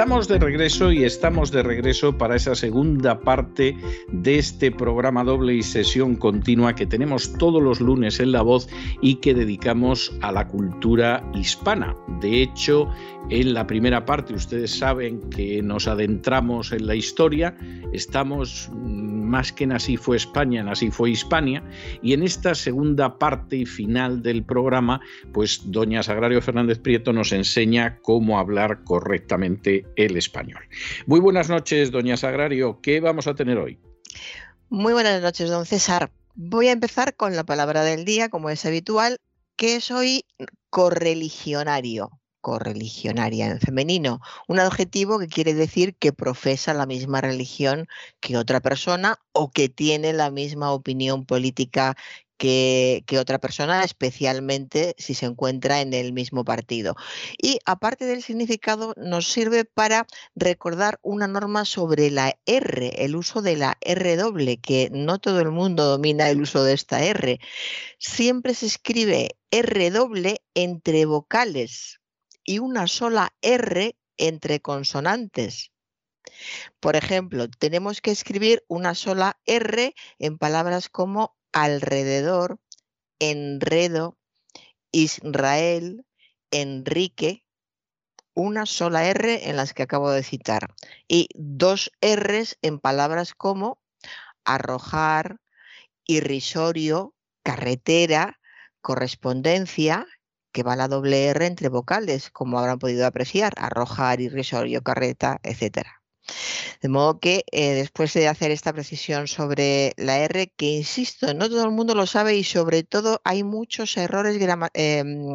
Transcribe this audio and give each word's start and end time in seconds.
Estamos 0.00 0.28
de 0.28 0.38
regreso 0.38 0.90
y 0.92 1.04
estamos 1.04 1.50
de 1.50 1.62
regreso 1.62 2.16
para 2.16 2.34
esa 2.34 2.54
segunda 2.54 3.20
parte 3.20 3.76
de 4.10 4.38
este 4.38 4.72
programa 4.72 5.24
doble 5.24 5.56
y 5.56 5.62
sesión 5.62 6.16
continua 6.16 6.74
que 6.74 6.86
tenemos 6.86 7.34
todos 7.34 7.62
los 7.62 7.82
lunes 7.82 8.18
en 8.18 8.32
La 8.32 8.40
Voz 8.40 8.66
y 9.02 9.16
que 9.16 9.34
dedicamos 9.34 10.10
a 10.22 10.32
la 10.32 10.48
cultura 10.48 11.22
hispana. 11.34 11.94
De 12.22 12.40
hecho, 12.40 12.88
en 13.28 13.52
la 13.52 13.66
primera 13.66 14.06
parte 14.06 14.32
ustedes 14.32 14.70
saben 14.70 15.20
que 15.28 15.60
nos 15.60 15.86
adentramos 15.86 16.72
en 16.72 16.86
la 16.86 16.94
historia, 16.94 17.54
estamos 17.92 18.70
más 19.30 19.52
que 19.52 19.64
en 19.64 19.72
Así 19.72 19.96
fue 19.96 20.16
España, 20.16 20.60
en 20.60 20.68
Así 20.68 20.90
fue 20.90 21.10
Hispania, 21.10 21.62
y 22.02 22.12
en 22.12 22.22
esta 22.22 22.54
segunda 22.54 23.18
parte 23.18 23.56
y 23.56 23.66
final 23.66 24.22
del 24.22 24.44
programa, 24.44 25.00
pues 25.32 25.62
doña 25.64 26.02
Sagrario 26.02 26.42
Fernández 26.42 26.78
Prieto 26.78 27.12
nos 27.12 27.32
enseña 27.32 27.98
cómo 28.02 28.38
hablar 28.38 28.84
correctamente 28.84 29.86
el 29.96 30.16
español. 30.16 30.62
Muy 31.06 31.20
buenas 31.20 31.48
noches, 31.48 31.90
doña 31.90 32.16
Sagrario, 32.16 32.80
¿qué 32.82 33.00
vamos 33.00 33.26
a 33.26 33.34
tener 33.34 33.56
hoy? 33.56 33.78
Muy 34.68 34.92
buenas 34.92 35.22
noches, 35.22 35.48
don 35.48 35.64
César. 35.64 36.10
Voy 36.34 36.68
a 36.68 36.72
empezar 36.72 37.14
con 37.16 37.36
la 37.36 37.44
palabra 37.44 37.82
del 37.84 38.04
día, 38.04 38.28
como 38.28 38.50
es 38.50 38.64
habitual, 38.66 39.18
que 39.56 39.80
soy 39.80 40.24
correligionario 40.70 42.19
correligionaria 42.40 43.46
en 43.46 43.60
femenino, 43.60 44.20
un 44.48 44.60
adjetivo 44.60 45.18
que 45.18 45.28
quiere 45.28 45.54
decir 45.54 45.94
que 45.96 46.12
profesa 46.12 46.74
la 46.74 46.86
misma 46.86 47.20
religión 47.20 47.88
que 48.20 48.36
otra 48.36 48.60
persona 48.60 49.18
o 49.32 49.50
que 49.50 49.68
tiene 49.68 50.12
la 50.12 50.30
misma 50.30 50.72
opinión 50.72 51.24
política 51.26 51.96
que, 52.40 53.18
otra 53.20 53.38
persona, 53.38 53.84
especialmente 53.84 54.94
si 54.98 55.12
se 55.14 55.26
encuentra 55.26 55.82
en 55.82 55.92
el 55.92 56.14
mismo 56.14 56.42
partido. 56.42 56.96
Y 57.40 57.58
aparte 57.66 58.06
del 58.06 58.22
significado, 58.22 58.94
nos 58.96 59.30
sirve 59.30 59.66
para 59.66 60.06
recordar 60.34 60.98
una 61.02 61.28
norma 61.28 61.66
sobre 61.66 62.10
la 62.10 62.38
R, 62.46 63.04
el 63.04 63.14
uso 63.14 63.42
de 63.42 63.56
la 63.56 63.76
R 63.82 64.16
doble, 64.16 64.56
que 64.56 64.88
no 64.90 65.18
todo 65.18 65.40
el 65.40 65.50
mundo 65.50 65.84
domina 65.84 66.30
el 66.30 66.40
uso 66.40 66.64
de 66.64 66.72
esta 66.72 67.04
R. 67.04 67.40
Siempre 67.98 68.54
se 68.54 68.66
escribe 68.66 69.36
R 69.50 69.90
doble 69.90 70.40
entre 70.54 71.04
vocales, 71.04 71.99
y 72.44 72.58
una 72.58 72.86
sola 72.86 73.32
R 73.42 73.96
entre 74.16 74.60
consonantes. 74.60 75.72
Por 76.80 76.96
ejemplo, 76.96 77.48
tenemos 77.48 78.00
que 78.00 78.10
escribir 78.10 78.64
una 78.68 78.94
sola 78.94 79.38
R 79.46 79.94
en 80.18 80.38
palabras 80.38 80.88
como 80.88 81.36
alrededor, 81.52 82.60
enredo, 83.18 84.18
Israel, 84.92 86.04
Enrique, 86.50 87.44
una 88.34 88.66
sola 88.66 89.06
R 89.08 89.48
en 89.48 89.56
las 89.56 89.74
que 89.74 89.82
acabo 89.82 90.10
de 90.10 90.22
citar 90.22 90.74
y 91.08 91.28
dos 91.34 91.92
Rs 92.00 92.58
en 92.62 92.78
palabras 92.78 93.34
como 93.34 93.80
arrojar, 94.44 95.40
irrisorio, 96.06 97.14
carretera, 97.42 98.40
correspondencia, 98.80 100.06
que 100.52 100.62
va 100.62 100.76
la 100.76 100.88
doble 100.88 101.26
R 101.26 101.46
entre 101.46 101.68
vocales, 101.68 102.30
como 102.30 102.58
habrán 102.58 102.78
podido 102.78 103.06
apreciar, 103.06 103.52
arrojar, 103.56 104.20
irrisorio, 104.20 104.82
carreta, 104.82 105.40
etcétera. 105.42 106.00
De 106.80 106.88
modo 106.88 107.20
que 107.20 107.44
eh, 107.52 107.74
después 107.74 108.12
de 108.14 108.28
hacer 108.28 108.50
esta 108.50 108.72
precisión 108.72 109.28
sobre 109.28 109.92
la 109.96 110.18
R, 110.18 110.52
que 110.56 110.66
insisto, 110.66 111.32
no 111.34 111.48
todo 111.48 111.64
el 111.64 111.70
mundo 111.70 111.94
lo 111.94 112.06
sabe 112.06 112.36
y 112.36 112.44
sobre 112.44 112.82
todo 112.84 113.20
hay 113.24 113.42
muchos 113.44 113.96
errores 113.96 114.38
em, 114.74 115.34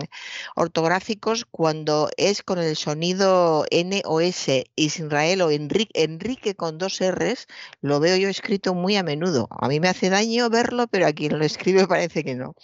ortográficos 0.55 1.45
cuando 1.45 2.09
es 2.17 2.43
con 2.43 2.59
el 2.59 2.75
sonido 2.75 3.65
N 3.71 4.01
o 4.05 4.21
S, 4.21 4.65
Israel 4.75 5.41
o 5.41 5.51
Enrique, 5.51 6.03
Enrique 6.03 6.55
con 6.55 6.77
dos 6.77 6.99
Rs, 7.01 7.47
lo 7.81 7.99
veo 7.99 8.17
yo 8.17 8.29
escrito 8.29 8.73
muy 8.73 8.95
a 8.95 9.03
menudo. 9.03 9.47
A 9.51 9.67
mí 9.67 9.79
me 9.79 9.89
hace 9.89 10.09
daño 10.09 10.49
verlo, 10.49 10.87
pero 10.87 11.07
a 11.07 11.13
quien 11.13 11.37
lo 11.37 11.45
escribe 11.45 11.87
parece 11.87 12.23
que 12.23 12.35
no. 12.35 12.55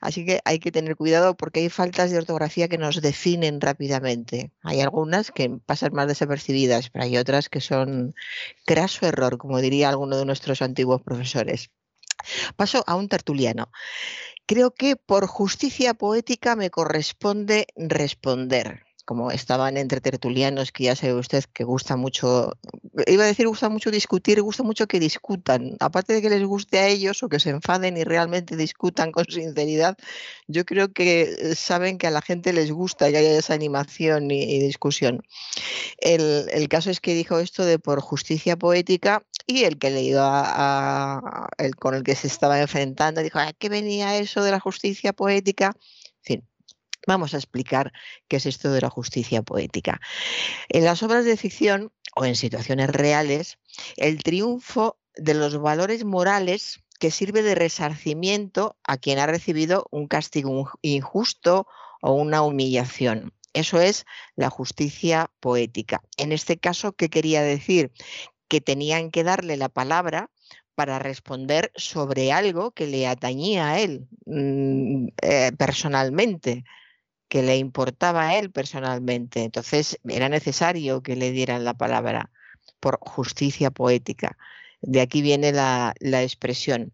Así 0.00 0.24
que 0.24 0.40
hay 0.44 0.58
que 0.58 0.72
tener 0.72 0.96
cuidado 0.96 1.36
porque 1.36 1.60
hay 1.60 1.68
faltas 1.68 2.10
de 2.10 2.18
ortografía 2.18 2.68
que 2.68 2.78
nos 2.78 3.00
definen 3.00 3.60
rápidamente. 3.60 4.52
Hay 4.62 4.80
algunas 4.80 5.30
que 5.30 5.50
pasan 5.64 5.94
más 5.94 6.08
desapercibidas, 6.08 6.90
pero 6.90 7.04
hay 7.04 7.16
otras 7.16 7.48
que 7.48 7.60
son 7.60 8.14
craso 8.66 9.06
error, 9.06 9.38
como 9.38 9.60
diría 9.60 9.88
alguno 9.88 10.16
de 10.16 10.26
nuestros 10.26 10.62
antiguos 10.62 11.02
profesores. 11.02 11.70
Paso 12.56 12.84
a 12.86 12.96
un 12.96 13.08
tertuliano. 13.08 13.70
Creo 14.46 14.72
que 14.72 14.96
por 14.96 15.26
justicia 15.26 15.94
poética 15.94 16.56
me 16.56 16.70
corresponde 16.70 17.66
responder 17.76 18.84
como 19.04 19.30
estaban 19.30 19.76
entre 19.76 20.00
tertulianos, 20.00 20.72
que 20.72 20.84
ya 20.84 20.96
sabe 20.96 21.14
usted 21.14 21.44
que 21.52 21.64
gusta 21.64 21.96
mucho, 21.96 22.52
iba 23.06 23.24
a 23.24 23.26
decir 23.26 23.46
gusta 23.48 23.68
mucho 23.68 23.90
discutir, 23.90 24.40
gusta 24.42 24.62
mucho 24.62 24.86
que 24.86 25.00
discutan. 25.00 25.76
Aparte 25.80 26.12
de 26.12 26.22
que 26.22 26.30
les 26.30 26.44
guste 26.44 26.78
a 26.78 26.88
ellos 26.88 27.22
o 27.22 27.28
que 27.28 27.40
se 27.40 27.50
enfaden 27.50 27.96
y 27.96 28.04
realmente 28.04 28.56
discutan 28.56 29.12
con 29.12 29.24
sinceridad, 29.26 29.96
yo 30.46 30.64
creo 30.64 30.92
que 30.92 31.22
eh, 31.22 31.54
saben 31.54 31.98
que 31.98 32.06
a 32.06 32.10
la 32.10 32.22
gente 32.22 32.52
les 32.52 32.72
gusta 32.72 33.10
que 33.10 33.18
haya 33.18 33.38
esa 33.38 33.54
animación 33.54 34.30
y, 34.30 34.58
discusión. 34.60 35.22
El, 35.98 36.68
caso 36.68 36.90
es 36.90 37.00
que 37.00 37.14
dijo 37.14 37.38
esto 37.38 37.64
de 37.64 37.78
por 37.78 38.00
justicia 38.00 38.56
poética 38.56 39.22
y 39.46 39.64
el 39.64 39.78
que 39.78 39.90
le 39.90 40.02
iba 40.02 40.42
a, 40.44 41.48
el 41.58 41.74
con 41.76 41.94
el 41.94 42.02
que 42.02 42.14
se 42.14 42.26
estaba 42.26 42.60
enfrentando 42.60 43.22
dijo, 43.22 43.38
¿a 43.38 43.52
qué 43.52 43.68
venía 43.68 44.16
eso 44.18 44.42
de 44.44 44.50
la 44.50 44.60
justicia 44.60 45.12
poética? 45.12 45.74
Vamos 47.06 47.34
a 47.34 47.38
explicar 47.38 47.92
qué 48.28 48.36
es 48.36 48.46
esto 48.46 48.70
de 48.70 48.80
la 48.80 48.90
justicia 48.90 49.42
poética. 49.42 50.00
En 50.68 50.84
las 50.84 51.02
obras 51.02 51.24
de 51.24 51.36
ficción 51.36 51.92
o 52.14 52.24
en 52.24 52.36
situaciones 52.36 52.90
reales, 52.90 53.58
el 53.96 54.22
triunfo 54.22 54.98
de 55.14 55.34
los 55.34 55.58
valores 55.60 56.04
morales 56.04 56.80
que 56.98 57.10
sirve 57.10 57.42
de 57.42 57.54
resarcimiento 57.54 58.76
a 58.84 58.98
quien 58.98 59.18
ha 59.18 59.26
recibido 59.26 59.86
un 59.90 60.06
castigo 60.06 60.70
injusto 60.82 61.66
o 62.02 62.12
una 62.12 62.42
humillación. 62.42 63.32
Eso 63.52 63.80
es 63.80 64.04
la 64.36 64.50
justicia 64.50 65.30
poética. 65.40 66.02
En 66.18 66.30
este 66.32 66.58
caso, 66.58 66.92
¿qué 66.92 67.08
quería 67.08 67.42
decir? 67.42 67.90
Que 68.48 68.60
tenían 68.60 69.10
que 69.10 69.24
darle 69.24 69.56
la 69.56 69.68
palabra 69.68 70.30
para 70.74 70.98
responder 70.98 71.72
sobre 71.74 72.32
algo 72.32 72.70
que 72.70 72.86
le 72.86 73.06
atañía 73.06 73.70
a 73.70 73.80
él 73.80 74.06
mm, 74.26 75.08
eh, 75.22 75.52
personalmente 75.58 76.64
que 77.30 77.42
le 77.42 77.56
importaba 77.56 78.28
a 78.28 78.38
él 78.38 78.50
personalmente. 78.50 79.44
Entonces 79.44 79.98
era 80.06 80.28
necesario 80.28 81.02
que 81.02 81.16
le 81.16 81.30
dieran 81.32 81.64
la 81.64 81.74
palabra 81.74 82.30
por 82.80 82.98
justicia 83.00 83.70
poética. 83.70 84.36
De 84.82 85.00
aquí 85.00 85.22
viene 85.22 85.52
la, 85.52 85.94
expresión. 86.22 86.92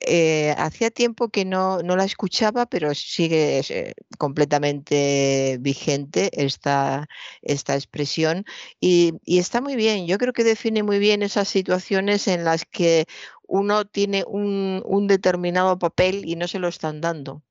Eh, 0.00 0.54
hacía 0.58 0.90
tiempo 0.90 1.28
que 1.30 1.44
no, 1.44 1.80
la 1.82 2.04
escuchaba, 2.04 2.66
pero 2.66 2.94
sigue 2.94 3.60
eh, 3.68 3.94
completamente 4.18 5.58
vigente 5.60 6.30
esta, 6.32 7.08
esta 7.42 7.74
expresión 7.76 8.44
y, 8.80 9.14
está 9.26 9.60
muy 9.60 9.76
bien. 9.76 10.06
Yo 10.06 10.18
creo 10.18 10.32
que 10.32 10.44
define 10.44 10.82
muy 10.82 10.98
bien 10.98 11.22
esas 11.22 11.48
situaciones 11.48 12.28
en 12.28 12.44
las 12.44 12.64
que 12.64 13.06
uno 13.46 13.86
tiene 13.86 14.24
un 14.26 15.06
determinado 15.08 15.78
papel 15.78 16.24
y 16.26 16.36
no 16.36 16.48
se 16.48 16.58
lo 16.58 16.68
están 16.68 17.00
dando. 17.00 17.42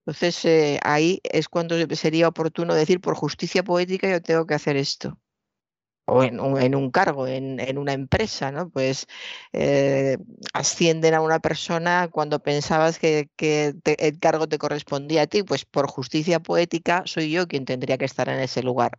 Entonces 0.00 0.44
eh, 0.44 0.80
ahí 0.82 1.20
es 1.24 1.48
cuando 1.48 1.76
sería 1.94 2.28
oportuno 2.28 2.74
decir, 2.74 3.00
por 3.00 3.14
justicia 3.14 3.62
poética 3.62 4.10
yo 4.10 4.22
tengo 4.22 4.46
que 4.46 4.54
hacer 4.54 4.76
esto. 4.76 5.18
O 6.12 6.24
en, 6.24 6.40
un 6.74 6.90
cargo, 6.90 7.28
en, 7.28 7.78
una 7.78 7.92
empresa, 7.92 8.50
¿no? 8.50 8.68
Pues 8.68 9.06
eh, 9.52 10.18
ascienden 10.52 11.14
a 11.14 11.20
una 11.20 11.38
persona 11.38 12.08
cuando 12.10 12.40
pensabas 12.40 12.98
que, 12.98 13.28
el 13.38 14.18
cargo 14.18 14.48
te 14.48 14.58
correspondía 14.58 15.22
a 15.22 15.26
ti, 15.28 15.44
pues 15.44 15.64
por 15.64 15.86
justicia 15.88 16.40
poética 16.40 17.04
soy 17.06 17.30
yo 17.30 17.46
quien 17.46 17.64
tendría 17.64 17.96
que 17.96 18.06
estar 18.06 18.28
en 18.28 18.40
ese 18.40 18.62
lugar. 18.64 18.92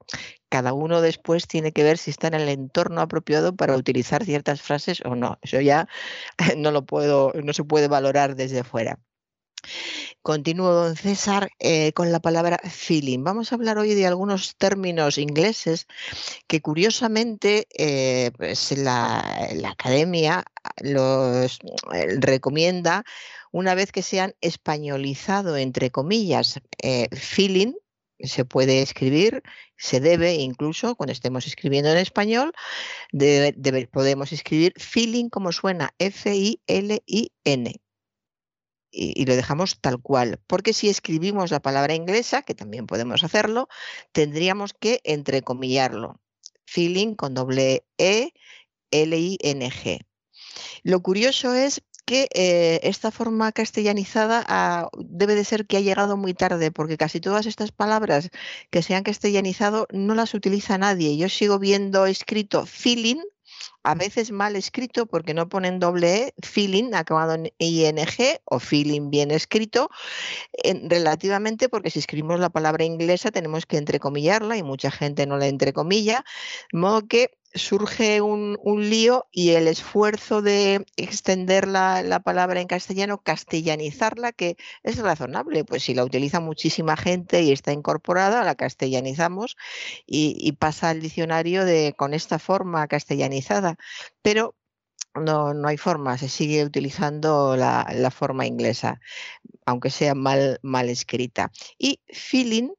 Cada 0.49 0.71
uno 0.73 1.01
después 1.01 1.47
tiene 1.47 1.73
que 1.73 1.83
ver 1.83 1.97
si 1.97 2.11
está 2.11 2.27
en 2.27 2.35
el 2.35 2.47
entorno 2.47 3.01
apropiado 3.01 3.55
para 3.55 3.75
utilizar 3.75 4.23
ciertas 4.23 4.61
frases 4.61 5.01
o 5.03 5.15
no. 5.15 5.37
Eso 5.41 5.59
ya 5.59 5.89
no 6.57 6.71
lo 6.71 6.85
puedo, 6.85 7.33
no 7.43 7.51
se 7.51 7.65
puede 7.65 7.89
valorar 7.89 8.35
desde 8.35 8.63
fuera. 8.63 8.99
Continúo, 10.21 10.71
don 10.73 10.95
César, 10.95 11.49
eh, 11.59 11.93
con 11.93 12.11
la 12.11 12.19
palabra 12.19 12.59
feeling. 12.69 13.23
Vamos 13.23 13.51
a 13.51 13.55
hablar 13.55 13.77
hoy 13.77 13.93
de 13.95 14.07
algunos 14.07 14.55
términos 14.55 15.17
ingleses 15.17 15.87
que 16.47 16.61
curiosamente 16.61 17.67
eh, 17.77 18.31
pues 18.37 18.77
la, 18.77 19.19
academia 19.69 20.43
los 20.81 21.59
eh, 21.93 22.17
recomienda 22.19 23.03
una 23.51 23.75
vez 23.75 23.91
que 23.91 24.03
se 24.03 24.19
han 24.21 24.35
españolizado, 24.41 25.57
entre 25.57 25.91
comillas, 25.91 26.61
feeling, 27.11 27.73
se 28.19 28.45
puede 28.45 28.81
escribir, 28.81 29.43
se 29.77 29.99
debe 29.99 30.35
incluso, 30.35 30.95
cuando 30.95 31.11
estemos 31.11 31.47
escribiendo 31.47 31.91
en 31.91 31.97
español, 31.97 32.53
podemos 33.91 34.31
escribir 34.31 34.73
feeling 34.77 35.29
como 35.29 35.51
suena, 35.51 35.93
F-I-L-I-N 35.99 37.80
y, 38.91 39.25
lo 39.25 39.35
dejamos 39.35 39.79
tal 39.79 40.01
cual. 40.01 40.39
Porque 40.47 40.73
si 40.73 40.89
escribimos 40.89 41.51
la 41.51 41.61
palabra 41.61 41.95
inglesa, 41.95 42.41
que 42.41 42.55
también 42.55 42.87
podemos 42.87 43.23
hacerlo, 43.23 43.67
tendríamos 44.11 44.73
que 44.73 45.01
entrecomillarlo. 45.03 46.19
Feeling 46.65 47.15
con 47.15 47.33
doble 47.33 47.85
E, 47.97 48.33
L-I-N-G. 48.91 50.05
Lo 50.83 51.01
curioso 51.01 51.53
es 51.53 51.81
que 52.05 52.27
eh, 52.33 52.79
esta 52.83 53.11
forma 53.11 53.51
castellanizada 53.51 54.43
ah, 54.47 54.89
debe 54.97 55.35
de 55.35 55.45
ser 55.45 55.65
que 55.65 55.77
ha 55.77 55.81
llegado 55.81 56.17
muy 56.17 56.33
tarde, 56.33 56.71
porque 56.71 56.97
casi 56.97 57.21
todas 57.21 57.45
estas 57.45 57.71
palabras 57.71 58.29
que 58.69 58.81
se 58.81 58.95
han 58.95 59.03
castellanizado 59.03 59.87
no 59.91 60.15
las 60.15 60.33
utiliza 60.33 60.77
nadie. 60.77 61.15
Yo 61.17 61.29
sigo 61.29 61.59
viendo 61.59 62.05
escrito 62.05 62.65
feeling 62.65 63.21
a 63.83 63.95
veces 63.95 64.31
mal 64.31 64.55
escrito 64.55 65.05
porque 65.05 65.33
no 65.33 65.49
ponen 65.49 65.79
doble 65.79 66.11
E, 66.11 66.33
feeling 66.41 66.93
acabado 66.93 67.33
en 67.33 67.51
ING 67.57 68.39
o 68.45 68.59
feeling 68.59 69.09
bien 69.09 69.31
escrito, 69.31 69.89
relativamente 70.83 71.69
porque 71.69 71.89
si 71.89 71.99
escribimos 71.99 72.39
la 72.39 72.49
palabra 72.49 72.83
inglesa 72.83 73.31
tenemos 73.31 73.65
que 73.65 73.77
entrecomillarla 73.77 74.57
y 74.57 74.63
mucha 74.63 74.91
gente 74.91 75.25
no 75.25 75.37
la 75.37 75.47
entrecomilla, 75.47 76.23
de 76.71 76.79
modo 76.79 77.07
que 77.07 77.31
surge 77.53 78.21
un, 78.21 78.57
lío 78.89 79.27
y 79.31 79.51
el 79.51 79.67
esfuerzo 79.67 80.41
de 80.41 80.85
extender 80.95 81.67
la, 81.67 82.21
palabra 82.23 82.61
en 82.61 82.67
castellano, 82.67 83.21
castellanizarla, 83.21 84.31
que 84.31 84.57
es 84.83 84.97
razonable, 84.97 85.65
pues 85.65 85.83
si 85.83 85.93
la 85.93 86.03
utiliza 86.03 86.39
muchísima 86.39 86.97
gente 86.97 87.41
y 87.41 87.51
está 87.51 87.71
incorporada, 87.71 88.43
la 88.43 88.55
castellanizamos 88.55 89.57
y, 90.05 90.51
pasa 90.53 90.89
al 90.89 91.01
diccionario 91.01 91.65
de, 91.65 91.93
con 91.97 92.13
esta 92.13 92.39
forma 92.39 92.87
castellanizada. 92.87 93.77
Pero 94.21 94.55
no, 95.15 95.53
no 95.53 95.67
hay 95.67 95.77
forma, 95.77 96.17
se 96.17 96.29
sigue 96.29 96.63
utilizando 96.63 97.57
la, 97.57 98.11
forma 98.11 98.45
inglesa, 98.45 99.01
aunque 99.65 99.89
sea 99.89 100.15
mal, 100.15 100.59
mal 100.61 100.87
escrita. 100.89 101.51
Y 101.77 101.99
feeling 102.07 102.69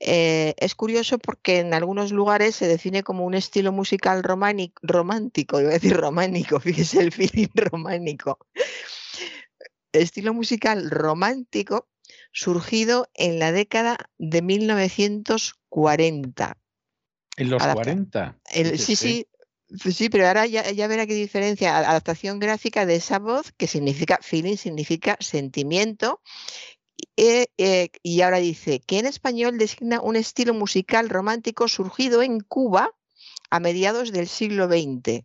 eh, 0.00 0.54
es 0.58 0.74
curioso 0.74 1.18
porque 1.18 1.60
en 1.60 1.72
algunos 1.74 2.12
lugares 2.12 2.56
se 2.56 2.66
define 2.66 3.02
como 3.02 3.24
un 3.24 3.32
estilo 3.34 3.72
musical 3.72 4.22
romántico, 4.22 5.60
iba 5.60 5.70
a 5.70 5.74
decir 5.74 5.96
románico, 5.96 6.60
fíjese 6.88 7.00
el 7.00 7.12
feeling 7.12 7.48
románico. 7.54 8.38
Estilo 9.92 10.34
musical 10.34 10.90
romántico 10.90 11.88
surgido 12.32 13.08
en 13.14 13.38
la 13.38 13.52
década 13.52 13.96
de 14.18 14.42
1940. 14.42 16.58
En 17.36 17.50
los 17.50 17.62
40. 17.62 18.40
sí, 18.76 18.96
sí, 18.96 19.28
sí, 19.68 20.08
pero 20.08 20.26
ahora 20.26 20.46
ya, 20.46 20.86
verá 20.88 21.06
qué 21.06 21.14
diferencia. 21.14 21.76
Adaptación 21.76 22.38
gráfica 22.38 22.86
de 22.86 22.96
esa 22.96 23.18
voz, 23.18 23.52
que 23.52 23.66
significa 23.66 24.18
feeling, 24.22 24.56
significa 24.56 25.16
sentimiento. 25.20 26.20
Eh, 27.16 27.46
eh, 27.58 27.90
y 28.02 28.22
ahora 28.22 28.38
dice 28.38 28.80
que 28.80 28.98
en 28.98 29.06
español 29.06 29.58
designa 29.58 30.00
un 30.00 30.16
estilo 30.16 30.54
musical 30.54 31.08
romántico 31.08 31.68
surgido 31.68 32.22
en 32.22 32.40
Cuba 32.40 32.92
a 33.50 33.60
mediados 33.60 34.12
del 34.12 34.28
siglo 34.28 34.66
XX. 34.66 35.24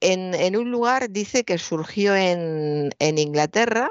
En, 0.00 0.56
un 0.56 0.70
lugar 0.70 1.10
dice 1.10 1.44
que 1.44 1.58
surgió 1.58 2.14
en, 2.14 2.90
Inglaterra 3.00 3.90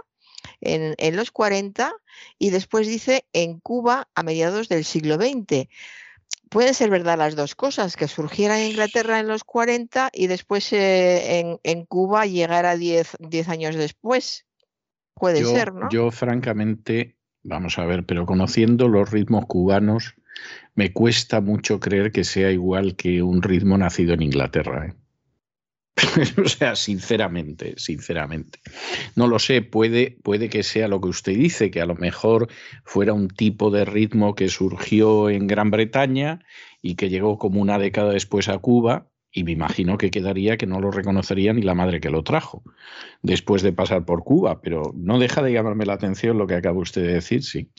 en, 0.61 1.15
los 1.15 1.31
40 1.31 1.93
y 2.39 2.49
después 2.49 2.87
dice 2.87 3.25
en 3.33 3.59
Cuba 3.59 4.07
a 4.15 4.23
mediados 4.23 4.69
del 4.69 4.85
siglo 4.85 5.15
XX 5.15 5.67
pueden 6.49 6.73
ser 6.73 6.89
verdad 6.89 7.17
las 7.17 7.35
dos 7.35 7.55
cosas, 7.55 7.95
que 7.95 8.07
surgiera 8.07 8.59
en 8.59 8.71
Inglaterra 8.71 9.19
en 9.19 9.27
los 9.27 9.43
40 9.43 10.09
y 10.13 10.27
después 10.27 10.71
eh, 10.73 11.57
en, 11.63 11.85
Cuba 11.85 12.25
llegara 12.25 12.75
10, 12.75 13.17
años 13.47 13.75
después. 13.75 14.45
Puede 15.13 15.43
ser, 15.43 15.73
¿no? 15.73 15.89
Yo, 15.89 16.11
francamente, 16.11 17.17
vamos 17.43 17.79
a 17.79 17.85
ver, 17.85 18.05
pero 18.05 18.25
conociendo 18.25 18.87
los 18.87 19.09
ritmos 19.09 19.45
cubanos, 19.47 20.15
me 20.75 20.93
cuesta 20.93 21.41
mucho 21.41 21.79
creer 21.79 22.11
que 22.11 22.23
sea 22.23 22.51
igual 22.51 22.95
que 22.95 23.23
un 23.23 23.41
ritmo 23.41 23.77
nacido 23.77 24.13
en 24.13 24.21
Inglaterra. 24.21 24.87
¿eh? 24.87 24.93
o 26.43 26.47
sea, 26.47 26.75
sinceramente, 26.75 27.73
sinceramente. 27.77 28.59
No 29.15 29.27
lo 29.27 29.39
sé, 29.39 29.61
puede, 29.61 30.17
puede 30.23 30.49
que 30.49 30.63
sea 30.63 30.87
lo 30.87 31.01
que 31.01 31.09
usted 31.09 31.33
dice, 31.33 31.71
que 31.71 31.81
a 31.81 31.85
lo 31.85 31.95
mejor 31.95 32.49
fuera 32.83 33.13
un 33.13 33.29
tipo 33.29 33.71
de 33.71 33.85
ritmo 33.85 34.35
que 34.35 34.49
surgió 34.49 35.29
en 35.29 35.47
Gran 35.47 35.71
Bretaña 35.71 36.39
y 36.81 36.95
que 36.95 37.09
llegó 37.09 37.37
como 37.37 37.61
una 37.61 37.79
década 37.79 38.11
después 38.11 38.47
a 38.47 38.59
Cuba 38.59 39.07
y 39.31 39.43
me 39.43 39.51
imagino 39.51 39.97
que 39.97 40.11
quedaría 40.11 40.57
que 40.57 40.65
no 40.65 40.79
lo 40.79 40.91
reconocería 40.91 41.53
ni 41.53 41.61
la 41.61 41.75
madre 41.75 41.99
que 41.99 42.09
lo 42.09 42.23
trajo 42.23 42.63
después 43.21 43.61
de 43.61 43.73
pasar 43.73 44.05
por 44.05 44.23
Cuba, 44.23 44.61
pero 44.61 44.93
no 44.95 45.19
deja 45.19 45.41
de 45.41 45.51
llamarme 45.51 45.85
la 45.85 45.93
atención 45.93 46.37
lo 46.37 46.47
que 46.47 46.55
acaba 46.55 46.79
usted 46.79 47.01
de 47.01 47.13
decir, 47.13 47.43
sí. 47.43 47.69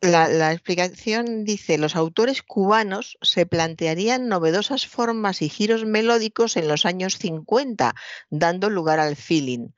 La, 0.00 0.52
explicación 0.52 1.44
dice, 1.44 1.78
los 1.78 1.96
autores 1.96 2.42
cubanos 2.42 3.18
se 3.22 3.46
plantearían 3.46 4.28
novedosas 4.28 4.86
formas 4.86 5.42
y 5.42 5.48
giros 5.48 5.84
melódicos 5.84 6.56
en 6.56 6.68
los 6.68 6.86
años 6.86 7.18
50, 7.18 7.94
dando 8.30 8.70
lugar 8.70 8.98
al 8.98 9.16
feeling. 9.16 9.68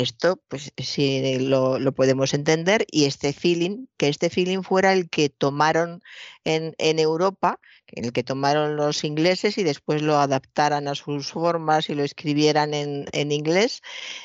Esto, 0.00 0.40
pues 0.48 0.72
sí 0.78 1.38
lo, 1.40 1.92
podemos 1.92 2.32
entender 2.32 2.86
y 2.90 3.04
este 3.04 3.32
feeling, 3.32 3.86
que 3.98 4.08
este 4.08 4.30
feeling 4.30 4.62
fuera 4.62 4.92
el 4.94 5.10
que 5.10 5.28
tomaron 5.28 6.02
en, 6.44 6.74
en 6.78 6.98
Europa 6.98 7.60
el 7.92 8.12
que 8.12 8.22
tomaron 8.22 8.76
los 8.76 9.04
ingleses 9.04 9.58
y 9.58 9.62
después 9.62 10.02
lo 10.02 10.18
adaptaran 10.18 10.88
a 10.88 10.94
sus 10.94 11.32
formas 11.32 11.90
y 11.90 11.94
lo 11.94 12.04
escribieran 12.04 12.74
en, 12.74 13.32
inglés 13.32 13.82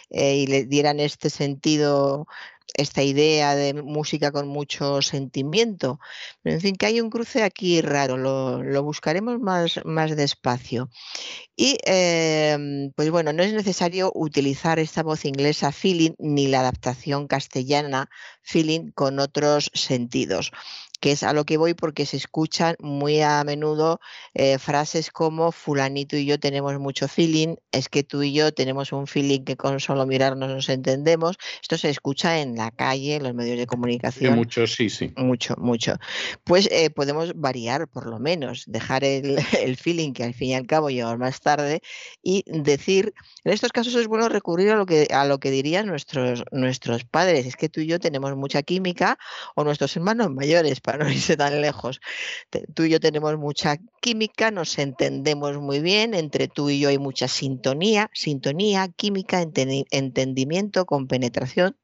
eh, 0.09 0.35
y 0.35 0.47
le 0.47 0.65
dieran 0.65 0.99
este 0.99 1.29
sentido, 1.29 2.27
esta 2.73 3.03
idea 3.03 3.55
de 3.55 3.73
música 3.73 4.31
con 4.31 4.47
mucho 4.47 5.01
sentimiento. 5.01 5.99
Pero 6.41 6.55
en 6.55 6.61
fin, 6.61 6.75
que 6.75 6.85
hay 6.87 7.01
un 7.01 7.09
cruce 7.09 7.43
aquí 7.43 7.81
raro, 7.81 8.17
lo, 8.17 8.83
buscaremos 8.83 9.39
más, 9.39 9.79
más 9.85 10.15
despacio. 10.15 10.89
Y 11.55 11.77
em, 11.85 12.91
pues 12.95 13.09
bueno, 13.11 13.33
no 13.33 13.43
es 13.43 13.53
necesario 13.53 14.11
utilizar 14.13 14.79
esta 14.79 15.03
voz 15.03 15.25
inglesa 15.25 15.71
feeling 15.71 16.11
ni 16.19 16.47
la 16.47 16.59
adaptación 16.61 17.27
castellana 17.27 18.09
feeling 18.41 18.91
con 18.91 19.19
otros 19.19 19.71
sentidos 19.73 20.51
que 20.99 21.11
es 21.11 21.23
a 21.23 21.33
lo 21.33 21.45
que 21.45 21.57
voy 21.57 21.73
porque 21.73 22.05
se 22.05 22.17
escuchan 22.17 22.75
muy 22.79 23.21
a 23.21 23.43
menudo 23.43 23.99
eh, 24.33 24.57
frases 24.59 25.11
como 25.11 25.51
fulanito 25.51 26.17
y 26.17 26.25
yo 26.25 26.39
tenemos 26.39 26.77
mucho 26.79 27.07
feeling, 27.07 27.55
es 27.71 27.89
que 27.89 28.03
tú 28.03 28.23
y 28.23 28.33
yo 28.33 28.53
tenemos 28.53 28.91
un 28.91 29.07
feeling 29.07 29.41
que 29.41 29.55
con 29.55 29.79
solo 29.79 30.05
mirarnos 30.05 30.49
nos 30.49 30.69
entendemos. 30.69 31.37
Esto 31.61 31.77
se 31.77 31.89
escucha 31.89 32.39
en 32.39 32.55
la 32.55 32.71
calle, 32.71 33.15
en 33.15 33.23
los 33.23 33.33
medios 33.33 33.57
de 33.57 33.67
comunicación. 33.67 34.35
mucho, 34.35 34.67
sí, 34.67 34.89
sí. 34.89 35.13
Mucho, 35.17 35.55
mucho. 35.57 35.95
Pues 36.43 36.67
eh, 36.71 36.89
podemos 36.89 37.33
variar 37.35 37.87
por 37.87 38.07
lo 38.07 38.19
menos, 38.19 38.63
dejar 38.67 39.03
el, 39.03 39.37
el, 39.61 39.77
feeling 39.77 40.13
que 40.13 40.23
al 40.23 40.33
fin 40.33 40.49
y 40.49 40.55
al 40.55 40.67
cabo 40.67 40.89
lleva 40.89 41.15
más 41.17 41.41
tarde 41.41 41.81
y 42.21 42.43
decir, 42.47 43.13
en 43.43 43.53
estos 43.53 43.71
casos 43.71 43.95
es 43.95 44.07
bueno 44.07 44.29
recurrir 44.29 44.69
a 44.71 44.75
lo 44.75 44.85
que, 44.85 45.07
a 45.11 45.25
lo 45.25 45.39
que 45.39 45.51
dirían 45.51 45.87
nuestros, 45.87 46.43
nuestros 46.51 47.03
padres, 47.03 47.45
es 47.45 47.55
que 47.55 47.69
tú 47.69 47.81
y 47.81 47.87
yo 47.87 47.99
tenemos 47.99 48.35
mucha 48.35 48.63
química 48.63 49.17
o 49.55 49.63
nuestros 49.63 49.95
hermanos 49.95 50.31
mayores 50.31 50.81
para 50.85 51.03
no 51.03 51.11
irse 51.11 51.35
tan 51.35 51.61
lejos. 51.61 51.99
Tú 52.75 52.83
y 52.83 52.89
yo 52.91 52.99
tenemos 52.99 53.35
mucha 53.37 53.77
química, 54.01 54.51
nos 54.51 54.77
entendemos 54.77 55.57
muy 55.57 55.79
bien, 55.79 56.13
entre 56.13 56.47
tú 56.47 56.69
y 56.69 56.79
yo 56.79 56.89
hay 56.89 56.99
mucha 56.99 57.27
sintonía, 57.27 58.09
sintonía, 58.13 58.87
química, 58.89 59.41
entendimiento, 59.41 60.85
compenetración. 60.85 61.75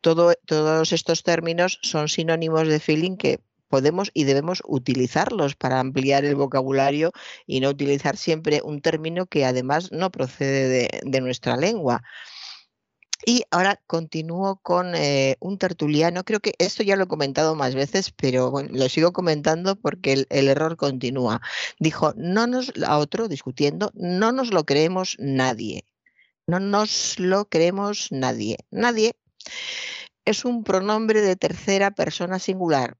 Todo, 0.00 0.32
todos 0.46 0.92
estos 0.92 1.22
términos 1.22 1.78
son 1.82 2.08
sinónimos 2.08 2.66
de 2.66 2.80
feeling 2.80 3.16
que 3.16 3.40
podemos 3.68 4.10
y 4.14 4.24
debemos 4.24 4.62
utilizarlos 4.66 5.54
para 5.54 5.80
ampliar 5.80 6.24
el 6.24 6.36
vocabulario 6.36 7.12
y 7.46 7.60
no 7.60 7.68
utilizar 7.68 8.16
siempre 8.16 8.62
un 8.64 8.80
término 8.80 9.26
que 9.26 9.44
además 9.44 9.92
no 9.92 10.10
procede 10.10 10.88
de 11.02 11.20
nuestra 11.20 11.56
lengua. 11.56 12.02
Y 13.24 13.44
ahora 13.50 13.80
continúo 13.86 14.56
con 14.62 14.94
eh, 14.94 15.36
un 15.40 15.58
tertuliano. 15.58 16.24
Creo 16.24 16.40
que 16.40 16.54
esto 16.58 16.82
ya 16.82 16.96
lo 16.96 17.04
he 17.04 17.08
comentado 17.08 17.54
más 17.54 17.74
veces, 17.74 18.10
pero 18.12 18.52
lo 18.70 18.88
sigo 18.88 19.12
comentando 19.12 19.76
porque 19.76 20.12
el, 20.12 20.26
el, 20.30 20.48
error 20.48 20.76
continúa. 20.76 21.40
Dijo, 21.78 22.12
no 22.16 22.46
nos, 22.46 22.72
a 22.84 22.98
otro 22.98 23.28
discutiendo, 23.28 23.90
no 23.94 24.32
nos 24.32 24.52
lo 24.52 24.64
creemos 24.64 25.16
nadie. 25.18 25.84
No 26.46 26.60
nos 26.60 27.18
lo 27.18 27.48
creemos 27.48 28.08
nadie. 28.10 28.58
Nadie 28.70 29.16
es 30.24 30.44
un 30.44 30.64
pronombre 30.64 31.22
de 31.22 31.36
tercera 31.36 31.90
persona 31.92 32.38
singular 32.38 32.98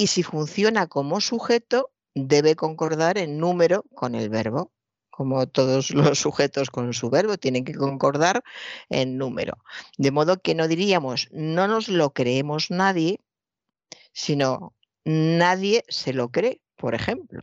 y 0.00 0.06
si 0.06 0.22
funciona 0.22 0.86
como 0.86 1.20
sujeto, 1.20 1.90
debe 2.14 2.56
concordar 2.56 3.18
en 3.18 3.38
número 3.38 3.84
con 3.94 4.14
el 4.14 4.30
verbo. 4.30 4.72
Como 5.20 5.46
todos 5.46 5.90
los 6.00 6.18
sujetos 6.18 6.70
con 6.70 6.94
su 6.94 7.10
verbo, 7.10 7.36
tienen 7.36 7.66
que 7.66 7.74
concordar 7.74 8.42
en 8.88 9.18
número. 9.18 9.58
De 9.98 10.10
modo 10.10 10.40
que 10.40 10.54
no 10.54 10.66
diríamos, 10.66 11.28
no 11.30 11.68
nos 11.68 11.88
lo 11.88 12.14
creemos 12.14 12.70
nadie, 12.70 13.20
sino 14.14 14.74
nadie 15.04 15.84
se 15.88 16.14
lo 16.14 16.30
cree, 16.30 16.62
por 16.74 16.94
ejemplo. 16.94 17.42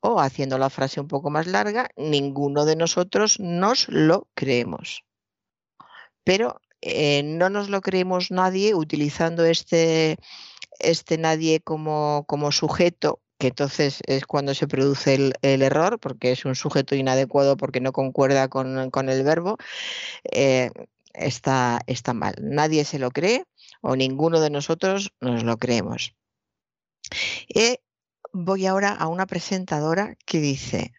O 0.00 0.20
haciendo 0.20 0.56
la 0.56 0.70
frase 0.70 0.98
un 0.98 1.06
poco 1.06 1.28
más 1.28 1.46
larga, 1.46 1.90
ninguno 1.96 2.64
de 2.64 2.76
nosotros 2.76 3.40
nos 3.40 3.90
lo 3.90 4.28
creemos. 4.32 5.04
Pero 6.24 6.62
eh, 6.80 7.22
no 7.24 7.50
nos 7.50 7.68
lo 7.68 7.82
creemos 7.82 8.30
nadie 8.30 8.74
utilizando 8.74 9.44
este, 9.44 10.16
este 10.78 11.18
nadie 11.18 11.60
como, 11.60 12.24
como 12.26 12.52
sujeto 12.52 13.20
que 13.38 13.48
entonces 13.48 14.00
es 14.06 14.26
cuando 14.26 14.54
se 14.54 14.66
produce 14.66 15.14
el, 15.14 15.62
error, 15.62 15.98
porque 16.00 16.32
es 16.32 16.44
un 16.44 16.54
sujeto 16.54 16.94
inadecuado 16.94 17.56
porque 17.56 17.80
no 17.80 17.92
concuerda 17.92 18.48
con, 18.48 19.08
el 19.08 19.22
verbo, 19.24 19.58
eh, 20.32 20.70
está, 21.14 21.80
mal. 22.14 22.34
Nadie 22.40 22.84
se 22.84 22.98
lo 22.98 23.10
cree 23.10 23.44
o 23.82 23.96
ninguno 23.96 24.40
de 24.40 24.50
nosotros 24.50 25.12
nos 25.20 25.44
lo 25.44 25.58
creemos. 25.58 26.14
Y 27.48 27.78
voy 28.32 28.66
ahora 28.66 28.90
a 28.90 29.06
una 29.08 29.26
presentadora 29.26 30.16
que 30.24 30.40
dice, 30.40 30.92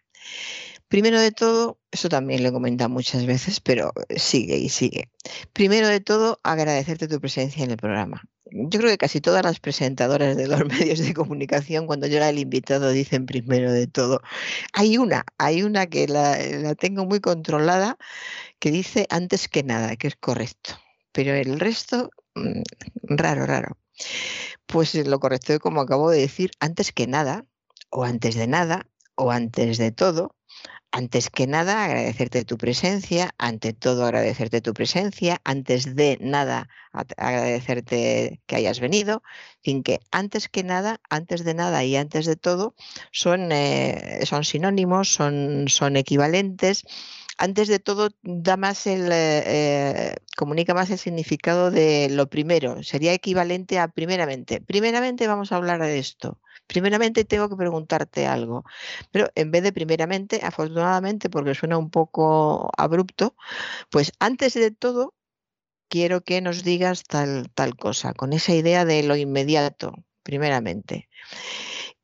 primero 0.88 1.20
de 1.20 1.32
todo, 1.32 1.78
eso 1.90 2.08
también 2.08 2.42
lo 2.42 2.50
he 2.50 2.52
comentado 2.52 2.88
muchas 2.88 3.26
veces, 3.26 3.60
pero 3.60 3.92
sigue 4.16 4.56
y 4.58 4.68
sigue. 4.68 5.10
Primero 5.52 5.88
de 5.88 6.00
todo, 6.00 6.40
agradecerte 6.44 7.08
tu 7.08 7.20
presencia 7.20 7.64
en 7.64 7.72
el 7.72 7.76
programa 7.76 8.22
yo 8.52 8.78
creo 8.80 8.90
que 8.90 8.98
casi 8.98 9.20
todas 9.20 9.44
las 9.44 9.60
presentadoras 9.60 10.36
de 10.36 10.48
los 10.48 10.60
medios 10.66 10.98
de 10.98 11.14
comunicación, 11.14 11.86
cuando 11.86 12.06
llega 12.06 12.28
el 12.28 12.38
invitado, 12.38 12.90
dicen 12.90 13.26
primero 13.26 13.72
de 13.72 13.86
todo. 13.86 14.20
Hay 14.72 14.98
una, 14.98 15.24
hay 15.38 15.62
una 15.62 15.86
que 15.86 16.08
la, 16.08 16.74
tengo 16.74 17.04
muy 17.04 17.20
controlada, 17.20 17.96
que 18.58 18.70
dice 18.70 19.06
antes 19.10 19.48
que 19.48 19.62
nada, 19.62 19.96
que 19.96 20.08
es 20.08 20.16
correcto. 20.16 20.78
Pero 21.12 21.34
el 21.34 21.60
resto, 21.60 22.10
mm, 22.34 22.62
raro, 23.02 23.46
raro. 23.46 23.76
Pues 24.66 24.94
lo 24.94 25.18
correcto 25.20 25.54
es 25.54 25.58
como 25.58 25.80
acabo 25.80 26.10
de 26.10 26.20
decir, 26.20 26.50
antes 26.60 26.92
que 26.92 27.06
nada, 27.06 27.46
o 27.90 28.04
antes 28.04 28.34
de 28.34 28.46
nada, 28.46 28.86
o 29.16 29.30
antes 29.30 29.78
de 29.78 29.92
todo, 29.92 30.36
antes 30.92 31.30
que 31.30 31.46
nada, 31.46 31.84
agradecerte 31.84 32.44
tu 32.44 32.56
presencia, 32.56 33.34
ante 33.38 33.72
todo 33.72 34.04
agradecerte 34.04 34.60
tu 34.60 34.72
presencia, 34.72 35.40
antes 35.44 35.94
de 35.94 36.18
nada, 36.20 36.68
agradecerte 36.92 38.40
que 38.46 38.56
hayas 38.56 38.80
venido, 38.80 39.22
sin 39.62 39.82
que 39.82 40.00
antes 40.10 40.48
que 40.48 40.64
nada, 40.64 41.00
antes 41.10 41.44
de 41.44 41.54
nada 41.54 41.84
y 41.84 41.96
antes 41.96 42.26
de 42.26 42.36
todo 42.36 42.74
son, 43.12 43.52
eh, 43.52 44.20
son 44.24 44.44
sinónimos, 44.44 45.12
son, 45.12 45.66
son 45.68 45.96
equivalentes. 45.96 46.84
Antes 47.38 47.68
de 47.68 47.78
todo, 47.78 48.10
da 48.22 48.56
más 48.56 48.86
el, 48.86 49.08
eh, 49.12 50.16
comunica 50.36 50.74
más 50.74 50.90
el 50.90 50.98
significado 50.98 51.70
de 51.70 52.08
lo 52.10 52.28
primero. 52.28 52.82
Sería 52.82 53.12
equivalente 53.14 53.78
a 53.78 53.88
primeramente. 53.88 54.60
Primeramente 54.60 55.26
vamos 55.26 55.52
a 55.52 55.56
hablar 55.56 55.80
de 55.80 55.98
esto 55.98 56.38
primeramente 56.68 57.24
tengo 57.24 57.48
que 57.48 57.56
preguntarte 57.56 58.26
algo, 58.26 58.64
pero 59.10 59.30
en 59.34 59.50
vez 59.50 59.62
de 59.64 59.72
primeramente, 59.72 60.40
afortunadamente, 60.44 61.30
porque 61.30 61.54
suena 61.54 61.78
un 61.78 61.90
poco 61.90 62.70
abrupto, 62.76 63.34
pues 63.90 64.12
antes 64.20 64.54
de 64.54 64.70
todo, 64.70 65.14
quiero 65.88 66.22
que 66.22 66.40
nos 66.42 66.64
digas 66.64 67.04
tal, 67.04 67.50
tal 67.54 67.76
cosa, 67.76 68.14
con 68.14 68.32
esa 68.32 68.54
idea 68.54 68.84
de 68.84 69.02
lo 69.02 69.16
inmediato, 69.16 69.94
primeramente. 70.22 71.08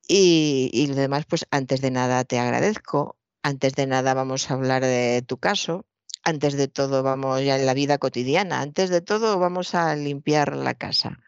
Y, 0.08 0.70
y 0.72 0.86
lo 0.88 0.94
demás, 0.96 1.24
pues 1.26 1.46
antes 1.50 1.80
de 1.80 1.90
nada 1.90 2.24
te 2.24 2.38
agradezco, 2.38 3.16
antes 3.44 3.74
de 3.74 3.86
nada 3.86 4.14
vamos 4.14 4.50
a 4.50 4.54
hablar 4.54 4.82
de 4.82 5.22
tu 5.24 5.36
caso, 5.36 5.84
antes 6.22 6.54
de 6.54 6.66
todo 6.66 7.02
vamos 7.02 7.44
ya 7.44 7.58
la 7.58 7.74
vida 7.74 7.98
cotidiana, 7.98 8.62
antes 8.62 8.88
de 8.88 9.02
todo 9.02 9.38
vamos 9.38 9.74
a 9.74 9.94
limpiar 9.94 10.56
la 10.56 10.72
casa. 10.72 11.20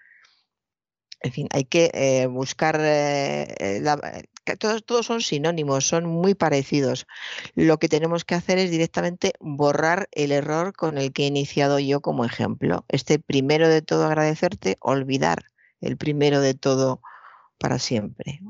En 1.21 1.33
fin, 1.33 1.49
hay 1.53 1.65
que 1.65 1.91
eh, 1.93 2.27
buscar, 2.27 2.81
eh, 2.81 3.55
eh, 3.59 4.57
todos, 4.59 4.85
todos 4.87 5.05
son 5.05 5.21
sinónimos, 5.21 5.87
son 5.87 6.07
muy 6.07 6.35
parecidos. 6.35 7.07
Lo 7.55 7.79
que 7.79 7.89
tenemos 7.89 8.25
que 8.25 8.35
hacer 8.35 8.57
es 8.57 8.71
directamente 8.71 9.33
borrar 9.39 10.09
el 10.13 10.33
error 10.33 10.73
con 10.73 10.97
el 10.97 11.13
que 11.13 11.25
he 11.25 11.27
iniciado 11.27 11.79
yo 11.79 12.01
como 12.01 12.25
ejemplo. 12.25 12.87
Este 12.89 13.19
primero 13.19 13.69
de 13.69 13.83
todo 13.83 14.07
agradecerte, 14.07 14.77
olvidar 14.81 15.45
el 15.83 15.99
primero 15.99 16.41
de 16.41 16.55
todo 16.55 17.03
para 17.59 17.79
siempre. 17.79 18.41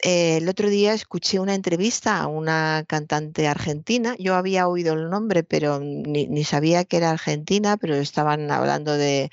Eh, 0.00 0.36
el 0.36 0.48
otro 0.48 0.70
día 0.70 0.94
escuché 0.94 1.40
una 1.40 1.54
entrevista 1.54 2.20
a 2.20 2.28
una 2.28 2.84
cantante 2.86 3.48
argentina. 3.48 4.14
Yo 4.18 4.36
había 4.36 4.68
oído 4.68 4.94
el 4.94 5.10
nombre, 5.10 5.42
pero 5.42 5.80
ni, 5.80 6.44
sabía 6.44 6.84
que 6.84 6.98
era 6.98 7.10
argentina, 7.10 7.76
pero 7.76 7.96
estaban 7.96 8.50
hablando 8.50 8.96
de, 8.96 9.30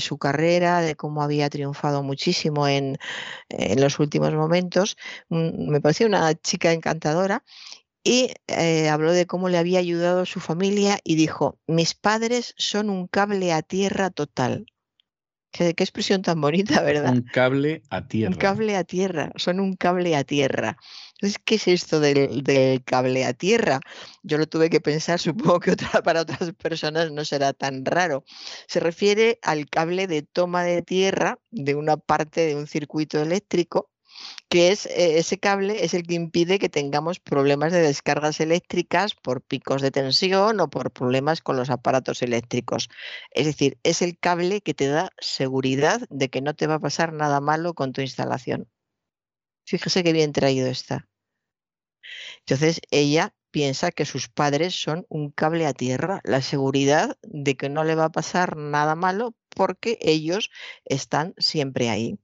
su 0.00 0.18
carrera, 0.18 0.80
de 0.80 0.96
cómo 0.96 1.22
había 1.22 1.48
triunfado 1.50 2.02
muchísimo 2.02 2.68
en, 2.68 2.98
los 3.76 3.98
últimos 4.00 4.32
momentos. 4.34 4.96
Mm, 5.28 5.70
me 5.70 5.80
pareció 5.80 6.06
una 6.06 6.34
chica 6.34 6.72
encantadora 6.72 7.44
y 8.04 8.32
eh, 8.48 8.88
habló 8.90 9.12
de 9.12 9.26
cómo 9.26 9.48
le 9.48 9.58
había 9.58 9.80
ayudado 9.80 10.26
su 10.26 10.40
familia 10.40 10.98
y 11.04 11.16
dijo, 11.16 11.58
mis 11.66 11.94
padres 11.94 12.54
son 12.58 12.90
un 12.90 13.08
cable 13.08 13.52
a 13.52 13.62
tierra 13.62 14.10
total. 14.10 14.66
Qué, 15.52 15.68
expresión 15.68 16.22
tan 16.22 16.40
bonita, 16.40 16.82
¿verdad? 16.82 17.12
Un 17.12 17.22
cable 17.22 17.82
a 17.90 18.08
tierra. 18.08 18.32
Un 18.32 18.38
cable 18.38 18.76
a 18.76 18.84
tierra, 18.84 19.30
son 19.36 19.60
un 19.60 19.76
cable 19.76 20.16
a 20.16 20.24
tierra. 20.24 20.78
Entonces, 21.14 21.38
¿qué 21.44 21.54
es 21.56 21.68
esto 21.68 22.00
del, 22.00 22.82
cable 22.84 23.24
a 23.24 23.34
tierra? 23.34 23.78
Yo 24.22 24.38
lo 24.38 24.46
tuve 24.48 24.70
que 24.70 24.80
pensar, 24.80 25.18
supongo 25.20 25.60
que 25.60 25.76
para 26.02 26.22
otras 26.22 26.52
personas 26.54 27.12
no 27.12 27.24
será 27.24 27.52
tan 27.52 27.84
raro. 27.84 28.24
Se 28.66 28.80
refiere 28.80 29.38
al 29.42 29.68
cable 29.68 30.06
de 30.06 30.22
toma 30.22 30.64
de 30.64 30.82
tierra 30.82 31.38
de 31.50 31.74
una 31.74 31.98
parte 31.98 32.46
de 32.46 32.56
un 32.56 32.66
circuito 32.66 33.20
eléctrico 33.20 33.91
que 34.52 34.70
es 34.70 34.84
eh, 34.84 35.16
ese 35.18 35.38
cable 35.38 35.82
es 35.82 35.94
el 35.94 36.06
que 36.06 36.12
impide 36.12 36.58
que 36.58 36.68
tengamos 36.68 37.20
problemas 37.20 37.72
de 37.72 37.80
descargas 37.80 38.38
eléctricas 38.38 39.14
por 39.14 39.40
picos 39.40 39.80
de 39.80 39.90
tensión 39.90 40.60
o 40.60 40.68
por 40.68 40.90
problemas 40.90 41.40
con 41.40 41.56
los 41.56 41.70
aparatos 41.70 42.20
eléctricos. 42.20 42.90
Es 43.30 43.46
decir, 43.46 43.78
es 43.82 44.02
el 44.02 44.18
cable 44.18 44.60
que 44.60 44.74
te 44.74 44.88
da 44.88 45.10
seguridad 45.18 46.02
de 46.10 46.28
que 46.28 46.42
no 46.42 46.54
te 46.54 46.66
va 46.66 46.74
a 46.74 46.80
pasar 46.80 47.14
nada 47.14 47.40
malo 47.40 47.72
con 47.72 47.94
tu 47.94 48.02
instalación. 48.02 48.68
Fíjese 49.64 50.04
qué 50.04 50.12
bien 50.12 50.32
traído 50.32 50.68
está. 50.68 51.08
Entonces, 52.40 52.82
ella 52.90 53.34
piensa 53.52 53.90
que 53.90 54.04
sus 54.04 54.28
padres 54.28 54.74
son 54.74 55.06
un 55.08 55.30
cable 55.30 55.66
a 55.66 55.72
tierra, 55.72 56.20
la 56.24 56.42
seguridad 56.42 57.16
de 57.22 57.56
que 57.56 57.70
no 57.70 57.84
le 57.84 57.94
va 57.94 58.04
a 58.06 58.12
pasar 58.12 58.58
nada 58.58 58.96
malo 58.96 59.34
porque 59.48 59.96
ellos 60.02 60.50
están 60.84 61.32
siempre 61.38 61.88
ahí 61.88 62.18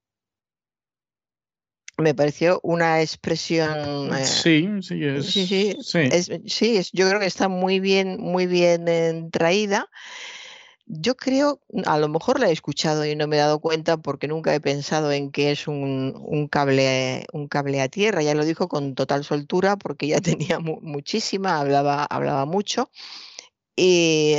me 1.98 2.14
pareció 2.14 2.60
una 2.62 3.02
expresión. 3.02 4.14
Eh, 4.14 4.24
sí, 4.24 4.68
sí, 4.82 5.04
es, 5.04 5.26
sí, 5.26 5.76
sí, 5.82 6.46
sí. 6.46 6.90
yo 6.92 7.08
creo 7.08 7.20
que 7.20 7.26
está 7.26 7.48
muy 7.48 7.80
bien, 7.80 8.18
muy 8.20 8.46
bien 8.46 8.86
eh, 8.86 9.28
traída. 9.32 9.88
Yo 10.86 11.16
creo, 11.16 11.60
a 11.84 11.98
lo 11.98 12.08
mejor 12.08 12.40
la 12.40 12.48
he 12.48 12.52
escuchado 12.52 13.04
y 13.04 13.14
no 13.14 13.26
me 13.26 13.36
he 13.36 13.40
dado 13.40 13.58
cuenta 13.58 13.98
porque 13.98 14.26
nunca 14.26 14.54
he 14.54 14.60
pensado 14.60 15.12
en 15.12 15.30
que 15.30 15.50
es 15.50 15.68
un, 15.68 16.48
cable, 16.50 17.26
un 17.32 17.46
cable 17.46 17.82
a 17.82 17.88
tierra. 17.88 18.22
Ya 18.22 18.34
lo 18.34 18.44
dijo 18.46 18.68
con 18.68 18.94
total 18.94 19.24
soltura 19.24 19.76
porque 19.76 20.06
ya 20.06 20.20
tenía 20.20 20.60
muchísima, 20.60 21.58
hablaba, 21.58 22.04
hablaba 22.04 22.46
mucho. 22.46 22.90
Y 23.76 24.36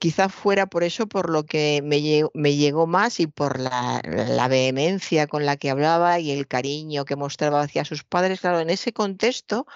Quizá 0.00 0.30
fuera 0.30 0.66
por 0.66 0.82
eso 0.82 1.06
por 1.08 1.28
lo 1.28 1.44
que 1.44 1.82
me, 1.84 2.00
llegó, 2.00 2.86
más 2.86 3.20
y 3.20 3.26
por 3.26 3.60
la, 3.60 4.00
vehemencia 4.48 5.26
con 5.26 5.44
la 5.44 5.58
que 5.58 5.68
hablaba 5.68 6.18
y 6.18 6.30
el 6.30 6.48
cariño 6.48 7.04
que 7.04 7.16
mostraba 7.16 7.60
hacia 7.60 7.84
sus 7.84 8.02
padres. 8.02 8.40
Claro, 8.40 8.60
en 8.60 8.70
ese 8.70 8.94
contexto, 8.94 9.66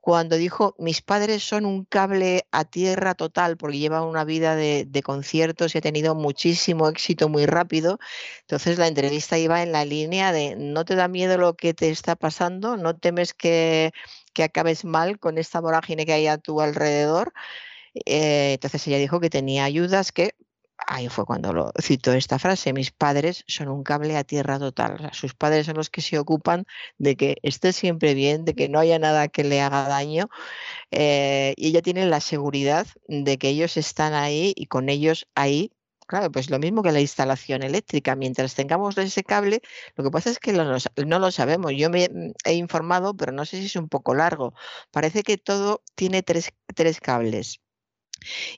cuando 0.00 0.34
dijo 0.36 0.74
mis 0.80 1.02
padres 1.02 1.44
son 1.44 1.66
un 1.66 1.84
cable 1.84 2.48
a 2.50 2.64
tierra 2.64 3.14
total 3.14 3.56
porque 3.56 3.78
llevan 3.78 4.02
una 4.02 4.24
vida 4.24 4.56
de, 4.56 5.02
conciertos 5.04 5.72
y 5.74 5.78
ha 5.78 5.80
tenido 5.80 6.16
muchísimo 6.16 6.88
éxito 6.88 7.28
muy 7.28 7.46
rápido, 7.46 8.00
entonces 8.40 8.76
la 8.76 8.88
entrevista 8.88 9.38
iba 9.38 9.62
en 9.62 9.70
la 9.70 9.84
línea 9.84 10.32
de 10.32 10.56
no 10.56 10.84
te 10.84 10.96
da 10.96 11.06
miedo 11.06 11.38
lo 11.38 11.54
que 11.54 11.74
te 11.74 11.90
está 11.90 12.16
pasando, 12.16 12.76
no 12.76 12.96
temes 12.96 13.34
que, 13.34 13.92
que 14.32 14.42
acabes 14.42 14.84
mal 14.84 15.20
con 15.20 15.38
esta 15.38 15.60
vorágine 15.60 16.06
que 16.06 16.14
hay 16.14 16.26
a 16.26 16.38
tu 16.38 16.60
alrededor. 16.60 17.32
Eh, 17.94 18.54
entonces 18.54 18.86
ella 18.86 18.98
dijo 18.98 19.20
que 19.20 19.30
tenía 19.30 19.64
ayudas 19.64 20.12
que 20.12 20.34
ahí 20.86 21.08
fue 21.08 21.24
cuando 21.26 21.52
lo 21.52 21.72
citó 21.80 22.12
esta 22.12 22.38
frase, 22.38 22.72
mis 22.72 22.90
padres 22.90 23.44
son 23.46 23.68
un 23.68 23.82
cable 23.84 24.16
a 24.16 24.24
tierra 24.24 24.58
total. 24.58 25.10
sus 25.12 25.34
padres 25.34 25.66
son 25.66 25.76
los 25.76 25.90
que 25.90 26.00
se 26.02 26.18
ocupan 26.18 26.66
de 26.98 27.16
que 27.16 27.36
esté 27.42 27.72
siempre 27.72 28.14
bien, 28.14 28.44
de 28.44 28.54
que 28.54 28.68
no 28.68 28.78
haya 28.78 28.98
nada 28.98 29.28
que 29.28 29.44
le 29.44 29.60
haga 29.60 29.88
daño. 29.88 30.28
Eh, 30.90 31.54
y 31.56 31.68
ella 31.68 31.82
tiene 31.82 32.06
la 32.06 32.20
seguridad 32.20 32.86
de 33.08 33.38
que 33.38 33.48
ellos 33.50 33.76
están 33.76 34.14
ahí 34.14 34.52
y 34.56 34.66
con 34.66 34.88
ellos 34.88 35.28
ahí. 35.34 35.72
Claro, 36.06 36.32
pues 36.32 36.50
lo 36.50 36.58
mismo 36.58 36.82
que 36.82 36.92
la 36.92 37.00
instalación 37.00 37.62
eléctrica. 37.62 38.16
Mientras 38.16 38.54
tengamos 38.54 38.98
ese 38.98 39.22
cable, 39.24 39.60
lo 39.96 40.04
que 40.04 40.10
pasa 40.10 40.30
es 40.30 40.40
que 40.40 40.52
no 40.52 41.18
lo 41.20 41.30
sabemos. 41.30 41.72
Yo 41.76 41.90
me 41.90 42.08
he 42.44 42.54
informado, 42.54 43.14
pero 43.16 43.32
no 43.32 43.44
sé 43.44 43.58
si 43.58 43.66
es 43.66 43.76
un 43.76 43.88
poco 43.88 44.14
largo. 44.14 44.54
Parece 44.90 45.22
que 45.22 45.38
todo 45.38 45.82
tiene 45.94 46.22
tres, 46.22 46.52
tres 46.74 47.00
cables 47.00 47.60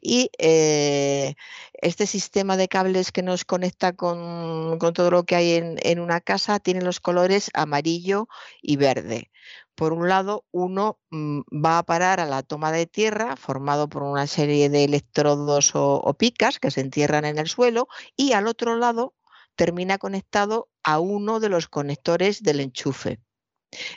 y 0.01 0.31
eh, 0.39 1.35
este 1.75 2.07
sistema 2.07 2.57
de 2.57 2.69
cables 2.69 3.13
que 3.13 3.23
nos 3.23 3.45
conecta 3.45 3.93
con, 3.93 4.79
todo 4.79 5.11
lo 5.11 5.25
que 5.25 5.37
hay 5.37 5.53
en, 5.55 6.01
una 6.01 6.21
casa 6.21 6.59
tiene 6.61 6.83
los 6.83 7.01
colores 7.01 7.51
amarillo 7.55 8.29
y 8.61 8.77
verde. 8.77 9.31
Por 9.75 9.93
un 9.93 10.09
lado, 10.09 10.45
uno 10.51 10.99
mm, 11.11 11.41
va 11.65 11.79
a 11.79 11.83
parar 11.83 12.21
a 12.21 12.27
la 12.27 12.43
toma 12.43 12.73
de 12.73 12.87
tierra 12.87 13.37
formado 13.37 13.89
por 13.89 14.03
una 14.03 14.27
serie 14.27 14.69
de 14.69 14.85
electrodos 14.85 15.73
o 15.75 16.15
picas 16.15 16.59
que 16.59 16.71
se 16.71 16.81
entierran 16.83 17.25
en 17.25 17.39
el 17.39 17.49
suelo 17.49 17.89
y 18.17 18.33
al 18.33 18.47
otro 18.47 18.77
lado 18.77 19.15
termina 19.57 19.99
conectado 19.99 20.69
a 20.83 20.99
uno 20.99 21.41
de 21.41 21.49
los 21.49 21.69
conectores 21.69 22.43
del 22.43 22.61
enchufe. 22.61 23.21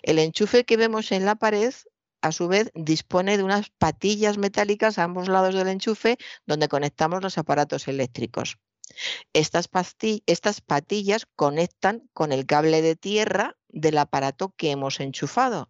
El 0.03 0.19
enchufe 0.19 0.63
que 0.63 0.77
vemos 0.77 1.11
en 1.11 1.25
la 1.25 1.35
pared 1.35 1.73
a 2.25 2.31
su 2.31 2.47
vez 2.47 2.71
dispone 2.73 3.37
de 3.37 3.43
unas 3.43 3.69
patillas 3.69 4.39
metálicas 4.39 4.97
a 4.97 5.03
ambos 5.03 5.27
lados 5.27 5.53
del 5.53 5.67
enchufe 5.67 6.17
donde 6.47 6.67
conectamos 6.67 7.21
los 7.21 7.37
aparatos 7.37 7.87
eléctricos. 7.87 8.57
Estas, 9.33 9.67
patillas 10.61 11.27
conectan 11.35 12.09
con 12.13 12.31
el 12.31 12.47
cable 12.47 12.81
de 12.81 12.95
tierra 12.95 13.57
del 13.69 13.99
aparato 13.99 14.55
que 14.57 14.71
hemos 14.71 14.99
enchufado 14.99 15.69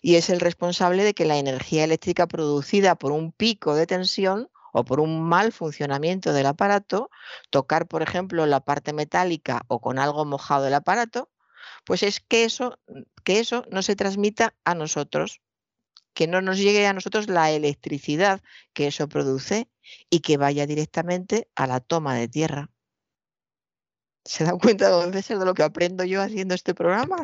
y 0.00 0.16
es 0.16 0.28
el 0.28 0.40
responsable 0.40 1.04
de 1.04 1.14
que 1.14 1.24
la 1.24 1.38
energía 1.38 1.84
eléctrica 1.84 2.26
producida 2.26 2.96
por 2.96 3.12
un 3.12 3.30
pico 3.30 3.76
de 3.76 3.86
tensión 3.86 4.50
o 4.72 4.84
por 4.84 4.98
un 4.98 5.22
mal 5.22 5.52
funcionamiento 5.52 6.32
del 6.32 6.46
aparato, 6.46 7.10
tocar, 7.50 7.86
por 7.86 8.02
ejemplo, 8.02 8.44
la 8.46 8.58
parte 8.58 8.92
metálica 8.92 9.62
o 9.68 9.80
con 9.80 10.00
algo 10.00 10.24
mojado 10.24 10.66
el 10.66 10.74
aparato, 10.74 11.30
pues 11.84 12.02
es 12.02 12.18
que 12.18 12.42
eso 12.44 12.76
no 13.70 13.82
se 13.82 13.94
transmita 13.96 14.56
a 14.64 14.74
nosotros 14.74 15.40
que 16.14 16.26
no 16.26 16.40
nos 16.40 16.58
llegue 16.58 16.86
a 16.86 16.92
nosotros 16.92 17.28
la 17.28 17.50
electricidad 17.50 18.40
que 18.72 18.86
eso 18.86 19.08
produce 19.08 19.68
y 20.10 20.20
que 20.20 20.36
vaya 20.36 20.66
directamente 20.66 21.48
a 21.54 21.66
la 21.66 21.80
toma 21.80 22.14
de 22.14 22.28
tierra. 22.28 22.70
¿Se 24.24 24.44
da 24.44 24.52
cuenta, 24.52 24.88
don 24.88 25.12
César, 25.12 25.38
de 25.38 25.44
lo 25.44 25.54
que 25.54 25.64
aprendo 25.64 26.04
yo 26.04 26.22
haciendo 26.22 26.54
este 26.54 26.74
programa? 26.74 27.16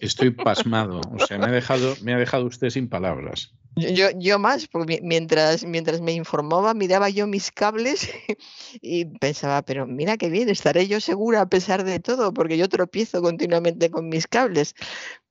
Estoy 0.00 0.30
pasmado. 0.30 1.00
O 1.12 1.24
sea, 1.24 1.38
me 1.38 1.46
ha 1.46 1.50
dejado, 1.50 1.94
me 2.02 2.12
ha 2.12 2.18
dejado 2.18 2.46
usted 2.46 2.70
sin 2.70 2.88
palabras. 2.88 3.54
Yo, 3.76 4.08
yo 4.18 4.40
más, 4.40 4.66
porque 4.66 5.00
mientras, 5.00 5.64
mientras 5.64 6.00
me 6.00 6.12
informaba, 6.12 6.74
miraba 6.74 7.08
yo 7.08 7.28
mis 7.28 7.52
cables 7.52 8.10
y 8.82 9.04
pensaba, 9.04 9.62
pero 9.62 9.86
mira 9.86 10.16
qué 10.16 10.28
bien, 10.28 10.48
estaré 10.48 10.88
yo 10.88 10.98
segura 11.00 11.42
a 11.42 11.48
pesar 11.48 11.84
de 11.84 12.00
todo, 12.00 12.34
porque 12.34 12.58
yo 12.58 12.68
tropiezo 12.68 13.22
continuamente 13.22 13.90
con 13.90 14.08
mis 14.08 14.26
cables. 14.26 14.74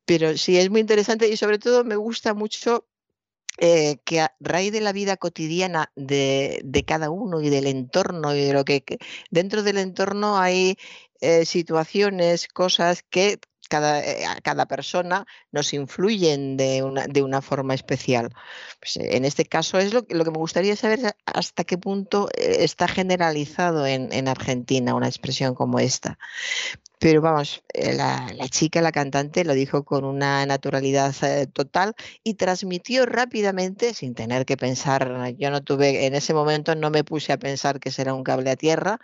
Pero 0.05 0.37
sí, 0.37 0.57
es 0.57 0.69
muy 0.69 0.79
interesante 0.79 1.27
y 1.27 1.35
sobre 1.35 1.59
todo 1.59 1.83
me 1.83 1.97
gusta 1.97 2.33
mucho 2.33 2.87
eh, 3.61 3.97
que 4.05 4.21
a 4.21 4.35
raíz 4.39 4.71
de 4.71 4.81
la 4.81 4.93
vida 4.93 5.17
cotidiana 5.17 5.91
de, 5.95 6.63
cada 6.87 7.09
uno 7.09 7.41
y 7.41 7.49
del 7.49 7.67
entorno 7.67 8.33
y 8.33 8.45
de 8.45 8.53
lo 8.53 8.63
que, 8.65 8.83
dentro 9.31 9.63
del 9.63 9.77
entorno 9.77 10.37
hay 10.37 10.77
eh, 11.21 11.45
situaciones, 11.45 12.47
cosas 12.47 13.03
que 13.03 13.39
cada, 13.69 14.01
eh, 14.01 14.25
cada, 14.43 14.65
persona 14.67 15.25
nos 15.51 15.73
influyen 15.73 16.57
de 16.57 16.83
una, 16.83 17.07
de 17.07 17.23
una 17.23 17.41
forma 17.41 17.73
especial. 17.73 18.33
Pues 18.79 18.97
en 18.97 19.23
este 19.23 19.45
caso 19.45 19.79
es 19.79 19.93
lo, 19.93 20.05
lo, 20.09 20.25
que 20.25 20.31
me 20.31 20.37
gustaría 20.37 20.75
saber 20.75 21.15
hasta 21.25 21.63
qué 21.63 21.77
punto 21.77 22.29
está 22.35 22.87
generalizado 22.87 23.87
en, 23.87 24.11
en 24.11 24.27
Argentina 24.27 24.95
una 24.95 25.07
expresión 25.07 25.55
como 25.55 25.79
esta. 25.79 26.17
Pero 26.99 27.21
vamos, 27.21 27.63
eh, 27.73 27.93
la, 27.93 28.27
chica, 28.49 28.81
la 28.81 28.91
cantante, 28.91 29.45
lo 29.45 29.53
dijo 29.53 29.85
con 29.85 30.03
una 30.03 30.45
naturalidad 30.45 31.15
eh, 31.23 31.47
total 31.47 31.95
y 32.25 32.33
transmitió 32.33 33.05
rápidamente, 33.05 33.93
sin 33.93 34.15
tener 34.15 34.45
que 34.45 34.57
pensar, 34.57 35.33
yo 35.37 35.49
no 35.49 35.63
tuve, 35.63 36.05
en 36.07 36.13
ese 36.13 36.33
momento 36.33 36.75
no 36.75 36.89
me 36.89 37.05
puse 37.05 37.31
a 37.31 37.39
pensar 37.39 37.79
que 37.79 37.91
será 37.91 38.13
un 38.13 38.23
cable 38.25 38.51
a 38.51 38.57
tierra, 38.57 38.99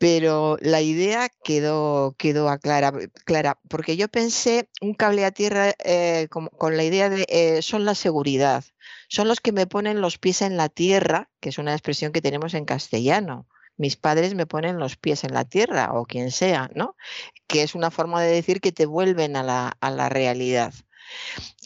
pero 0.00 0.56
la 0.62 0.80
idea 0.80 1.28
quedó, 1.44 2.14
quedó 2.16 2.48
clara, 2.58 2.90
clara, 3.26 3.60
porque 3.68 3.98
yo 3.98 4.08
pensé 4.08 4.70
un 4.80 4.94
cable 4.94 5.26
a 5.26 5.30
tierra 5.30 5.74
eh, 5.84 6.26
con, 6.30 6.48
la 6.74 6.84
idea 6.84 7.10
de 7.10 7.60
son 7.60 7.84
la 7.84 7.94
seguridad, 7.94 8.64
son 9.10 9.28
los 9.28 9.40
que 9.40 9.52
me 9.52 9.66
ponen 9.66 10.00
los 10.00 10.16
pies 10.16 10.40
en 10.40 10.56
la 10.56 10.70
tierra, 10.70 11.28
que 11.38 11.50
es 11.50 11.58
una 11.58 11.72
expresión 11.74 12.12
que 12.12 12.22
tenemos 12.22 12.54
en 12.54 12.64
castellano 12.64 13.46
mis 13.76 13.96
padres 13.96 14.34
me 14.34 14.46
ponen 14.46 14.78
los 14.78 14.96
pies 14.96 15.24
en 15.24 15.34
la 15.34 15.44
tierra 15.44 15.92
o 15.92 16.04
quien 16.04 16.30
sea, 16.30 16.70
¿no? 16.74 16.96
Que 17.46 17.62
es 17.62 17.74
una 17.74 17.90
forma 17.90 18.22
de 18.22 18.30
decir 18.30 18.60
que 18.60 18.72
te 18.72 18.84
vuelven 18.84 19.36
a 19.36 19.42
la, 19.42 20.08
realidad 20.08 20.74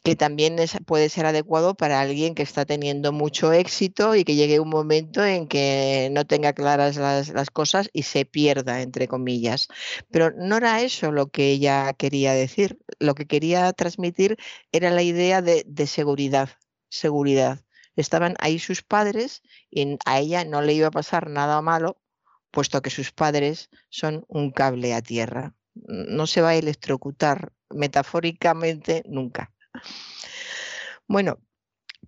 que 0.04 0.16
también 0.16 0.56
puede 0.84 1.08
ser 1.08 1.24
adecuado 1.24 1.74
para 1.74 2.00
alguien 2.02 2.34
que 2.34 2.42
está 2.42 2.66
teniendo 2.66 3.10
mucho 3.10 3.54
éxito 3.54 4.14
y 4.14 4.24
que 4.24 4.34
llegue 4.34 4.60
un 4.60 4.68
momento 4.68 5.24
en 5.24 5.48
que 5.48 6.10
no 6.12 6.26
tenga 6.26 6.52
claras 6.52 6.96
las, 6.96 7.50
cosas 7.50 7.88
y 7.94 8.02
se 8.02 8.26
pierda, 8.26 8.82
entre 8.82 9.08
comillas. 9.08 9.68
Pero 10.10 10.30
no 10.36 10.58
era 10.58 10.82
eso 10.82 11.10
lo 11.10 11.28
que 11.28 11.50
ella 11.50 11.94
quería 11.94 12.34
decir. 12.34 12.78
Lo 12.98 13.14
que 13.14 13.26
quería 13.26 13.72
transmitir 13.72 14.36
era 14.72 14.90
la 14.90 15.02
idea 15.02 15.40
de, 15.40 15.64
de 15.66 15.86
seguridad, 15.86 16.50
seguridad. 16.90 17.60
Estaban 17.96 18.36
ahí 18.40 18.58
sus 18.58 18.82
padres 18.82 19.42
y 19.70 19.96
a 20.04 20.20
ella 20.20 20.44
no 20.44 20.60
le 20.60 20.74
iba 20.74 20.88
a 20.88 20.90
pasar 20.90 21.30
nada 21.30 21.62
malo 21.62 21.98
puesto 22.50 22.82
que 22.82 22.90
sus 22.90 23.10
padres 23.10 23.70
son 23.88 24.26
un 24.28 24.50
cable 24.50 24.92
a 24.92 25.00
tierra. 25.00 25.54
No 25.74 26.26
se 26.26 26.42
va 26.42 26.50
a 26.50 26.56
electrocutar 26.56 27.54
metafóricamente 27.70 29.02
nunca. 29.06 29.53
Bueno, 31.07 31.38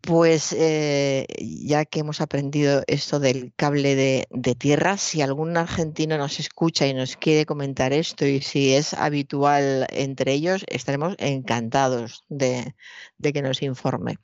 pues 0.01 0.55
eh, 0.57 1.27
ya 1.41 1.85
que 1.85 2.01
hemos 2.01 2.21
aprendido 2.21 2.83
esto 2.87 3.19
del 3.21 3.53
cable 3.57 3.95
de, 3.97 4.55
tierra, 4.55 4.97
si 4.97 5.21
algún 5.23 5.57
argentino 5.57 6.17
nos 6.19 6.39
escucha 6.39 6.87
y 6.87 6.95
nos 6.95 7.17
quiere 7.17 7.47
comentar 7.47 7.93
esto 7.93 8.27
y 8.27 8.41
si 8.41 8.75
es 8.75 8.95
habitual 8.95 9.87
entre 9.91 10.33
ellos, 10.33 10.65
estaremos 10.69 11.17
encantados 11.19 12.25
de, 12.29 12.75
que 13.21 13.43
nos 13.43 13.63
informe. 13.63 14.19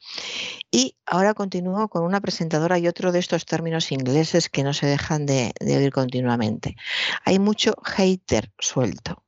Y 0.71 0.97
ahora 1.07 1.35
continúo 1.35 1.89
con 1.89 2.05
una 2.05 2.21
presentadora 2.21 2.79
y 2.79 2.89
otro 2.89 3.13
de 3.13 3.19
estos 3.19 3.45
términos 3.45 3.93
ingleses 3.93 4.49
que 4.49 4.63
no 4.63 4.73
se 4.75 4.87
dejan 4.87 5.27
de, 5.27 5.53
de 5.61 5.77
oír 5.77 5.93
continuamente. 5.93 6.77
Hay 7.25 7.39
mucho 7.39 7.75
hater 7.85 8.53
suelto. 8.59 9.23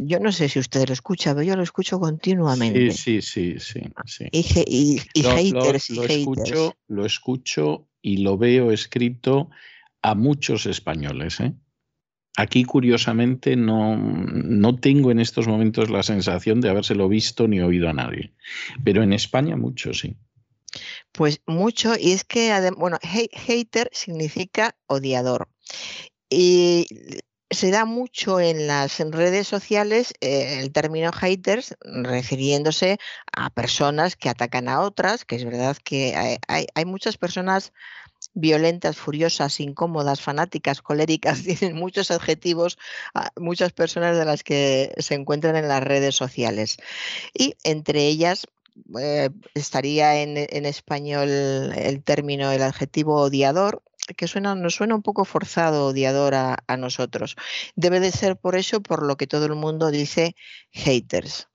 Yo 0.00 0.20
no 0.20 0.30
sé 0.30 0.48
si 0.48 0.60
usted 0.60 0.86
lo 0.86 0.92
escucha, 0.92 1.34
pero 1.34 1.42
yo 1.42 1.56
lo 1.56 1.62
escucho 1.64 1.98
continuamente. 1.98 2.92
Sí, 2.92 3.20
sí, 3.20 3.58
sí, 3.58 3.82
sí. 4.06 4.28
Y, 4.30 5.00
haters 5.20 5.90
lo, 5.90 6.04
y 6.04 6.06
Escucho, 6.06 6.76
lo 6.86 7.04
escucho 7.04 7.88
y 8.00 8.18
lo 8.18 8.38
veo 8.38 8.70
escrito 8.70 9.50
a 10.02 10.14
muchos 10.14 10.66
españoles. 10.66 11.40
¿eh? 11.40 11.52
Aquí, 12.36 12.62
curiosamente, 12.62 13.56
no, 13.56 13.96
no 13.96 14.76
tengo 14.76 15.10
en 15.10 15.18
estos 15.18 15.48
momentos 15.48 15.90
la 15.90 16.04
sensación 16.04 16.60
de 16.60 16.68
habérselo 16.68 17.08
visto 17.08 17.48
ni 17.48 17.60
oído 17.60 17.88
a 17.88 17.92
nadie. 17.92 18.32
Pero 18.84 19.02
en 19.02 19.12
España 19.12 19.56
mucho, 19.56 19.92
sí. 19.92 20.16
Pues 21.10 21.42
mucho, 21.46 21.94
y 21.98 22.12
es 22.12 22.22
que, 22.22 22.70
bueno, 22.76 22.98
hater 23.02 23.90
significa 23.92 24.76
odiador. 24.86 25.48
Y 26.30 26.86
se 27.50 27.70
da 27.70 27.84
mucho 27.84 28.40
en 28.40 28.66
las 28.66 28.98
redes 28.98 29.48
sociales 29.48 30.12
eh, 30.20 30.58
el 30.60 30.72
término 30.72 31.12
haters 31.12 31.76
refiriéndose 31.80 32.98
a 33.32 33.50
personas 33.50 34.16
que 34.16 34.28
atacan 34.28 34.68
a 34.68 34.80
otras, 34.80 35.24
que 35.24 35.36
es 35.36 35.44
verdad 35.44 35.76
que 35.82 36.38
hay, 36.46 36.84
muchas 36.84 37.16
personas 37.16 37.72
violentas, 38.34 38.98
furiosas, 38.98 39.60
incómodas, 39.60 40.20
fanáticas, 40.20 40.82
coléricas, 40.82 41.42
tienen 41.44 41.76
muchos 41.76 42.10
adjetivos, 42.10 42.78
muchas 43.36 43.72
personas 43.72 44.16
de 44.18 44.24
las 44.24 44.42
que 44.42 44.92
se 44.98 45.14
encuentran 45.14 45.56
en 45.56 45.68
las 45.68 45.82
redes 45.82 46.14
sociales. 46.14 46.76
Y 47.32 47.54
entre 47.64 48.06
ellas 48.06 48.46
eh, 49.00 49.30
estaría 49.54 50.20
en, 50.20 50.36
en, 50.36 50.66
español 50.66 51.28
el 51.28 52.02
término, 52.02 52.52
el 52.52 52.62
adjetivo 52.62 53.22
odiador, 53.22 53.82
que 54.16 54.28
suena, 54.28 54.54
nos 54.54 54.74
suena 54.74 54.94
un 54.94 55.02
poco 55.02 55.24
forzado, 55.24 55.86
odiador 55.86 56.34
a, 56.34 56.76
nosotros. 56.76 57.36
Debe 57.76 58.00
de 58.00 58.12
ser 58.12 58.36
por 58.36 58.56
eso 58.56 58.80
por 58.82 59.04
lo 59.06 59.16
que 59.16 59.26
todo 59.26 59.46
el 59.46 59.54
mundo 59.54 59.90
dice 59.90 60.34
haters. 60.72 61.48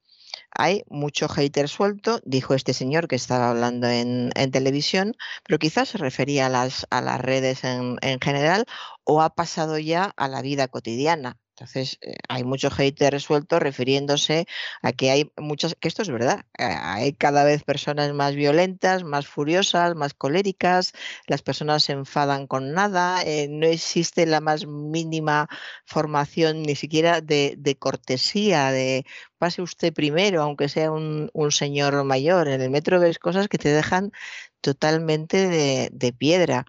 hay 0.52 0.84
mucho 0.90 1.28
hater 1.30 1.70
suelto, 1.70 2.20
dijo 2.26 2.54
este 2.54 2.74
señor 2.74 3.08
que 3.08 3.16
estaba 3.16 3.50
hablando 3.50 3.88
en, 3.88 4.32
televisión, 4.52 5.16
pero 5.46 5.60
quizás 5.60 5.90
se 5.90 5.98
refería 5.98 6.48
a 6.48 6.50
las, 6.50 6.88
a 6.92 7.02
las 7.02 7.20
redes 7.22 7.64
en, 7.64 7.98
en 8.02 8.20
general 8.20 8.66
o 9.04 9.22
ha 9.22 9.32
pasado 9.36 9.78
ya 9.80 10.14
a 10.18 10.28
la 10.28 10.42
vida 10.42 10.68
cotidiana. 10.68 11.38
Entonces, 11.64 11.98
eh, 12.02 12.16
hay 12.28 12.44
mucho 12.44 12.70
hate 12.78 13.10
resuelto 13.10 13.58
refiriéndose 13.58 14.48
a 14.82 14.92
que 14.92 15.12
hay 15.12 15.32
muchas, 15.38 15.76
que 15.80 15.88
esto 15.88 16.02
es 16.02 16.10
verdad, 16.10 16.46
hay 16.58 17.14
cada 17.14 17.46
vez 17.46 17.64
personas 17.64 18.14
más 18.14 18.36
violentas, 18.36 19.06
más 19.06 19.28
furiosas, 19.28 19.96
más 19.96 20.14
coléricas, 20.14 20.92
las 21.26 21.42
personas 21.42 21.84
se 21.84 21.94
enfadan 21.94 22.48
con 22.48 22.74
nada, 22.74 23.24
eh, 23.24 23.48
no 23.50 23.66
existe 23.66 24.26
la 24.26 24.42
más 24.42 24.68
mínima 24.68 25.48
formación 25.86 26.64
ni 26.64 26.76
siquiera 26.76 27.22
de, 27.22 27.78
cortesía, 27.80 28.72
de 28.72 29.06
pase 29.38 29.62
usted 29.62 29.94
primero, 29.94 30.42
aunque 30.42 30.68
sea 30.68 30.92
un, 30.92 31.32
señor 31.50 32.04
mayor. 32.04 32.50
En 32.50 32.60
el 32.62 32.72
metro 32.72 33.00
ves 33.00 33.20
cosas 33.20 33.48
que 33.48 33.58
te 33.58 33.70
dejan 33.70 34.12
totalmente 34.60 35.90
de 35.90 36.14
piedra 36.14 36.66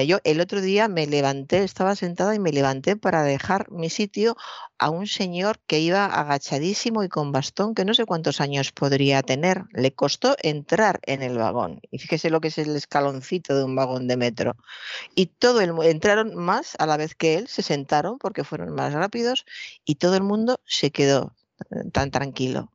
yo 0.00 0.20
el 0.24 0.40
otro 0.40 0.62
día 0.62 0.88
me 0.88 1.06
levanté, 1.06 1.64
estaba 1.64 1.94
sentada 1.94 2.34
y 2.34 2.38
me 2.38 2.50
levanté 2.50 2.96
para 2.96 3.22
dejar 3.24 3.70
mi 3.70 3.90
sitio 3.90 4.36
a 4.78 4.88
un 4.88 5.06
señor 5.06 5.60
que 5.66 5.80
iba 5.80 6.06
agachadísimo 6.06 7.04
y 7.04 7.10
con 7.10 7.30
bastón, 7.30 7.74
que 7.74 7.84
no 7.84 7.92
sé 7.92 8.06
cuántos 8.06 8.40
años 8.40 8.72
podría 8.72 9.22
tener. 9.22 9.64
Le 9.72 9.92
costó 9.92 10.34
entrar 10.42 11.00
en 11.02 11.22
el 11.22 11.36
vagón. 11.36 11.80
Y 11.90 11.98
fíjese 11.98 12.30
lo 12.30 12.40
que 12.40 12.48
es 12.48 12.56
el 12.56 12.74
escaloncito 12.74 13.54
de 13.54 13.64
un 13.64 13.76
vagón 13.76 14.08
de 14.08 14.16
metro. 14.16 14.56
Y 15.14 15.26
todo 15.26 15.60
el 15.60 15.72
entraron 15.82 16.34
más 16.36 16.74
a 16.78 16.86
la 16.86 16.96
vez 16.96 17.14
que 17.14 17.34
él, 17.34 17.48
se 17.48 17.62
sentaron 17.62 18.18
porque 18.18 18.44
fueron 18.44 18.74
más 18.74 18.94
rápidos 18.94 19.44
y 19.84 19.96
todo 19.96 20.16
el 20.16 20.22
mundo 20.22 20.58
se 20.64 20.90
quedó 20.90 21.36
eh, 21.70 21.90
tan 21.92 22.10
tranquilo. 22.10 22.72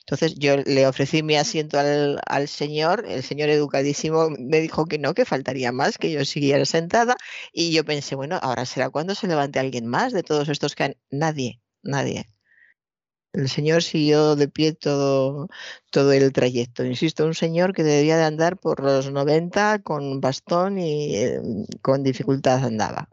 Entonces 0.00 0.34
yo 0.36 0.56
le 0.56 0.86
ofrecí 0.86 1.22
mi 1.22 1.36
asiento 1.36 1.78
al, 1.78 2.48
señor, 2.48 3.04
el 3.06 3.22
señor 3.22 3.48
educadísimo 3.50 4.28
me 4.30 4.60
dijo 4.60 4.86
que 4.86 4.98
no, 4.98 5.14
que 5.14 5.24
faltaría 5.24 5.72
más, 5.72 5.98
que 5.98 6.10
yo 6.10 6.24
siguiera 6.24 6.64
sentada 6.64 7.16
y 7.52 7.72
yo 7.72 7.84
pensé, 7.84 8.16
bueno, 8.16 8.38
ahora 8.42 8.66
será 8.66 8.90
cuando 8.90 9.14
se 9.14 9.28
levante 9.28 9.58
alguien 9.60 9.86
más 9.86 10.12
de 10.12 10.22
todos 10.22 10.48
estos 10.48 10.74
que 10.74 10.84
han... 10.84 10.96
Nadie, 11.10 11.60
nadie. 11.82 12.26
El 13.32 13.48
señor 13.48 13.82
siguió 13.84 14.34
de 14.34 14.48
pie 14.48 14.72
todo, 14.72 15.48
todo 15.90 16.12
el 16.12 16.32
trayecto. 16.32 16.84
Insisto, 16.84 17.24
un 17.26 17.34
señor 17.34 17.72
que 17.74 17.84
debía 17.84 18.16
de 18.16 18.24
andar 18.24 18.56
por 18.58 18.82
los 18.82 19.10
90 19.12 19.80
con 19.82 20.20
bastón 20.20 20.78
y 20.78 21.14
eh, 21.16 21.40
con 21.82 22.02
dificultad 22.02 22.64
andaba. 22.64 23.08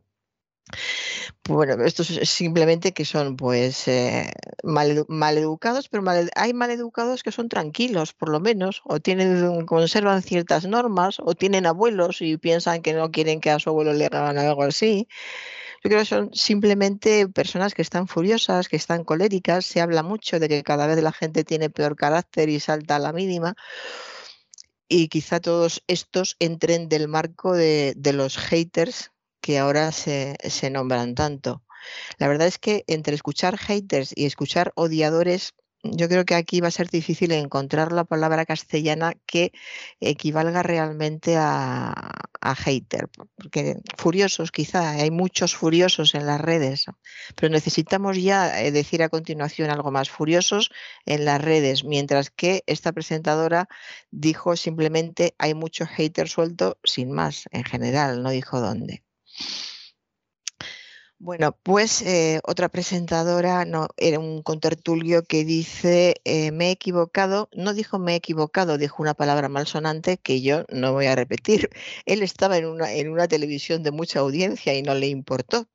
Bueno, 1.47 1.83
estos 1.85 2.07
simplemente 2.07 2.91
que 2.93 3.05
son 3.05 3.37
pues 3.37 3.87
eh, 3.87 4.31
mal, 4.63 5.37
educados, 5.37 5.87
pero 5.87 6.03
hay 6.35 6.53
mal 6.53 6.71
educados 6.71 7.23
que 7.23 7.31
son 7.31 7.47
tranquilos, 7.47 8.13
por 8.13 8.29
lo 8.29 8.39
menos, 8.39 8.81
o 8.85 8.99
tienen, 8.99 9.65
conservan 9.65 10.21
ciertas 10.23 10.65
normas, 10.65 11.19
o 11.19 11.35
tienen 11.35 11.65
abuelos 11.65 12.21
y 12.21 12.37
piensan 12.37 12.81
que 12.81 12.93
no 12.93 13.11
quieren 13.11 13.39
que 13.39 13.51
a 13.51 13.59
su 13.59 13.69
abuelo 13.69 13.93
le 13.93 14.07
hagan 14.07 14.37
algo 14.37 14.63
así. 14.63 15.07
Yo 15.83 15.89
creo 15.89 15.99
que 15.99 16.05
son 16.05 16.33
simplemente 16.33 17.27
personas 17.29 17.73
que 17.73 17.81
están 17.81 18.07
furiosas, 18.07 18.67
que 18.67 18.75
están 18.75 19.03
coléricas. 19.03 19.65
Se 19.65 19.79
habla 19.79 20.03
mucho 20.03 20.39
de 20.39 20.49
que 20.49 20.63
cada 20.63 20.87
vez 20.87 21.01
la 21.01 21.13
gente 21.13 21.43
tiene 21.43 21.69
peor 21.69 21.95
carácter 21.95 22.49
y 22.49 22.59
salta 22.59 22.97
a 22.97 22.99
la 22.99 23.13
mínima. 23.13 23.55
Y 24.89 25.07
quizá 25.09 25.39
todos 25.39 25.83
estos 25.87 26.35
entren 26.39 26.89
del 26.89 27.07
marco 27.07 27.53
de 27.53 27.95
los 28.13 28.37
haters 28.37 29.11
que 29.47 29.59
ahora 29.59 29.93
se, 29.93 30.35
nombran 30.69 31.15
tanto. 31.15 31.63
La 32.17 32.27
verdad 32.27 32.47
es 32.47 32.57
que 32.57 32.83
entre 32.87 33.15
escuchar 33.15 33.57
haters 33.57 34.11
y 34.13 34.25
escuchar 34.25 34.73
odiadores, 34.75 35.55
yo 35.83 36.09
creo 36.09 36.25
que 36.25 36.35
aquí 36.35 36.59
va 36.59 36.67
a 36.67 36.71
ser 36.71 36.89
difícil 36.89 37.31
encontrar 37.31 37.93
la 37.93 38.03
palabra 38.03 38.45
castellana 38.45 39.13
que 39.25 39.53
equivalga 40.01 40.63
realmente 40.63 41.37
a, 41.37 42.25
hater, 42.57 43.07
porque 43.37 43.77
furiosos 43.97 44.51
quizá, 44.51 44.91
hay 44.91 45.11
muchos 45.11 45.55
furiosos 45.55 46.13
en 46.13 46.25
las 46.25 46.41
redes, 46.41 46.85
pero 47.35 47.49
necesitamos 47.49 48.21
ya 48.21 48.61
eh, 48.61 48.71
decir 48.71 49.01
a 49.01 49.09
continuación 49.09 49.69
algo 49.69 49.91
más, 49.91 50.09
furiosos 50.09 50.71
en 51.05 51.23
las 51.23 51.41
redes, 51.41 51.85
mientras 51.85 52.31
que 52.31 52.63
esta 52.67 52.91
presentadora 52.91 53.69
dijo 54.11 54.57
simplemente 54.57 55.35
hay 55.37 55.53
mucho 55.53 55.85
hater 55.85 56.27
suelto 56.27 56.77
sin 56.83 57.11
más, 57.11 57.45
en 57.51 57.63
general, 57.63 58.23
no 58.23 58.29
dijo 58.29 58.59
dónde. 58.59 59.06
Bueno, 61.19 61.57
pues 61.63 62.03
eh, 62.03 62.41
otra 62.43 62.69
presentadora 62.69 63.65
no, 63.65 63.87
era 63.97 64.19
un 64.19 64.43
contertulio 64.43 65.23
que 65.23 65.43
dice 65.45 66.21
eh, 66.25 66.51
me 66.51 66.67
he 66.67 66.71
equivocado, 66.71 67.49
no 67.53 67.73
dijo 67.73 67.97
me 67.97 68.13
he 68.13 68.15
equivocado, 68.17 68.77
dijo 68.77 69.01
una 69.01 69.15
palabra 69.15 69.49
malsonante 69.49 70.17
que 70.17 70.41
yo 70.41 70.65
no 70.69 70.93
voy 70.93 71.07
a 71.07 71.15
repetir. 71.15 71.69
Él 72.05 72.21
estaba 72.21 72.57
en 72.57 72.67
una, 72.67 72.93
en 72.93 73.09
una 73.09 73.27
televisión 73.27 73.81
de 73.81 73.91
mucha 73.91 74.19
audiencia 74.19 74.75
y 74.75 74.83
no 74.83 74.93
le 74.93 75.07
importó, 75.07 75.67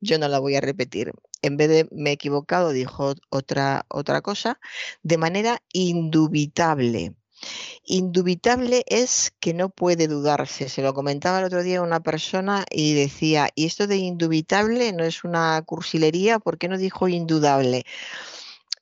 yo 0.00 0.18
no 0.18 0.28
la 0.28 0.38
voy 0.38 0.56
a 0.56 0.60
repetir. 0.60 1.12
En 1.42 1.56
vez 1.56 1.68
de 1.68 1.88
me 1.90 2.10
he 2.10 2.12
equivocado, 2.14 2.70
dijo 2.70 3.14
otra, 3.30 3.86
otra 3.88 4.20
cosa, 4.22 4.60
de 5.02 5.18
manera 5.18 5.62
indubitable. 5.72 7.14
Indubitable 7.84 8.84
es 8.86 9.32
que 9.40 9.54
no 9.54 9.68
puede 9.68 10.06
dudarse. 10.06 10.68
Se 10.68 10.82
lo 10.82 10.94
comentaba 10.94 11.40
el 11.40 11.44
otro 11.44 11.62
día 11.62 11.82
una 11.82 12.00
persona 12.00 12.64
y 12.70 12.94
decía, 12.94 13.48
y 13.54 13.66
esto 13.66 13.86
de 13.86 13.96
indubitable 13.96 14.92
no 14.92 15.04
es 15.04 15.24
una 15.24 15.62
cursilería, 15.66 16.38
¿por 16.38 16.58
qué 16.58 16.68
no 16.68 16.78
dijo 16.78 17.08
indudable? 17.08 17.84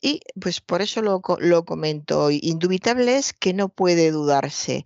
Y 0.03 0.21
pues 0.41 0.61
por 0.61 0.83
eso 0.83 1.03
lo, 1.03 1.23
lo 1.39 1.65
comento 1.65 2.25
hoy. 2.25 2.41
Indubitable 2.43 3.17
es 3.17 3.33
que 3.33 3.53
no 3.53 3.69
puede 3.69 4.11
dudarse. 4.11 4.85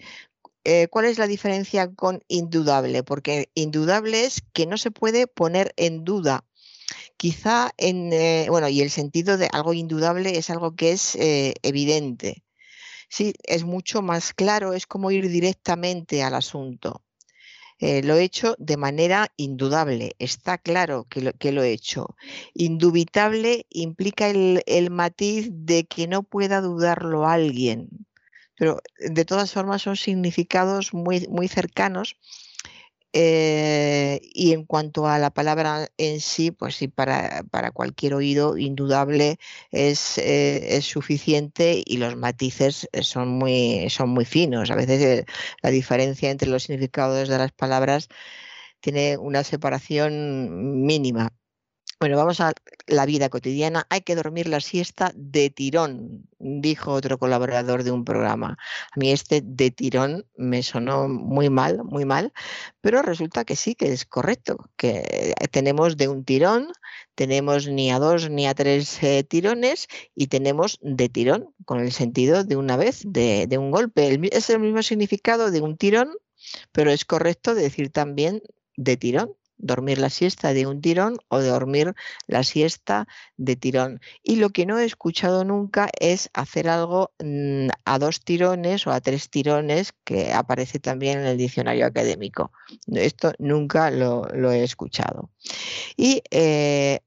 Eh, 0.65 0.89
¿Cuál 0.89 1.05
es 1.05 1.19
la 1.19 1.27
diferencia 1.27 1.93
con 1.93 2.23
indudable? 2.27 3.03
Porque 3.03 3.51
indudable 3.55 4.25
es 4.25 4.43
que 4.53 4.67
no 4.67 4.79
se 4.79 4.91
puede 4.91 5.27
poner 5.27 5.75
en 5.77 6.05
duda. 6.05 6.45
Quizá 7.17 7.73
en, 7.77 8.13
eh, 8.13 8.47
bueno, 8.49 8.69
y 8.69 8.81
el 8.81 8.91
sentido 8.91 9.37
de 9.37 9.49
algo 9.53 9.75
indudable 9.75 10.39
es 10.39 10.51
algo 10.51 10.75
que 10.75 10.93
es 10.93 11.15
eh, 11.17 11.55
evidente. 11.63 12.43
Sí, 13.16 13.33
es 13.44 13.62
mucho 13.62 14.03
más 14.03 14.33
claro, 14.35 14.72
es 14.72 14.88
como 14.88 15.12
ir 15.12 15.29
directamente 15.29 16.24
al 16.24 16.35
asunto. 16.35 17.05
Eh, 17.79 18.03
lo 18.03 18.16
he 18.16 18.24
hecho 18.24 18.57
de 18.59 18.77
manera 18.77 19.29
indudable, 19.37 20.16
está 20.18 20.59
claro 20.59 21.07
que 21.09 21.53
lo, 21.53 21.62
he 21.62 21.70
hecho. 21.70 22.16
Indubitable 22.55 23.66
implica 23.70 24.29
el, 24.31 24.64
el 24.66 24.90
matiz 24.90 25.48
de 25.53 25.85
que 25.85 26.09
no 26.09 26.24
pueda 26.24 26.61
dudarlo 26.61 27.24
alguien, 27.24 27.88
pero 28.59 28.81
de 28.98 29.24
todas 29.24 29.53
formas 29.53 29.83
son 29.83 29.96
significados 29.96 30.92
muy, 30.92 31.29
muy 31.29 31.46
cercanos 31.46 32.16
eh, 33.16 34.20
y 34.35 34.53
en 34.53 34.64
cuanto 34.64 35.07
a 35.07 35.20
la 35.20 35.31
palabra 35.31 35.88
en 35.98 36.20
sí, 36.20 36.50
pues 36.50 36.74
sí, 36.74 36.88
para, 36.88 37.44
cualquier 37.72 38.14
oído 38.14 38.59
indudable 38.59 39.38
es, 39.70 40.18
eh, 40.18 40.77
es, 40.77 40.85
suficiente 40.87 41.81
y 41.87 41.98
los 41.98 42.16
matices 42.16 42.88
son 43.03 43.29
muy, 43.29 43.88
son 43.88 44.11
muy 44.11 44.24
finos. 44.24 44.70
A 44.72 44.74
veces 44.74 45.00
eh, 45.03 45.27
la 45.62 45.70
diferencia 45.70 46.31
entre 46.31 46.48
los 46.48 46.64
significados 46.64 47.29
de 47.29 47.38
las 47.38 47.53
palabras 47.53 48.09
tiene 48.81 49.16
una 49.18 49.44
separación 49.44 50.85
mínima. 50.85 51.31
Bueno, 52.00 52.16
vamos 52.16 52.40
a 52.40 52.52
la 52.87 53.07
vida 53.07 53.28
cotidiana. 53.28 53.87
Hay 53.88 54.02
que 54.02 54.16
dormir 54.16 54.48
la 54.48 54.61
siesta 54.61 55.12
de 55.14 55.48
tirón, 55.50 56.28
dijo 56.38 56.92
otro 56.92 57.18
colaborador 57.18 57.85
de 57.85 57.92
un 57.92 58.04
programa. 58.04 58.59
A 58.92 58.98
mí 58.98 59.11
este 59.12 59.40
de 59.42 59.70
tirón 59.70 60.26
me 60.37 60.62
sonó 60.62 61.09
muy 61.09 61.50
mal, 61.50 61.83
muy 61.85 62.04
mal, 62.04 62.33
pero 62.80 63.00
resulta 63.02 63.44
que 63.44 63.57
sí, 63.57 63.74
que 63.74 63.92
es 63.92 64.04
correcto, 64.04 64.70
que 64.76 65.35
tenemos 65.50 65.96
de 65.96 66.09
un 66.09 66.24
tirón, 66.24 66.72
tenemos 67.14 67.68
ni 67.68 67.90
a 67.92 67.98
dos 67.98 68.28
ni 68.28 68.46
a 68.46 68.54
tres 68.54 69.02
eh, 69.02 69.22
tirones 69.24 69.87
y 70.14 70.26
tenemos 70.26 70.78
de 70.83 71.09
tirón, 71.09 71.54
con 71.64 71.80
el 71.80 71.92
sentido 71.92 72.44
de 72.44 72.57
una 72.57 72.76
vez, 72.76 73.02
de, 73.07 73.46
de 73.46 73.59
un 73.59 73.70
golpe. 73.70 74.18
es 74.33 74.50
el 74.50 74.61
mismo 74.61 74.83
significado 74.83 75.50
de 75.50 75.61
un 75.61 75.76
tirón, 75.76 76.12
pero 76.72 76.90
es 76.90 77.04
correcto 77.04 77.54
decir 77.54 77.90
también 77.90 78.42
de 78.76 78.96
tirón 78.96 79.37
dormir 79.59 79.99
la 79.99 80.11
siesta 80.11 80.53
de 80.53 80.67
un 80.67 80.81
tirón 80.81 81.19
o 81.29 81.40
dormir 81.40 81.95
la 82.27 82.45
siesta 82.45 83.07
de 83.37 83.57
tirón. 83.57 84.01
Y 84.23 84.37
lo 84.37 84.51
que 84.51 84.67
no 84.67 84.79
he 84.79 84.85
escuchado 84.85 85.45
nunca 85.45 85.90
es 85.99 86.31
hacer 86.35 86.69
algo 86.69 87.12
mm, 87.23 87.69
a 87.85 87.99
dos 87.99 88.21
tirones 88.21 88.87
o 88.87 88.93
a 88.93 89.01
tres 89.01 89.31
tirones, 89.31 89.95
que 90.05 90.33
aparece 90.33 90.79
también 90.79 91.21
en 91.21 91.27
el 91.27 91.38
diccionario 91.38 91.87
académico. 91.87 92.53
Esto 92.93 93.33
nunca 93.38 93.90
lo, 93.90 94.29
he 94.53 94.62
escuchado. 94.62 95.31
Y 95.97 96.23
eh, 96.31 97.01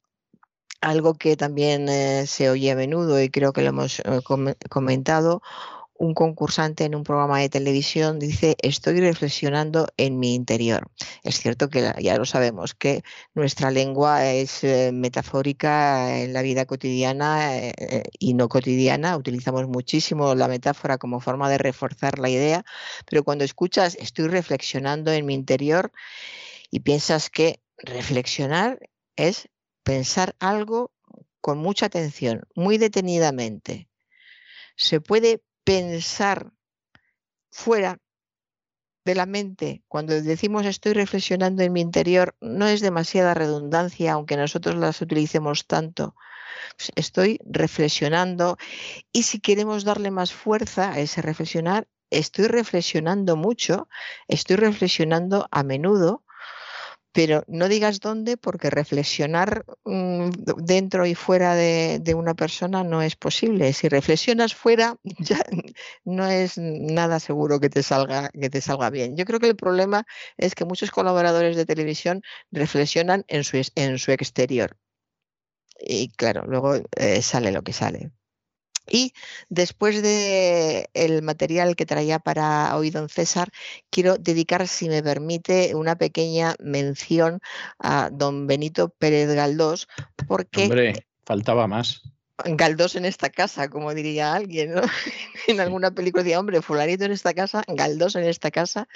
algo 0.82 1.16
que 1.16 1.36
también 1.36 1.90
eh, 1.90 2.26
se 2.28 2.50
oye 2.50 2.72
a 2.72 2.76
menudo 2.76 3.22
y 3.22 3.30
creo 3.30 3.54
que 3.54 3.62
lo 3.62 3.70
hemos 3.70 4.00
eh, 4.00 4.22
comentado, 4.70 5.42
un 6.00 6.14
concursante 6.14 6.86
en 6.86 6.96
un 6.96 7.04
programa 7.04 7.40
de 7.40 7.50
televisión 7.50 8.20
dice, 8.20 8.56
estoy 8.62 9.00
reflexionando 9.00 9.88
en 9.98 10.20
mi 10.20 10.36
interior. 10.36 10.90
Es 11.24 11.40
cierto 11.40 11.70
que 11.70 11.94
ya 12.00 12.18
lo 12.18 12.26
sabemos, 12.26 12.76
que 12.76 13.04
nuestra 13.34 13.72
lengua 13.72 14.26
es 14.26 14.64
eh, 14.64 14.92
metafórica 14.94 16.20
en 16.20 16.34
la 16.34 16.42
vida 16.42 16.66
cotidiana 16.66 17.58
eh, 17.58 17.74
eh, 17.78 18.04
y 18.20 18.34
no 18.34 18.48
cotidiana. 18.48 19.18
Utilizamos 19.18 19.68
muchísimo 19.68 20.36
la 20.36 20.48
metáfora 20.48 20.98
como 20.98 21.20
forma 21.20 21.50
de 21.50 21.58
reforzar 21.58 22.20
la 22.20 22.30
idea, 22.30 22.64
pero 23.10 23.24
cuando 23.24 23.44
escuchas, 23.44 23.96
estoy 24.00 24.28
reflexionando 24.28 25.12
en 25.12 25.26
mi 25.26 25.34
interior 25.34 25.92
y 26.70 26.82
piensas 26.82 27.30
que 27.30 27.62
reflexionar 27.78 28.80
es 29.16 29.50
pensar 29.84 30.36
algo 30.40 30.92
con 31.42 31.58
mucha 31.58 31.86
atención, 31.86 32.44
muy 32.56 32.78
detenidamente. 32.78 33.88
Se 34.76 35.02
puede 35.02 35.42
pensar 35.68 36.54
fuera 37.52 37.98
de 39.04 39.16
la 39.16 39.26
mente, 39.26 39.84
cuando 39.90 40.14
decimos 40.14 40.66
estoy 40.66 40.94
reflexionando 40.94 41.62
en 41.62 41.74
mi 41.74 41.82
interior, 41.82 42.38
no 42.40 42.68
es 42.68 42.80
demasiada 42.80 43.34
redundancia, 43.34 44.14
aunque 44.14 44.38
nosotros 44.38 44.76
las 44.76 45.02
utilicemos 45.02 45.68
tanto. 45.68 46.16
Pues 46.78 46.94
estoy 46.96 47.42
reflexionando 47.44 48.58
y 49.12 49.24
si 49.24 49.42
queremos 49.42 49.84
darle 49.84 50.10
más 50.10 50.32
fuerza 50.32 50.94
a 50.94 51.00
ese 51.00 51.22
reflexionar, 51.22 51.90
estoy 52.12 52.48
reflexionando 52.48 53.36
mucho, 53.36 53.90
estoy 54.30 54.56
reflexionando 54.56 55.50
a 55.52 55.64
menudo 55.64 56.24
pero 57.12 57.44
no 57.48 57.68
digas 57.68 58.00
dónde 58.00 58.38
porque 58.38 58.70
reflexionar 58.70 59.66
mm, 59.86 60.30
dentro 60.58 61.06
y 61.06 61.16
fuera 61.16 61.56
de, 61.56 62.02
una 62.16 62.36
persona 62.36 62.84
no 62.84 63.02
es 63.02 63.16
posible. 63.16 63.74
Si 63.74 63.90
reflexionas 63.90 64.56
fuera, 64.56 64.98
ya 65.20 65.44
no 66.06 66.28
es 66.28 66.58
nada 66.58 67.20
seguro 67.20 67.60
que 67.60 67.70
te 67.70 67.84
salga, 67.84 68.30
que 68.30 68.50
te 68.50 68.62
salga 68.62 68.90
bien. 68.90 69.18
Yo 69.18 69.26
creo 69.26 69.40
que 69.40 69.48
el 69.48 69.56
problema 69.56 70.06
es 70.38 70.56
que 70.56 70.66
muchos 70.66 70.92
colaboradores 70.92 71.56
de 71.56 71.66
televisión 71.66 72.22
reflexionan 72.52 73.26
en 73.28 73.44
su, 73.44 73.62
en 73.76 73.98
su 73.98 74.12
exterior. 74.12 74.78
Y 75.80 76.10
claro, 76.10 76.44
luego 76.48 76.76
eh, 76.96 77.22
sale 77.22 77.52
lo 77.52 77.64
que 77.64 77.74
sale. 77.74 78.12
Y 78.90 79.14
después 79.50 80.02
de 80.02 80.90
el 80.94 81.22
material 81.22 81.76
que 81.76 81.86
traía 81.86 82.20
para 82.20 82.76
hoy 82.76 82.90
don 82.90 83.10
César, 83.10 83.50
quiero 83.90 84.18
dedicar, 84.18 84.68
si 84.68 84.90
me 84.90 85.04
permite, 85.04 85.76
una 85.76 85.98
pequeña 85.98 86.56
mención 86.60 87.40
a 87.80 88.10
don 88.12 88.48
Benito 88.48 88.90
Pérez 88.90 89.34
Galdós, 89.34 89.88
porque... 90.28 90.64
Hombre, 90.64 91.06
faltaba 91.26 91.68
más. 91.68 92.02
Galdós 92.46 92.96
en 92.96 93.06
esta 93.06 93.30
casa, 93.32 93.68
como 93.68 93.96
diría 93.96 94.34
alguien, 94.34 94.76
¿no? 94.76 94.82
en 95.48 95.60
alguna 95.60 95.90
película 95.92 96.24
decía, 96.24 96.40
hombre, 96.40 96.62
fulanito 96.62 97.06
en 97.06 97.12
esta 97.12 97.34
casa, 97.34 97.64
Galdós 97.68 98.16
en 98.16 98.26
esta 98.26 98.52
casa. 98.52 98.88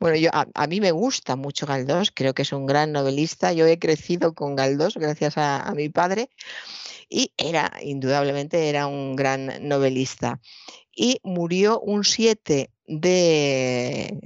Bueno, 0.00 0.16
yo 0.16 0.30
a, 0.32 0.66
mí 0.66 0.80
me 0.80 0.92
gusta 0.92 1.36
mucho 1.36 1.66
Galdós, 1.66 2.10
creo 2.10 2.32
que 2.32 2.42
es 2.42 2.52
un 2.52 2.64
gran 2.64 2.92
novelista. 2.92 3.52
Yo 3.52 3.66
he 3.66 3.78
crecido 3.78 4.34
con 4.34 4.56
Galdós 4.56 4.96
gracias 4.96 5.36
a 5.36 5.70
mi 5.76 5.90
padre 5.90 6.30
y 7.08 7.32
era, 7.36 7.72
indudablemente, 7.82 8.68
era 8.68 8.86
un 8.86 9.16
gran 9.16 9.68
novelista. 9.68 10.40
Y 10.94 11.20
murió 11.22 11.80
un 11.80 12.04
7 12.04 12.70
de 12.86 14.18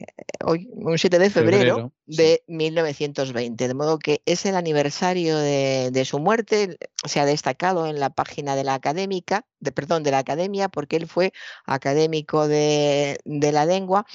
un 0.44 0.98
7 0.98 1.18
de 1.18 1.30
febrero, 1.30 1.92
de 2.10 2.42
1920, 2.48 3.68
de 3.68 3.74
modo 3.74 3.98
que 4.00 4.20
es 4.26 4.44
el 4.44 4.56
aniversario 4.56 5.38
de, 5.38 6.04
su 6.04 6.18
muerte, 6.18 6.76
se 7.06 7.20
ha 7.20 7.24
destacado 7.24 7.86
en 7.86 8.00
la 8.00 8.10
página 8.10 8.56
de 8.56 8.64
la 8.64 8.74
académica, 8.74 9.46
de, 9.60 9.70
perdón, 9.70 10.02
de 10.02 10.10
la 10.10 10.18
academia, 10.18 10.68
porque 10.68 10.96
él 10.96 11.06
fue 11.06 11.32
académico 11.66 12.48
de, 12.48 13.20
la 13.24 13.64
lengua 13.64 14.06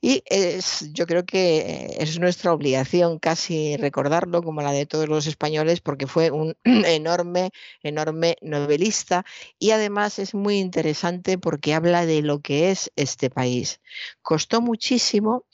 y 0.00 0.22
es, 0.26 0.90
yo 0.92 1.06
creo 1.06 1.26
que 1.26 1.96
es 1.98 2.18
nuestra 2.18 2.52
obligación 2.52 3.18
casi 3.18 3.76
recordarlo 3.76 4.42
como 4.42 4.62
la 4.62 4.72
de 4.72 4.86
todos 4.86 5.08
los 5.08 5.26
españoles, 5.26 5.80
porque 5.80 6.06
fue 6.06 6.30
un 6.30 6.56
enorme, 6.64 7.50
enorme 7.82 8.36
novelista 8.40 9.24
y 9.58 9.72
además 9.72 10.18
es 10.18 10.34
muy 10.34 10.58
interesante 10.58 11.36
porque 11.38 11.74
habla 11.74 12.06
de 12.06 12.22
lo 12.22 12.40
que 12.40 12.70
es 12.70 12.90
este 12.96 13.28
país. 13.28 13.80
Costó 14.22 14.62
muchísimo 14.62 15.44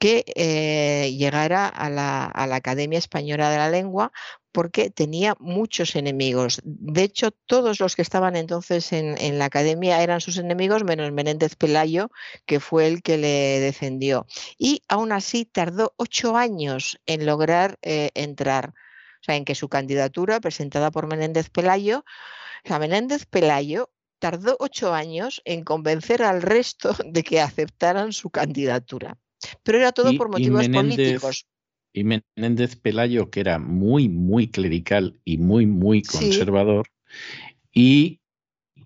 que 0.00 0.24
eh, 0.34 1.14
llegara 1.18 1.68
a 1.68 1.90
la, 1.90 2.32
Academia 2.34 2.98
Española 2.98 3.50
de 3.50 3.58
la 3.58 3.70
Lengua 3.70 4.12
porque 4.50 4.90
tenía 4.90 5.36
muchos 5.38 5.94
enemigos. 5.94 6.60
De 6.64 7.02
hecho, 7.02 7.32
todos 7.46 7.80
los 7.80 7.94
que 7.94 8.02
estaban 8.02 8.34
entonces 8.34 8.92
en, 8.92 9.38
la 9.38 9.44
academia 9.44 10.02
eran 10.02 10.22
sus 10.22 10.38
enemigos, 10.38 10.84
menos 10.84 11.12
Menéndez 11.12 11.54
Pelayo, 11.54 12.10
que 12.46 12.60
fue 12.60 12.86
el 12.86 13.02
que 13.02 13.18
le 13.18 13.60
defendió. 13.60 14.26
Y 14.58 14.82
aún 14.88 15.12
así 15.12 15.44
tardó 15.44 15.92
ocho 15.98 16.34
años 16.34 16.98
en 17.06 17.26
lograr 17.26 17.78
eh, 17.82 18.10
entrar. 18.14 18.70
O 19.20 19.22
sea, 19.22 19.36
en 19.36 19.44
que 19.44 19.54
su 19.54 19.68
candidatura, 19.68 20.40
presentada 20.40 20.90
por 20.90 21.06
Menéndez 21.08 21.50
Pelayo, 21.50 22.04
Menéndez 22.64 23.26
Pelayo 23.26 23.90
tardó 24.18 24.56
ocho 24.60 24.94
años 24.94 25.42
en 25.44 25.62
convencer 25.62 26.22
al 26.22 26.40
resto 26.40 26.94
de 27.04 27.22
que 27.22 27.42
aceptaran 27.42 28.14
su 28.14 28.30
candidatura. 28.30 29.18
Pero 29.62 29.78
era 29.78 29.92
todo 29.92 30.12
por 30.16 30.30
motivos 30.30 30.68
políticos. 30.68 31.46
Y 31.92 32.04
Menéndez 32.04 32.76
Pelayo, 32.76 33.30
que 33.30 33.40
era 33.40 33.58
muy, 33.58 34.08
muy 34.08 34.48
clerical 34.48 35.18
y 35.24 35.38
muy, 35.38 35.66
muy 35.66 36.02
conservador, 36.02 36.86
y 37.72 38.20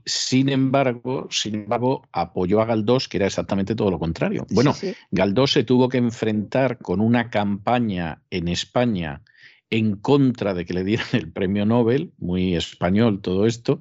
sin 0.06 0.48
embargo, 0.48 1.28
sin 1.30 1.54
embargo, 1.54 2.06
apoyó 2.12 2.60
a 2.60 2.66
Galdós, 2.66 3.08
que 3.08 3.16
era 3.16 3.26
exactamente 3.26 3.74
todo 3.74 3.90
lo 3.90 3.98
contrario. 3.98 4.46
Bueno, 4.50 4.74
Galdós 5.10 5.52
se 5.52 5.64
tuvo 5.64 5.88
que 5.88 5.98
enfrentar 5.98 6.78
con 6.78 7.00
una 7.00 7.30
campaña 7.30 8.22
en 8.30 8.48
España 8.48 9.22
en 9.70 9.96
contra 9.96 10.52
de 10.54 10.66
que 10.66 10.74
le 10.74 10.84
dieran 10.84 11.08
el 11.12 11.32
premio 11.32 11.64
Nobel, 11.64 12.12
muy 12.18 12.54
español 12.54 13.20
todo 13.22 13.46
esto, 13.46 13.80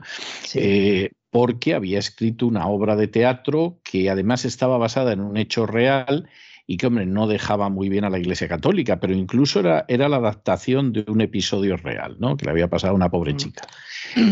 eh, 0.53 1.11
porque 1.29 1.73
había 1.73 1.99
escrito 1.99 2.47
una 2.47 2.67
obra 2.67 2.95
de 2.95 3.07
teatro 3.07 3.79
que 3.83 4.09
además 4.09 4.45
estaba 4.45 4.77
basada 4.77 5.11
en 5.13 5.19
un 5.19 5.35
hecho 5.35 5.65
real 5.65 6.29
y 6.65 6.77
que, 6.77 6.87
hombre, 6.87 7.05
no 7.05 7.27
dejaba 7.27 7.69
muy 7.69 7.89
bien 7.89 8.05
a 8.05 8.09
la 8.09 8.19
Iglesia 8.19 8.47
Católica, 8.47 8.99
pero 8.99 9.13
incluso 9.13 9.59
era, 9.59 9.85
era 9.87 10.07
la 10.07 10.17
adaptación 10.17 10.93
de 10.93 11.05
un 11.07 11.21
episodio 11.21 11.77
real, 11.77 12.15
¿no? 12.19 12.37
Que 12.37 12.45
le 12.45 12.51
había 12.51 12.69
pasado 12.69 12.93
a 12.93 12.95
una 12.95 13.09
pobre 13.09 13.35
chica. 13.35 13.67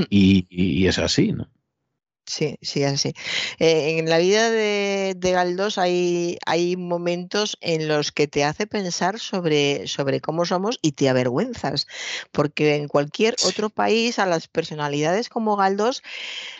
Y, 0.10 0.48
y 0.50 0.88
es 0.88 1.00
así, 1.00 1.32
¿no? 1.32 1.50
Sí, 2.26 2.58
sí, 2.62 2.84
así. 2.84 3.14
Eh, 3.58 3.98
en 3.98 4.08
la 4.08 4.20
vida 4.20 4.52
de, 4.52 5.16
Galdós 5.20 5.78
hay, 5.80 6.38
hay 6.46 6.78
momentos 6.78 7.58
en 7.62 7.88
los 7.88 8.12
que 8.12 8.28
te 8.28 8.44
hace 8.44 8.68
pensar 8.68 9.20
sobre, 9.20 9.88
sobre 9.88 10.22
cómo 10.22 10.46
somos 10.46 10.78
y 10.84 10.92
te 10.92 11.10
avergüenzas, 11.10 11.88
porque 12.32 12.76
en 12.76 12.88
cualquier 12.88 13.36
otro 13.44 13.70
país 13.70 14.20
a 14.20 14.28
las 14.28 14.48
personalidades 14.48 15.30
como 15.30 15.56
Galdós, 15.58 16.04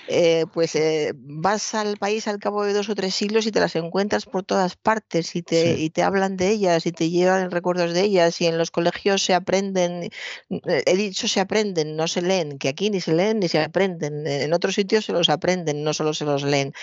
eh, 0.08 0.46
pues 0.52 0.76
eh, 0.76 1.14
vas 1.16 1.76
al 1.76 1.98
país 1.98 2.28
al 2.28 2.40
cabo 2.40 2.66
de 2.66 2.74
dos 2.74 2.90
o 2.90 2.96
tres 2.96 3.14
siglos 3.14 3.46
y 3.46 3.52
te 3.52 3.60
las 3.60 3.76
encuentras 3.76 4.26
por 4.26 4.44
todas 4.44 4.76
partes 4.76 5.36
y 5.36 5.44
te, 5.44 5.78
y 5.80 5.92
te 5.92 6.02
hablan 6.02 6.38
de 6.38 6.50
ellas 6.50 6.86
y 6.88 6.92
te 6.92 7.10
llevan 7.10 7.52
recuerdos 7.52 7.94
de 7.94 8.02
ellas 8.02 8.42
y 8.42 8.48
en 8.48 8.58
los 8.58 8.72
colegios 8.72 9.22
se 9.24 9.36
aprenden, 9.36 10.10
he 10.50 10.96
dicho 10.96 11.28
se 11.28 11.40
aprenden, 11.40 11.96
no 11.96 12.08
se 12.08 12.24
leen, 12.24 12.58
que 12.58 12.68
aquí 12.68 12.90
ni 12.90 13.00
se 13.00 13.14
leen 13.14 13.40
ni 13.40 13.48
se 13.48 13.60
aprenden, 13.60 14.26
en 14.26 14.54
otros 14.54 14.76
sitios 14.76 15.06
se 15.06 15.14
los 15.14 15.30
aprenden 15.30 15.51
no 15.58 15.94
solo 15.94 16.14
se 16.14 16.26
los 16.26 16.44
leen. 16.44 16.74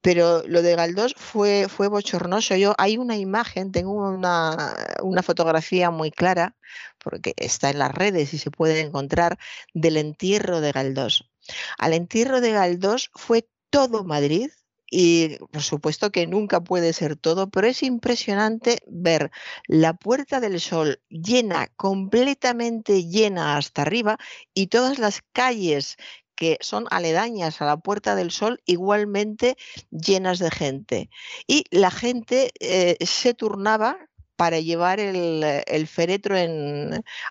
Pero 0.00 0.42
lo 0.46 0.62
de 0.62 0.76
Galdós 0.76 1.14
fue, 1.16 1.66
fue 1.68 1.88
bochornoso. 1.88 2.56
Yo, 2.56 2.74
hay 2.78 2.96
una 2.96 3.16
imagen, 3.16 3.72
tengo 3.72 3.92
una, 3.92 4.74
una 5.02 5.22
fotografía 5.22 5.90
muy 5.90 6.10
clara, 6.10 6.56
porque 6.98 7.34
está 7.36 7.70
en 7.70 7.78
las 7.78 7.94
redes 7.94 8.32
y 8.34 8.38
se 8.38 8.50
puede 8.50 8.80
encontrar, 8.80 9.38
del 9.74 9.96
entierro 9.96 10.60
de 10.60 10.72
Galdós. 10.72 11.30
Al 11.78 11.94
entierro 11.94 12.40
de 12.40 12.52
Galdós 12.52 13.10
fue 13.14 13.48
todo 13.70 14.04
Madrid, 14.04 14.50
y 14.90 15.38
por 15.52 15.62
supuesto 15.62 16.10
que 16.10 16.26
nunca 16.26 16.60
puede 16.60 16.92
ser 16.92 17.14
todo, 17.16 17.48
pero 17.48 17.68
es 17.68 17.82
impresionante 17.84 18.82
ver 18.88 19.30
la 19.68 19.94
Puerta 19.94 20.40
del 20.40 20.60
Sol 20.60 21.00
llena, 21.08 21.68
completamente 21.76 23.04
llena 23.04 23.56
hasta 23.56 23.82
arriba 23.82 24.18
y 24.52 24.66
todas 24.66 24.98
las 24.98 25.22
calles 25.32 25.96
que 26.40 26.56
son 26.62 26.86
aledañas 26.90 27.60
a 27.60 27.66
la 27.66 27.76
Puerta 27.76 28.14
del 28.14 28.30
Sol, 28.30 28.62
igualmente 28.64 29.58
llenas 29.90 30.38
de 30.38 30.50
gente. 30.50 31.10
Y 31.46 31.64
la 31.70 31.90
gente 31.90 32.50
eh, 32.60 32.96
se 33.04 33.34
turnaba 33.34 33.98
para 34.36 34.58
llevar 34.58 35.00
el, 35.00 35.86
féretro 35.86 36.34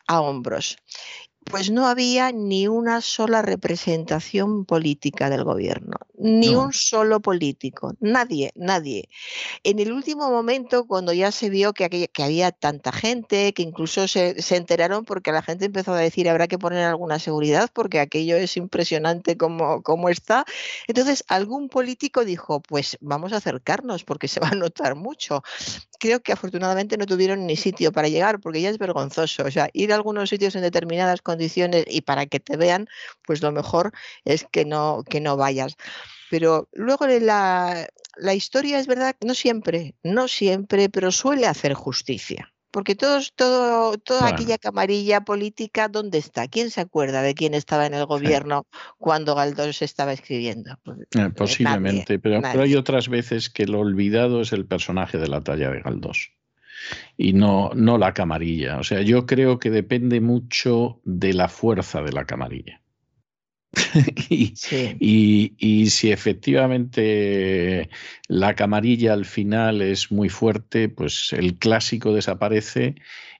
a 0.05 0.21
hombros. 0.21 0.77
Pues 1.49 1.71
no 1.71 1.87
había 1.87 2.31
ni 2.31 2.67
una 2.67 3.01
sola 3.01 3.41
representación 3.41 4.65
política 4.65 5.31
del 5.31 5.43
gobierno, 5.43 5.97
ni 6.15 6.53
un 6.53 6.73
solo 6.73 7.21
político, 7.21 7.95
nadie, 7.99 8.51
nadie. 8.53 9.09
En 9.63 9.79
el 9.79 9.91
último 9.91 10.29
momento, 10.29 10.85
cuando 10.85 11.11
ya 11.11 11.31
se 11.31 11.49
vio 11.49 11.73
que, 11.73 12.07
había 12.21 12.51
tanta 12.51 12.91
gente, 12.91 13.51
que 13.53 13.63
incluso 13.63 14.07
se, 14.07 14.35
enteraron 14.51 15.05
porque 15.05 15.31
la 15.31 15.41
gente 15.41 15.65
empezó 15.65 15.93
a 15.93 15.97
decir 15.97 16.29
habrá 16.29 16.47
que 16.47 16.59
poner 16.59 16.85
alguna 16.85 17.17
seguridad 17.17 17.71
porque 17.73 17.99
aquello 17.99 18.35
es 18.35 18.55
impresionante 18.55 19.35
como, 19.35 19.81
como 19.81 20.09
está, 20.09 20.45
entonces 20.85 21.23
algún 21.27 21.67
político 21.67 22.25
dijo, 22.25 22.59
pues 22.59 22.95
vamos 23.01 23.33
a 23.33 23.37
acercarnos 23.37 24.03
porque 24.03 24.27
se 24.27 24.39
va 24.39 24.49
a 24.49 24.55
notar 24.55 24.93
mucho. 24.93 25.41
Creo 25.99 26.21
que 26.21 26.31
afortunadamente 26.31 26.95
no 26.95 27.07
tuvieron 27.07 27.47
ni 27.47 27.55
sitio 27.55 27.91
para 27.91 28.07
llegar 28.07 28.39
porque 28.39 28.61
ya 28.61 28.69
es 28.69 28.77
vergonzoso. 28.77 29.43
O 29.43 29.51
sea, 29.51 29.69
ir 29.73 29.91
a 29.91 29.95
algunos 29.95 30.29
sitios 30.29 30.55
en 30.55 30.61
determinadas 30.61 31.21
condiciones 31.21 31.38
y 31.87 32.01
para 32.01 32.25
que 32.25 32.39
te 32.39 32.57
vean, 32.57 32.87
pues 33.25 33.41
lo 33.41 33.51
mejor 33.51 33.91
es 34.25 34.45
que 34.51 34.65
no, 34.65 35.03
que 35.09 35.21
no 35.21 35.37
vayas. 35.37 35.75
Pero 36.29 36.69
luego 36.73 37.07
la, 37.07 37.87
la 38.17 38.33
historia 38.33 38.79
es 38.79 38.87
verdad, 38.87 39.15
no 39.25 39.33
siempre, 39.33 39.95
no 40.03 40.27
siempre, 40.27 40.89
pero 40.89 41.11
suele 41.11 41.47
hacer 41.47 41.73
justicia. 41.73 42.53
Porque 42.71 42.93
todos, 42.93 43.33
todo, 43.33 43.97
toda 43.97 44.27
aquella 44.27 44.59
camarilla 44.59 45.21
política, 45.21 45.87
¿dónde 45.87 46.19
está? 46.19 46.47
¿Quién 46.47 46.69
se 46.69 46.81
acuerda 46.81 47.23
de 47.23 47.33
quién 47.33 47.55
estaba 47.55 47.87
en 47.87 47.95
el 47.95 48.05
gobierno 48.05 48.67
cuando 48.99 49.33
Galdós 49.33 49.81
estaba 49.81 50.13
escribiendo? 50.13 50.77
Pues, 50.83 50.99
eh, 50.99 51.05
eh, 51.15 51.29
posiblemente, 51.35 52.19
pero, 52.19 52.41
hay 52.61 52.75
otras 52.75 53.09
veces 53.09 53.49
que 53.49 53.65
lo 53.65 53.79
olvidado 53.79 54.41
es 54.41 54.53
el 54.53 54.67
personaje 54.67 55.17
de 55.17 55.27
la 55.27 55.41
talla 55.41 55.71
de 55.71 55.81
Galdós 55.81 56.31
y 57.17 57.33
no, 57.33 57.71
no 57.75 57.97
la 57.97 58.13
camarilla. 58.13 58.79
O 58.79 58.83
sea, 58.83 59.01
yo 59.01 59.25
creo 59.25 59.59
que 59.59 59.69
depende 59.69 60.21
mucho 60.21 61.01
de 61.03 61.33
la 61.33 61.47
fuerza 61.47 62.01
de 62.01 62.11
la 62.11 62.25
camarilla. 62.25 62.81
y, 64.29 65.89
si 65.89 66.11
efectivamente 66.11 67.89
la 68.27 68.55
camarilla 68.55 69.13
al 69.13 69.25
final 69.25 69.81
es 69.81 70.11
muy 70.11 70.29
fuerte, 70.29 70.89
pues 70.89 71.33
el 71.33 71.57
clásico 71.57 72.13
desaparece 72.13 72.95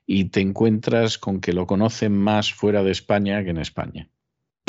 y 0.06 0.25
te 0.25 0.41
encuentras 0.41 1.17
con 1.17 1.41
que 1.41 1.54
lo 1.54 1.65
conocen 1.67 2.15
más 2.17 2.54
fuera 2.54 2.84
de 2.84 2.91
España 2.91 3.43
que 3.43 3.49
en 3.52 3.58
España. 3.58 4.10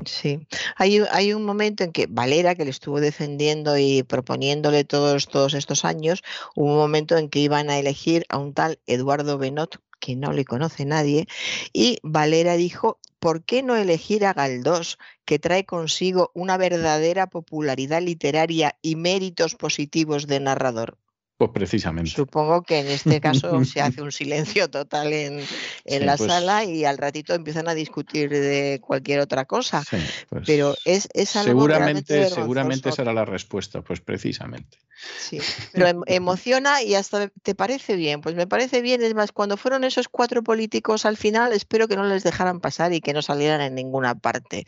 Sí, 0.06 0.46
hay, 0.76 1.02
hay, 1.10 1.32
un 1.32 1.44
momento 1.44 1.84
en 1.84 1.92
que 1.92 2.06
Valera, 2.08 2.54
que 2.54 2.64
le 2.64 2.70
estuvo 2.70 3.00
defendiendo 3.00 3.76
y 3.76 4.02
proponiéndole 4.02 4.84
todos, 4.84 5.28
todos 5.28 5.54
estos 5.54 5.84
años, 5.84 6.22
hubo 6.54 6.72
un 6.72 6.78
momento 6.78 7.16
en 7.18 7.28
que 7.28 7.40
iban 7.40 7.70
a 7.70 7.78
elegir 7.78 8.24
a 8.28 8.38
un 8.38 8.54
tal 8.54 8.78
Eduardo 8.86 9.36
Benot, 9.36 9.80
que 10.00 10.16
no 10.16 10.32
le 10.32 10.44
conoce 10.44 10.84
nadie, 10.84 11.26
y 11.72 11.98
Valera 12.02 12.54
dijo, 12.54 12.98
¿por 13.18 13.44
qué 13.44 13.62
no 13.62 13.76
elegir 13.76 14.24
a 14.24 14.32
Galdós, 14.32 14.98
que 15.26 15.38
trae 15.38 15.66
consigo 15.66 16.30
una 16.34 16.56
verdadera 16.56 17.28
popularidad 17.28 18.00
literaria 18.00 18.78
y 18.82 18.96
méritos 18.96 19.54
positivos 19.54 20.26
de 20.26 20.40
narrador? 20.40 20.96
Pues 21.40 21.52
precisamente. 21.52 22.10
Supongo 22.10 22.62
que 22.62 22.80
en 22.80 22.88
este 22.88 23.18
caso 23.18 23.64
se 23.64 23.80
hace 23.80 24.02
un 24.02 24.12
silencio 24.12 24.68
total 24.68 25.10
en, 25.10 25.40
la 25.86 26.18
pues 26.18 26.30
sala 26.30 26.64
y 26.64 26.84
al 26.84 26.98
ratito 26.98 27.32
empiezan 27.32 27.66
a 27.66 27.72
discutir 27.72 28.28
de 28.28 28.78
cualquier 28.82 29.20
otra 29.20 29.46
cosa. 29.46 29.82
Pues 30.28 30.42
Pero 30.44 30.74
es, 30.84 31.08
es 31.14 31.36
algo 31.36 31.62
Seguramente, 31.62 32.28
seguramente 32.28 32.92
será 32.92 33.14
la 33.14 33.24
respuesta, 33.24 33.80
pues 33.80 34.02
precisamente. 34.02 34.76
Sí, 35.18 35.38
pero 35.72 35.86
em, 35.86 36.00
emociona 36.06 36.82
y 36.82 36.94
hasta 36.94 37.28
te 37.42 37.54
parece 37.54 37.96
bien. 37.96 38.20
Pues 38.20 38.34
me 38.34 38.46
parece 38.46 38.82
bien, 38.82 39.02
es 39.02 39.14
más, 39.14 39.32
cuando 39.32 39.56
fueron 39.56 39.84
esos 39.84 40.08
cuatro 40.08 40.42
políticos 40.42 41.06
al 41.06 41.16
final, 41.16 41.52
espero 41.52 41.88
que 41.88 41.96
no 41.96 42.04
les 42.04 42.22
dejaran 42.22 42.60
pasar 42.60 42.92
y 42.92 43.00
que 43.00 43.12
no 43.12 43.22
salieran 43.22 43.60
en 43.60 43.74
ninguna 43.74 44.14
parte. 44.14 44.64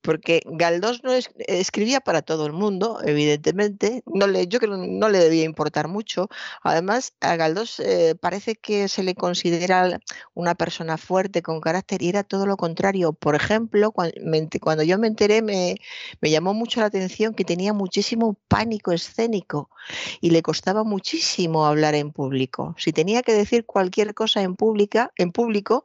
Porque 0.00 0.42
Galdós 0.46 1.02
no 1.04 1.12
escribía 1.12 2.00
para 2.00 2.22
todo 2.22 2.46
el 2.46 2.52
mundo, 2.52 3.00
evidentemente. 3.04 4.02
No 4.06 4.26
le, 4.26 4.46
yo 4.46 4.58
creo 4.58 4.80
que 4.80 4.88
no 4.88 5.08
le 5.08 5.18
debía 5.18 5.44
importar 5.44 5.88
mucho 5.88 6.28
Además, 6.62 7.14
a 7.20 7.36
Galdós 7.36 7.80
eh, 7.80 8.14
parece 8.20 8.56
que 8.56 8.88
se 8.88 9.02
le 9.02 9.14
considera 9.14 10.00
una 10.34 10.54
persona 10.54 10.96
fuerte, 10.96 11.42
con 11.42 11.60
carácter, 11.60 12.02
y 12.02 12.08
era 12.08 12.22
todo 12.22 12.46
lo 12.46 12.56
contrario. 12.56 13.12
Por 13.12 13.34
ejemplo, 13.34 13.92
cuando, 13.92 14.82
yo 14.82 14.98
me 14.98 15.08
enteré, 15.08 15.42
me, 15.42 15.76
llamó 16.22 16.54
mucho 16.54 16.80
la 16.80 16.86
atención 16.86 17.34
que 17.34 17.44
tenía 17.44 17.72
muchísimo 17.72 18.36
pánico 18.48 18.92
escénico 18.92 19.70
y 20.20 20.30
le 20.30 20.42
costaba 20.42 20.84
muchísimo 20.84 21.66
hablar 21.66 21.94
en 21.94 22.12
público. 22.12 22.74
Si 22.78 22.92
tenía 22.92 23.22
que 23.22 23.32
decir 23.32 23.66
cualquier 23.66 24.14
cosa 24.14 24.42
en, 24.42 24.56
pública, 24.56 25.12
en 25.16 25.32
público, 25.32 25.84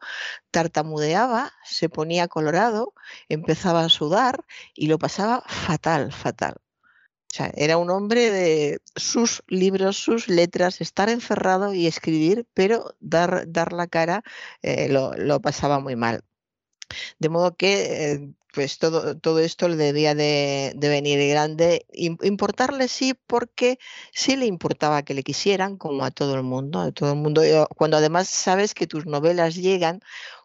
tartamudeaba, 0.52 1.52
se 1.64 1.90
ponía 1.90 2.28
colorado, 2.28 2.94
empezaba 3.30 3.84
a 3.84 3.90
sudar 3.90 4.46
y 4.74 4.88
lo 4.88 5.00
pasaba 5.00 5.44
fatal, 5.48 6.12
fatal. 6.12 6.56
Era 7.56 7.78
un 7.78 7.92
hombre 7.92 8.32
de 8.32 8.82
sus 8.96 9.44
libros, 9.48 9.98
sus 9.98 10.28
letras, 10.28 10.82
estar 10.82 11.10
encerrado 11.10 11.74
y 11.74 11.86
escribir, 11.86 12.48
pero 12.54 12.96
dar, 13.00 13.46
dar 13.48 13.72
la 13.72 13.88
cara 13.88 14.24
eh, 14.64 14.90
lo, 14.90 15.40
pasaba 15.40 15.80
muy 15.80 15.96
mal. 15.96 16.24
De 17.20 17.30
modo 17.30 17.56
que 17.56 18.14
eh, 18.14 18.34
pues 18.54 18.78
todo, 18.78 19.18
todo 19.18 19.40
esto 19.40 19.68
le 19.68 19.76
debía 19.76 20.16
de, 20.16 20.74
venir 20.80 21.30
grande. 21.30 21.86
Importarle 21.94 22.88
sí, 22.88 23.14
porque 23.28 23.80
sí 24.12 24.36
le 24.36 24.46
importaba 24.46 25.04
que 25.04 25.14
le 25.14 25.24
quisieran, 25.24 25.78
como 25.78 26.04
a 26.04 26.12
todo 26.12 26.36
el 26.36 26.44
mundo. 26.44 26.80
A 26.80 26.92
todo 26.92 27.12
el 27.14 27.20
mundo. 27.20 27.42
Cuando 27.76 27.98
además 27.98 28.30
sabes 28.30 28.74
que 28.74 28.88
tus 28.88 29.06
novelas 29.06 29.56
llegan 29.56 30.02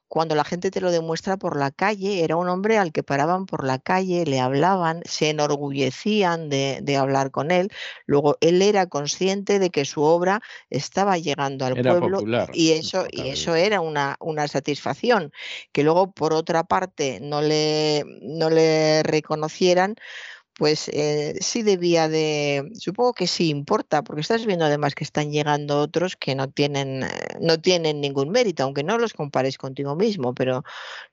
cuando 0.08 0.34
la 0.34 0.44
gente 0.44 0.70
te 0.70 0.80
lo 0.80 0.90
demuestra 0.90 1.36
por 1.36 1.58
la 1.58 1.70
calle, 1.70 2.22
era 2.22 2.36
un 2.36 2.48
hombre 2.48 2.78
al 2.78 2.92
que 2.92 3.02
paraban 3.02 3.46
por 3.46 3.64
la 3.64 3.78
calle, 3.78 4.24
le 4.24 4.40
hablaban, 4.40 5.02
se 5.04 5.30
enorgullecían 5.30 6.48
de, 6.48 6.96
hablar 6.96 7.30
con 7.30 7.50
él. 7.50 7.70
Luego 8.06 8.36
él 8.40 8.62
era 8.62 8.86
consciente 8.86 9.58
de 9.58 9.70
que 9.70 9.84
su 9.84 10.02
obra 10.02 10.40
estaba 10.70 11.18
llegando 11.18 11.66
al 11.66 11.74
pueblo 11.74 12.20
y 12.52 12.72
eso, 12.72 13.06
y 13.10 13.28
eso 13.28 13.54
era 13.54 13.80
una, 13.80 14.16
una, 14.20 14.46
satisfacción. 14.46 15.32
Que 15.72 15.82
luego, 15.82 16.12
por 16.12 16.32
otra 16.32 16.64
parte, 16.64 17.18
no 17.20 17.42
le, 17.42 18.04
no 18.22 18.50
le 18.50 19.02
reconocieran 19.02 19.96
pues 20.56 20.88
eh, 20.88 21.36
sí 21.40 21.62
debía 21.62 22.08
de, 22.08 22.70
supongo 22.74 23.12
que 23.12 23.26
sí 23.26 23.48
importa, 23.48 24.02
porque 24.02 24.20
estás 24.20 24.46
viendo 24.46 24.64
además 24.64 24.94
que 24.94 25.02
están 25.04 25.32
llegando 25.32 25.80
otros 25.80 26.16
que 26.16 26.34
no 26.34 26.48
tienen, 26.48 27.02
eh, 27.02 27.08
no 27.40 27.60
tienen 27.60 28.00
ningún 28.00 28.30
mérito, 28.30 28.62
aunque 28.62 28.84
no 28.84 28.98
los 28.98 29.14
compares 29.14 29.58
contigo 29.58 29.96
mismo, 29.96 30.34
pero 30.34 30.62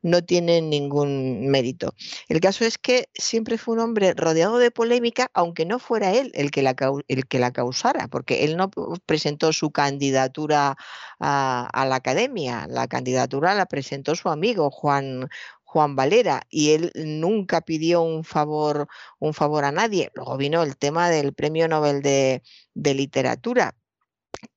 no 0.03 0.23
tienen 0.23 0.69
ningún 0.69 1.47
mérito. 1.47 1.95
El 2.27 2.39
caso 2.39 2.65
es 2.65 2.77
que 2.77 3.09
siempre 3.15 3.57
fue 3.57 3.73
un 3.75 3.81
hombre 3.81 4.13
rodeado 4.13 4.59
de 4.59 4.69
polémica, 4.69 5.31
aunque 5.33 5.65
no 5.65 5.79
fuera 5.79 6.13
él 6.13 6.31
el 6.35 6.51
que 6.51 6.61
la, 6.61 6.75
el 7.07 7.25
que 7.27 7.39
la 7.39 7.51
causara, 7.51 8.07
porque 8.07 8.43
él 8.43 8.57
no 8.57 8.69
presentó 9.05 9.53
su 9.53 9.71
candidatura 9.71 10.75
a, 11.19 11.67
a 11.73 11.85
la 11.85 11.95
academia, 11.95 12.67
la 12.69 12.87
candidatura 12.87 13.55
la 13.55 13.65
presentó 13.65 14.15
su 14.15 14.29
amigo 14.29 14.69
Juan, 14.69 15.29
Juan 15.71 15.95
Valera 15.95 16.41
y 16.49 16.71
él 16.71 16.91
nunca 16.95 17.61
pidió 17.61 18.01
un 18.01 18.25
favor, 18.25 18.89
un 19.19 19.33
favor 19.33 19.63
a 19.63 19.71
nadie. 19.71 20.11
Luego 20.15 20.35
vino 20.35 20.63
el 20.63 20.75
tema 20.75 21.09
del 21.09 21.33
Premio 21.33 21.69
Nobel 21.69 22.01
de, 22.01 22.41
Literatura, 22.75 23.73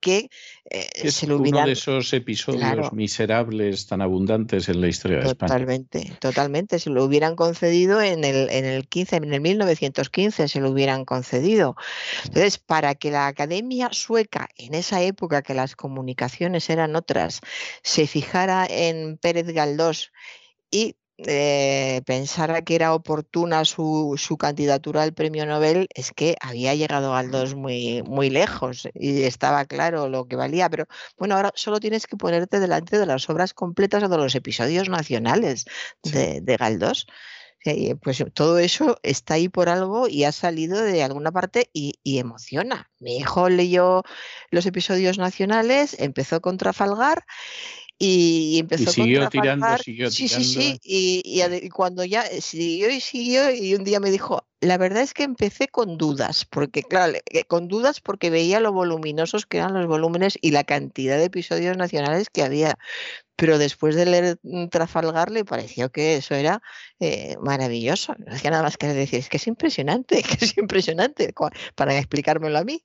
que 0.00 0.29
eh, 0.68 0.88
es 0.92 1.14
se 1.14 1.33
uno 1.33 1.66
de 1.66 1.70
esos 1.70 2.12
episodios 2.14 2.92
miserables 2.92 3.87
tan 3.87 4.03
abundantes 4.03 4.68
en 4.68 4.81
la 4.81 4.88
historia 4.88 5.18
de 5.18 5.27
España. 5.27 5.53
Totalmente, 5.53 6.12
totalmente. 6.18 6.81
Se 6.81 6.90
lo 6.90 7.05
hubieran 7.05 7.37
concedido 7.37 8.03
en 8.03 8.24
el, 8.24 8.50
en 8.50 8.64
el 8.64 8.88
15, 8.88 9.14
en 9.14 9.33
el 9.33 9.40
1915 9.40 10.48
se 10.48 10.61
lo 10.61 10.72
hubieran 10.72 11.05
concedido. 11.05 11.77
Entonces, 12.24 12.59
para 12.59 12.96
que 12.96 13.12
la 13.12 13.29
Academia 13.29 13.90
Sueca, 13.92 14.48
en 14.57 14.74
esa 14.74 15.00
época 15.00 15.42
que 15.42 15.55
las 15.55 15.77
comunicaciones 15.77 16.68
eran 16.70 16.96
otras, 16.96 17.40
se 17.85 18.09
fijara 18.09 18.66
en 18.68 19.16
Pérez 19.16 19.46
Galdós 19.46 20.11
y 20.72 20.96
eh, 21.18 22.03
pensara 22.07 22.62
que 22.62 22.74
era 22.74 22.92
oportuna 22.92 23.64
su, 23.64 24.16
candidatura 24.38 25.03
al 25.03 25.14
premio 25.14 25.46
Nobel 25.46 25.87
es 25.94 26.12
que 26.12 26.37
había 26.40 26.74
llegado 26.74 27.12
Galdós 27.12 27.55
muy, 27.55 28.03
muy 28.03 28.31
lejos 28.31 28.88
y 28.94 29.22
estaba 29.22 29.64
claro 29.64 30.09
lo 30.09 30.27
que 30.27 30.37
valía. 30.37 30.68
Pero 30.70 30.87
bueno, 31.16 31.37
ahora 31.37 31.53
solo 31.55 31.79
tienes 31.79 32.07
que 32.07 32.16
ponerte 32.16 32.59
delante 32.59 32.98
de 32.98 33.07
las 33.07 33.29
obras 33.31 33.55
completas 33.55 34.03
o 34.03 34.09
de 34.09 34.16
los 34.16 34.35
episodios 34.35 34.88
nacionales 34.88 35.66
de, 36.03 36.40
de 36.40 36.57
Galdós. 36.57 37.07
Pues 38.03 38.22
todo 38.35 38.59
eso 38.59 38.98
está 39.03 39.35
ahí 39.35 39.48
por 39.48 39.70
algo 39.70 40.07
y 40.07 40.24
ha 40.24 40.33
salido 40.33 40.83
de 40.83 41.03
alguna 41.03 41.33
parte 41.33 41.70
y, 41.72 41.98
y, 42.03 42.18
emociona. 42.18 42.90
Mi 42.98 43.16
hijo 43.16 43.48
leyó 43.48 44.03
los 44.50 44.66
episodios 44.66 45.16
nacionales, 45.16 45.96
empezó 45.98 46.42
con 46.42 46.59
Trafalgar 46.59 47.24
y 48.06 48.58
empezó 48.58 48.82
y 48.82 48.86
siguió 48.86 49.28
tirando, 49.30 49.66
siguió 49.78 50.10
sí, 50.10 50.28
Sí, 50.28 50.44
sí, 50.44 50.80
y, 50.82 51.22
y, 51.24 51.68
cuando 51.70 52.04
ya 52.04 52.22
eh, 52.22 52.42
siguió 52.42 52.90
y 52.90 53.00
siguió 53.00 53.50
y 53.50 53.74
un 53.74 53.82
día 53.82 53.98
me 53.98 54.10
dijo, 54.10 54.46
la 54.60 54.76
verdad 54.76 55.02
es 55.02 55.14
que 55.14 55.22
empecé 55.22 55.68
con 55.68 55.96
dudas, 55.96 56.44
porque 56.44 56.82
claro, 56.82 57.14
eh, 57.30 57.44
con 57.44 57.66
dudas 57.66 58.00
porque 58.00 58.28
veía 58.28 58.60
lo 58.60 58.72
voluminosos 58.72 59.46
que 59.46 59.56
eran 59.56 59.72
los 59.72 59.86
volúmenes 59.86 60.36
y 60.42 60.50
la 60.50 60.64
cantidad 60.64 61.16
de 61.16 61.24
episodios 61.24 61.78
nacionales 61.78 62.28
que 62.28 62.42
había. 62.42 62.78
Pero 63.36 63.56
después 63.58 63.96
de 63.96 64.04
leer 64.04 64.38
mm, 64.42 64.68
Trafalgar 64.68 65.30
le 65.30 65.46
pareció 65.46 65.90
que 65.90 66.16
eso 66.16 66.34
era 66.34 66.60
eh, 67.00 67.36
maravilloso. 67.40 68.14
No 68.18 68.34
hacía 68.34 68.50
nada 68.50 68.62
más 68.62 68.76
que 68.76 68.86
decir, 68.88 69.18
es 69.18 69.30
que 69.30 69.38
es 69.38 69.46
impresionante, 69.46 70.22
que 70.38 70.44
es 70.44 70.58
impresionante, 70.58 71.32
para 71.74 71.96
explicármelo 71.96 72.58
a 72.58 72.64
mí. 72.64 72.84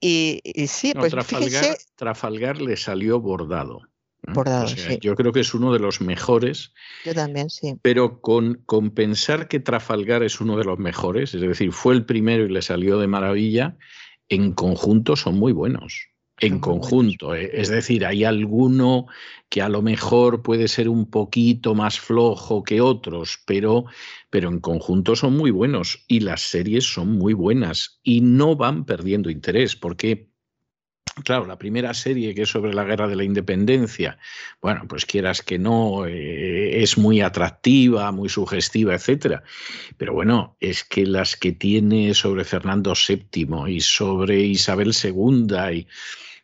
Y, 0.00 0.42
sí, 0.68 0.92
pues 0.92 1.12
Trafalgar, 1.12 1.78
Trafalgar 1.96 2.60
le 2.60 2.76
salió 2.76 3.20
bordado. 3.20 3.80
Bordado, 4.32 4.68
Yo 5.00 5.14
creo 5.14 5.32
que 5.32 5.40
es 5.40 5.54
uno 5.54 5.72
de 5.72 5.78
los 5.78 6.00
mejores. 6.00 6.72
Yo 7.04 7.14
también, 7.14 7.50
sí. 7.50 7.74
Pero 7.82 8.20
con, 8.20 8.62
con, 8.66 8.90
pensar 8.90 9.48
que 9.48 9.60
Trafalgar 9.60 10.22
es 10.22 10.40
uno 10.40 10.56
de 10.56 10.64
los 10.64 10.78
mejores, 10.78 11.34
es 11.34 11.40
decir, 11.40 11.72
fue 11.72 11.94
el 11.94 12.04
primero 12.04 12.44
y 12.44 12.48
le 12.48 12.62
salió 12.62 12.98
de 12.98 13.06
maravilla, 13.06 13.76
en 14.28 14.52
conjunto 14.52 15.16
son 15.16 15.38
muy 15.38 15.52
buenos. 15.52 16.08
En 16.40 16.58
conjunto, 16.58 17.34
eh, 17.34 17.50
es 17.54 17.68
decir, 17.68 18.04
hay 18.04 18.24
alguno 18.24 19.06
que 19.48 19.62
a 19.62 19.68
lo 19.68 19.82
mejor 19.82 20.42
puede 20.42 20.66
ser 20.66 20.88
un 20.88 21.08
poquito 21.08 21.76
más 21.76 22.00
flojo 22.00 22.64
que 22.64 22.80
otros, 22.80 23.38
pero, 23.46 23.84
pero 24.30 24.48
en 24.48 24.58
conjunto 24.58 25.14
son 25.14 25.36
muy 25.36 25.52
buenos 25.52 26.04
y 26.08 26.20
las 26.20 26.42
series 26.42 26.92
son 26.92 27.12
muy 27.12 27.34
buenas 27.34 28.00
y 28.02 28.20
no 28.20 28.56
van 28.56 28.84
perdiendo 28.84 29.30
interés 29.30 29.76
porque 29.76 30.33
Claro, 31.22 31.46
la 31.46 31.58
primera 31.58 31.94
serie 31.94 32.34
que 32.34 32.42
es 32.42 32.48
sobre 32.48 32.74
la 32.74 32.82
guerra 32.82 33.06
de 33.06 33.14
la 33.14 33.22
independencia, 33.22 34.18
bueno, 34.60 34.84
pues 34.88 35.06
quieras 35.06 35.42
que 35.42 35.60
no, 35.60 36.06
eh, 36.06 36.82
es 36.82 36.98
muy 36.98 37.20
atractiva, 37.20 38.10
muy 38.10 38.28
sugestiva, 38.28 38.94
etcétera. 38.94 39.44
Pero 39.96 40.12
bueno, 40.12 40.56
es 40.58 40.82
que 40.82 41.06
las 41.06 41.36
que 41.36 41.52
tiene 41.52 42.14
sobre 42.14 42.44
Fernando 42.44 42.94
VII 42.94 43.46
y 43.68 43.80
sobre 43.80 44.40
Isabel 44.40 44.92
II 44.92 45.54
y 45.72 45.86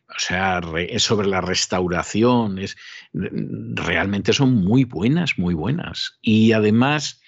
o 0.08 0.18
sea, 0.18 0.60
sobre 0.98 1.28
la 1.28 1.40
restauración, 1.40 2.58
es, 2.58 2.76
realmente 3.12 4.32
son 4.32 4.54
muy 4.54 4.84
buenas, 4.84 5.38
muy 5.38 5.54
buenas. 5.54 6.18
Y 6.20 6.52
además 6.52 7.19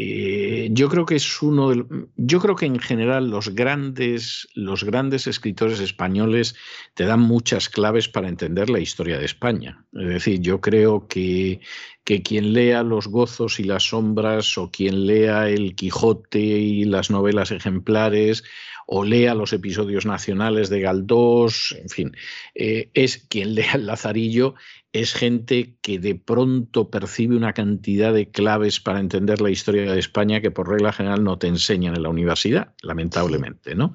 eh, 0.00 0.68
yo 0.70 0.88
creo 0.88 1.04
que 1.04 1.16
es 1.16 1.42
uno 1.42 1.72
yo 2.14 2.38
creo 2.38 2.54
que 2.54 2.66
en 2.66 2.78
general 2.78 3.30
los 3.30 3.52
grandes, 3.52 4.46
los 4.54 4.84
grandes 4.84 5.26
escritores 5.26 5.80
españoles 5.80 6.54
te 6.94 7.04
dan 7.04 7.18
muchas 7.18 7.68
claves 7.68 8.08
para 8.08 8.28
entender 8.28 8.70
la 8.70 8.78
historia 8.78 9.18
de 9.18 9.24
España. 9.24 9.84
Es 9.92 10.06
decir, 10.06 10.38
yo 10.38 10.60
creo 10.60 11.08
que, 11.08 11.58
que 12.04 12.22
quien 12.22 12.52
lea 12.52 12.84
Los 12.84 13.08
gozos 13.08 13.58
y 13.58 13.64
las 13.64 13.88
sombras 13.88 14.56
o 14.56 14.70
quien 14.70 15.04
lea 15.04 15.48
El 15.48 15.74
Quijote 15.74 16.38
y 16.38 16.84
las 16.84 17.10
novelas 17.10 17.50
ejemplares 17.50 18.44
o 18.90 19.04
lea 19.04 19.34
los 19.34 19.52
episodios 19.52 20.06
nacionales 20.06 20.70
de 20.70 20.80
Galdós, 20.80 21.76
en 21.78 21.88
fin, 21.90 22.16
eh, 22.54 22.88
es 22.94 23.18
quien 23.28 23.54
lea 23.54 23.72
el 23.74 23.86
Lazarillo, 23.86 24.54
es 24.92 25.12
gente 25.12 25.76
que 25.82 25.98
de 25.98 26.14
pronto 26.14 26.90
percibe 26.90 27.36
una 27.36 27.52
cantidad 27.52 28.12
de 28.12 28.30
claves 28.30 28.80
para 28.80 29.00
entender 29.00 29.40
la 29.40 29.50
historia 29.50 29.92
de 29.92 29.98
España 29.98 30.40
que 30.40 30.50
por 30.50 30.68
regla 30.68 30.92
general 30.92 31.22
no 31.22 31.38
te 31.38 31.46
enseñan 31.46 31.94
en 31.94 32.02
la 32.02 32.08
universidad, 32.08 32.74
lamentablemente, 32.82 33.74
¿no? 33.74 33.94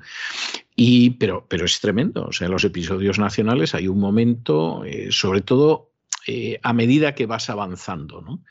Y, 0.76 1.12
pero, 1.12 1.48
pero 1.50 1.66
es 1.66 1.80
tremendo. 1.80 2.26
O 2.26 2.32
sea, 2.32 2.46
en 2.46 2.52
los 2.52 2.64
episodios 2.64 3.18
nacionales 3.18 3.74
hay 3.74 3.88
un 3.88 4.00
momento, 4.00 4.86
eh, 4.86 5.08
sobre 5.12 5.42
todo 5.42 5.92
eh, 6.28 6.60
a 6.62 6.74
medida 6.74 7.16
que 7.16 7.26
vas 7.26 7.50
avanzando, 7.50 8.22
¿no? 8.22 8.44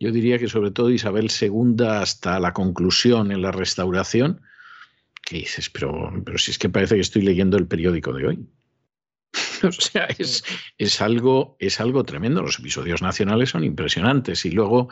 Yo 0.00 0.10
diría 0.10 0.38
que 0.38 0.48
sobre 0.48 0.72
todo 0.72 0.90
Isabel 0.90 1.30
II 1.30 1.84
hasta 1.86 2.40
la 2.40 2.52
conclusión 2.52 3.30
en 3.30 3.42
la 3.42 3.52
restauración, 3.52 4.40
¿Qué 5.24 5.36
dices? 5.36 5.70
Pero, 5.70 6.12
pero 6.24 6.36
si 6.36 6.50
es 6.50 6.58
que 6.58 6.68
parece 6.68 6.96
que 6.96 7.00
estoy 7.00 7.22
leyendo 7.22 7.56
el 7.56 7.66
periódico 7.66 8.12
de 8.12 8.26
hoy. 8.26 8.46
o 9.62 9.72
sea, 9.72 10.04
es, 10.18 10.44
es, 10.78 11.00
algo, 11.00 11.56
es 11.58 11.80
algo 11.80 12.04
tremendo. 12.04 12.42
Los 12.42 12.58
episodios 12.58 13.02
nacionales 13.02 13.50
son 13.50 13.64
impresionantes. 13.64 14.44
Y 14.44 14.50
luego, 14.50 14.88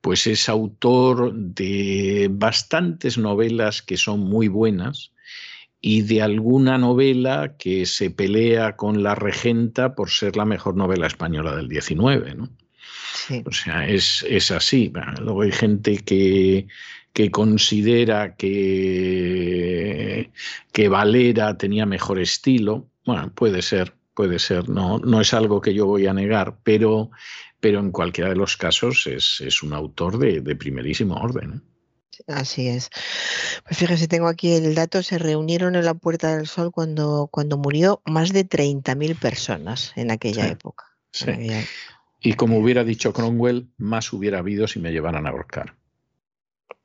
pues 0.00 0.26
es 0.26 0.48
autor 0.48 1.34
de 1.34 2.28
bastantes 2.30 3.18
novelas 3.18 3.82
que 3.82 3.96
son 3.96 4.20
muy 4.20 4.48
buenas 4.48 5.12
y 5.80 6.02
de 6.02 6.22
alguna 6.22 6.78
novela 6.78 7.56
que 7.58 7.86
se 7.86 8.10
pelea 8.10 8.76
con 8.76 9.02
la 9.02 9.16
regenta 9.16 9.94
por 9.96 10.10
ser 10.10 10.36
la 10.36 10.44
mejor 10.44 10.76
novela 10.76 11.08
española 11.08 11.56
del 11.56 11.68
19. 11.68 12.36
¿no? 12.36 12.48
O 13.44 13.52
sea, 13.52 13.86
es, 13.88 14.24
es 14.28 14.50
así. 14.52 14.92
Luego 15.20 15.42
hay 15.42 15.52
gente 15.52 15.98
que, 15.98 16.68
que 17.12 17.30
considera 17.30 18.36
que, 18.36 20.30
que 20.72 20.88
Valera 20.88 21.58
tenía 21.58 21.84
mejor 21.84 22.20
estilo. 22.20 22.88
Bueno, 23.04 23.32
puede 23.34 23.62
ser, 23.62 23.94
puede 24.14 24.38
ser, 24.38 24.68
no, 24.68 24.98
no 24.98 25.20
es 25.20 25.34
algo 25.34 25.60
que 25.60 25.74
yo 25.74 25.86
voy 25.86 26.06
a 26.06 26.14
negar, 26.14 26.58
pero, 26.62 27.10
pero 27.60 27.80
en 27.80 27.90
cualquiera 27.90 28.30
de 28.30 28.36
los 28.36 28.56
casos 28.56 29.06
es, 29.06 29.62
un 29.62 29.72
autor 29.72 30.18
de, 30.18 30.56
primerísimo 30.56 31.16
orden. 31.16 31.54
¿eh? 31.54 31.60
Así 32.28 32.68
es. 32.68 32.90
Pues 33.64 33.78
fíjese, 33.78 34.08
tengo 34.08 34.28
aquí 34.28 34.52
el 34.52 34.74
dato, 34.74 35.02
se 35.02 35.18
reunieron 35.18 35.74
en 35.74 35.84
la 35.84 35.94
Puerta 35.94 36.36
del 36.36 36.46
Sol 36.46 36.70
cuando, 36.70 37.28
cuando 37.30 37.58
murió 37.58 38.02
más 38.04 38.32
de 38.32 38.48
30.000 38.48 39.18
personas 39.18 39.92
en 39.96 40.10
aquella 40.10 40.46
época. 40.46 40.86
Sí. 41.10 41.32
Y 42.20 42.34
como 42.34 42.58
hubiera 42.58 42.84
dicho 42.84 43.12
Cromwell, 43.12 43.68
más 43.78 44.12
hubiera 44.12 44.38
habido 44.38 44.68
si 44.68 44.78
me 44.78 44.92
llevaran 44.92 45.26
a 45.26 45.30
ahorcar. 45.30 45.74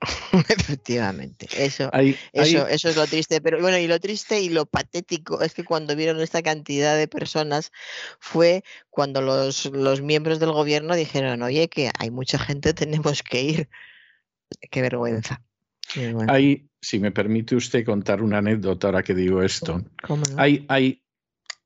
Efectivamente, 0.49 1.47
eso, 1.57 1.89
eso, 2.33 2.67
eso 2.67 2.89
es 2.89 2.95
lo 2.95 3.07
triste. 3.07 3.41
Pero 3.41 3.59
bueno, 3.61 3.77
y 3.77 3.87
lo 3.87 3.99
triste 3.99 4.41
y 4.41 4.49
lo 4.49 4.65
patético 4.65 5.41
es 5.41 5.53
que 5.53 5.63
cuando 5.63 5.95
vieron 5.95 6.21
esta 6.21 6.43
cantidad 6.43 6.95
de 6.95 7.07
personas 7.07 7.71
fue 8.19 8.63
cuando 8.89 9.21
los, 9.21 9.65
los 9.65 10.01
miembros 10.01 10.39
del 10.39 10.51
gobierno 10.51 10.95
dijeron, 10.95 11.41
oye, 11.41 11.67
que 11.67 11.91
hay 11.97 12.11
mucha 12.11 12.37
gente, 12.37 12.73
tenemos 12.73 13.23
que 13.23 13.41
ir. 13.41 13.69
Qué 14.71 14.81
vergüenza. 14.81 15.43
Hay, 16.27 16.69
si 16.81 16.99
me 16.99 17.11
permite 17.11 17.55
usted 17.55 17.85
contar 17.85 18.21
una 18.21 18.39
anécdota 18.39 18.87
ahora 18.87 19.03
que 19.03 19.15
digo 19.15 19.41
esto, 19.41 19.83
hay, 20.35 20.65
hay 20.67 21.01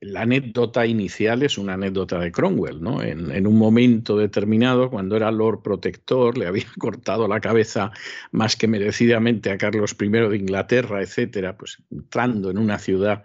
la 0.01 0.21
anécdota 0.21 0.87
inicial 0.87 1.43
es 1.43 1.59
una 1.59 1.75
anécdota 1.75 2.17
de 2.19 2.31
Cromwell, 2.31 2.81
¿no? 2.81 3.03
En, 3.03 3.45
un 3.45 3.55
momento 3.55 4.17
determinado, 4.17 4.89
cuando 4.89 5.15
era 5.15 5.31
Lord 5.31 5.61
Protector, 5.61 6.39
le 6.39 6.47
había 6.47 6.65
cortado 6.79 7.27
la 7.27 7.39
cabeza 7.39 7.91
más 8.31 8.55
que 8.55 8.67
merecidamente 8.67 9.51
a 9.51 9.59
Carlos 9.59 9.95
I 9.99 10.07
de 10.09 10.37
Inglaterra, 10.37 11.03
etcétera, 11.03 11.55
pues 11.55 11.83
entrando 11.91 12.49
en 12.49 12.57
una 12.57 12.79
ciudad, 12.79 13.23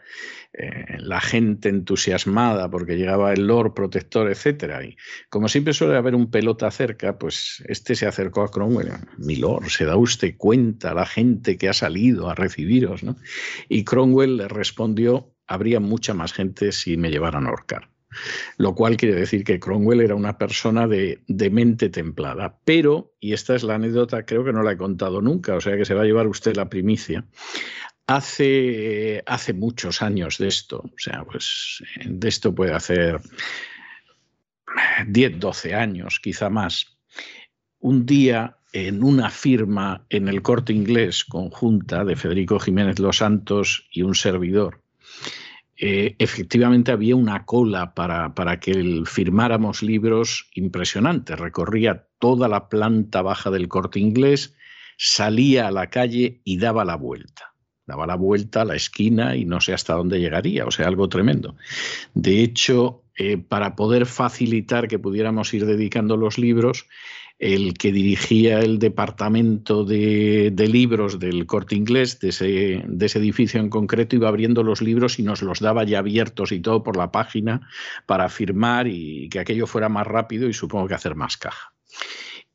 eh, 0.52 0.98
la 0.98 1.22
gente 1.22 1.70
entusiasmada 1.70 2.70
porque 2.70 2.96
llegaba 2.96 3.32
el 3.32 3.46
Lord 3.46 3.72
Protector, 3.72 4.30
etcétera. 4.30 4.84
Y 4.84 4.98
como 5.30 5.48
siempre 5.48 5.72
suele 5.72 5.96
haber 5.96 6.14
un 6.14 6.30
pelota 6.30 6.70
cerca, 6.70 7.18
pues 7.18 7.64
este 7.68 7.94
se 7.94 8.06
acercó 8.06 8.42
a 8.42 8.50
Cromwell, 8.50 8.92
mi 9.16 9.36
Lord, 9.36 9.70
¿se 9.70 9.86
da 9.86 9.96
usted 9.96 10.36
cuenta 10.36 10.92
la 10.92 11.06
gente 11.06 11.56
que 11.56 11.70
ha 11.70 11.74
salido 11.74 12.28
a 12.28 12.34
recibiros, 12.34 13.02
¿no? 13.02 13.16
Y 13.70 13.84
Cromwell 13.84 14.36
le 14.36 14.48
respondió 14.48 15.32
habría 15.46 15.80
mucha 15.80 16.14
más 16.14 16.32
gente 16.32 16.72
si 16.72 16.96
me 16.96 17.10
llevaran 17.10 17.46
a 17.46 17.50
ahorcar. 17.50 17.90
Lo 18.56 18.74
cual 18.74 18.96
quiere 18.96 19.14
decir 19.14 19.44
que 19.44 19.60
Cromwell 19.60 20.00
era 20.00 20.14
una 20.14 20.38
persona 20.38 20.86
de, 20.86 21.20
mente 21.50 21.90
templada. 21.90 22.58
Pero, 22.64 23.14
y 23.20 23.32
esta 23.32 23.54
es 23.54 23.62
la 23.62 23.74
anécdota, 23.74 24.24
creo 24.24 24.44
que 24.44 24.52
no 24.52 24.62
la 24.62 24.72
he 24.72 24.76
contado 24.76 25.20
nunca, 25.20 25.54
o 25.54 25.60
sea 25.60 25.76
que 25.76 25.84
se 25.84 25.94
va 25.94 26.02
a 26.02 26.06
llevar 26.06 26.26
usted 26.26 26.56
la 26.56 26.68
primicia. 26.68 27.26
Hace, 28.06 29.22
hace 29.26 29.52
muchos 29.52 30.00
años 30.00 30.38
de 30.38 30.48
esto, 30.48 30.78
o 30.78 30.98
sea, 30.98 31.24
pues 31.24 31.82
de 32.04 32.28
esto 32.28 32.54
puede 32.54 32.72
hacer 32.72 33.20
10, 35.06 35.40
12 35.40 35.74
años, 35.74 36.20
quizá 36.22 36.48
más. 36.48 36.96
Un 37.80 38.06
día 38.06 38.58
en 38.72 39.02
una 39.02 39.30
firma 39.30 40.06
en 40.10 40.28
el 40.28 40.42
corte 40.42 40.72
inglés 40.72 41.24
conjunta 41.24 42.04
de 42.04 42.14
Federico 42.14 42.60
Jiménez 42.60 42.98
Los 42.98 43.18
Santos 43.18 43.88
y 43.90 44.02
un 44.02 44.14
servidor, 44.14 44.82
eh, 45.78 46.16
efectivamente 46.18 46.92
había 46.92 47.16
una 47.16 47.44
cola 47.44 47.94
para, 47.94 48.34
para 48.34 48.58
que 48.60 49.02
firmáramos 49.04 49.82
libros 49.82 50.48
impresionantes. 50.54 51.38
Recorría 51.38 52.06
toda 52.18 52.48
la 52.48 52.68
planta 52.68 53.22
baja 53.22 53.50
del 53.50 53.68
corte 53.68 54.00
inglés, 54.00 54.54
salía 54.96 55.68
a 55.68 55.70
la 55.70 55.90
calle 55.90 56.40
y 56.44 56.58
daba 56.58 56.84
la 56.84 56.96
vuelta. 56.96 57.52
Daba 57.86 58.06
la 58.06 58.16
vuelta 58.16 58.62
a 58.62 58.64
la 58.64 58.74
esquina 58.74 59.36
y 59.36 59.44
no 59.44 59.60
sé 59.60 59.72
hasta 59.72 59.94
dónde 59.94 60.18
llegaría, 60.18 60.64
o 60.64 60.70
sea, 60.70 60.88
algo 60.88 61.08
tremendo. 61.08 61.56
De 62.14 62.42
hecho, 62.42 63.04
eh, 63.16 63.38
para 63.38 63.76
poder 63.76 64.06
facilitar 64.06 64.88
que 64.88 64.98
pudiéramos 64.98 65.54
ir 65.54 65.66
dedicando 65.66 66.16
los 66.16 66.36
libros, 66.36 66.86
el 67.38 67.74
que 67.74 67.92
dirigía 67.92 68.60
el 68.60 68.78
departamento 68.78 69.84
de, 69.84 70.52
libros 70.68 71.18
del 71.18 71.46
corte 71.46 71.74
inglés, 71.74 72.18
de 72.18 72.30
ese, 72.30 72.82
de 72.86 73.06
ese, 73.06 73.18
edificio 73.18 73.60
en 73.60 73.68
concreto, 73.68 74.16
iba 74.16 74.28
abriendo 74.28 74.62
los 74.62 74.80
libros 74.80 75.18
y 75.18 75.22
nos 75.22 75.42
los 75.42 75.60
daba 75.60 75.84
ya 75.84 75.98
abiertos 75.98 76.52
y 76.52 76.60
todo 76.60 76.82
por 76.82 76.96
la 76.96 77.12
página 77.12 77.68
para 78.06 78.28
firmar 78.28 78.86
y 78.88 79.28
que 79.28 79.38
aquello 79.38 79.66
fuera 79.66 79.88
más 79.88 80.06
rápido 80.06 80.48
y 80.48 80.54
supongo 80.54 80.88
que 80.88 80.94
hacer 80.94 81.14
más 81.14 81.36
caja. 81.36 81.72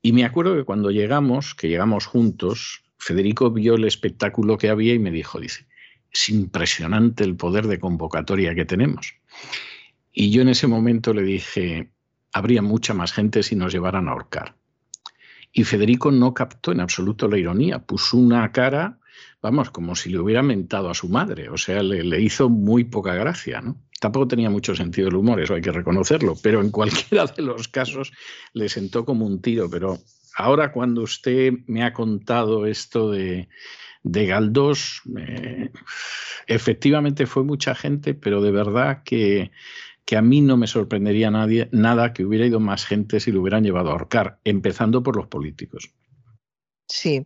Y 0.02 0.14
me 0.14 0.26
acuerdo 0.26 0.56
que 0.56 0.64
cuando 0.64 0.90
llegamos, 0.90 1.54
que 1.54 1.70
llegamos 1.70 2.08
juntos, 2.08 2.84
Federico 2.98 3.52
vio 3.52 3.76
el 3.76 3.86
espectáculo 3.86 4.58
que 4.58 4.70
había 4.70 4.96
y 4.96 5.00
me 5.00 5.12
dijo, 5.12 5.40
dice, 5.40 5.68
es 6.12 6.30
impresionante 6.30 7.24
el 7.24 7.36
poder 7.36 7.68
de 7.68 7.80
convocatoria 7.80 8.56
que 8.56 8.66
tenemos. 8.66 9.14
Y 10.12 10.32
yo 10.32 10.42
en 10.42 10.50
ese 10.50 10.68
momento 10.68 11.14
le 11.14 11.22
dije, 11.22 11.92
habría 12.34 12.62
mucha 12.64 12.94
más 12.94 13.14
gente 13.14 13.44
si 13.44 13.56
nos 13.56 13.72
llevaran 13.72 14.08
a 14.08 14.12
ahorcar. 14.12 14.56
Y 15.54 15.64
Federico 15.64 16.12
no 16.12 16.34
captó 16.34 16.72
en 16.72 16.80
absoluto 16.80 17.28
la 17.28 17.38
ironía, 17.38 17.80
puso 17.80 18.18
una 18.18 18.52
cara, 18.52 19.00
vamos, 19.42 19.70
como 19.70 19.96
si 19.96 20.10
le 20.10 20.20
hubiera 20.20 20.44
mentado 20.44 20.90
a 20.90 20.94
su 20.94 21.10
madre, 21.10 21.50
o 21.50 21.58
sea, 21.58 21.84
le, 21.84 22.22
hizo 22.22 22.50
muy 22.50 22.86
poca 22.86 23.14
gracia, 23.16 23.62
¿no? 23.62 23.78
Tampoco 24.00 24.30
tenía 24.30 24.50
mucho 24.50 24.76
sentido 24.76 25.10
el 25.10 25.16
humor, 25.16 25.40
eso 25.42 25.54
hay 25.54 25.62
que 25.62 25.72
reconocerlo, 25.72 26.36
pero 26.42 26.62
en 26.62 26.72
cualquiera 26.72 27.26
de 27.26 27.44
los 27.44 27.68
casos 27.68 28.12
le 28.54 28.70
sentó 28.70 29.06
como 29.06 29.26
un 29.26 29.42
tiro. 29.42 29.70
Pero 29.70 30.00
ahora 30.36 30.72
cuando 30.72 31.02
usted 31.04 31.54
me 31.68 31.84
ha 31.84 31.94
contado 31.94 32.66
esto 32.66 33.12
de, 33.12 33.50
de 34.04 34.26
Galdós, 34.26 35.02
efectivamente 36.48 37.28
fue 37.28 37.44
mucha 37.44 37.76
gente, 37.76 38.14
pero 38.14 38.42
de 38.42 38.52
verdad 38.52 39.04
que, 39.04 39.52
que 40.06 40.18
a 40.18 40.22
mí 40.22 40.42
no 40.42 40.58
me 40.58 40.68
sorprendería 40.68 41.32
nadie, 41.32 41.70
nada 41.72 42.14
que 42.14 42.26
hubiera 42.26 42.46
ido 42.46 42.60
más 42.60 42.86
gente 42.86 43.20
si 43.20 43.32
lo 43.32 43.42
hubieran 43.42 43.64
llevado 43.64 43.90
a 43.90 43.94
ahorcar, 43.94 44.40
empezando 44.44 45.04
por 45.04 45.16
los 45.16 45.28
políticos. 45.28 45.94
Sí, 46.88 47.26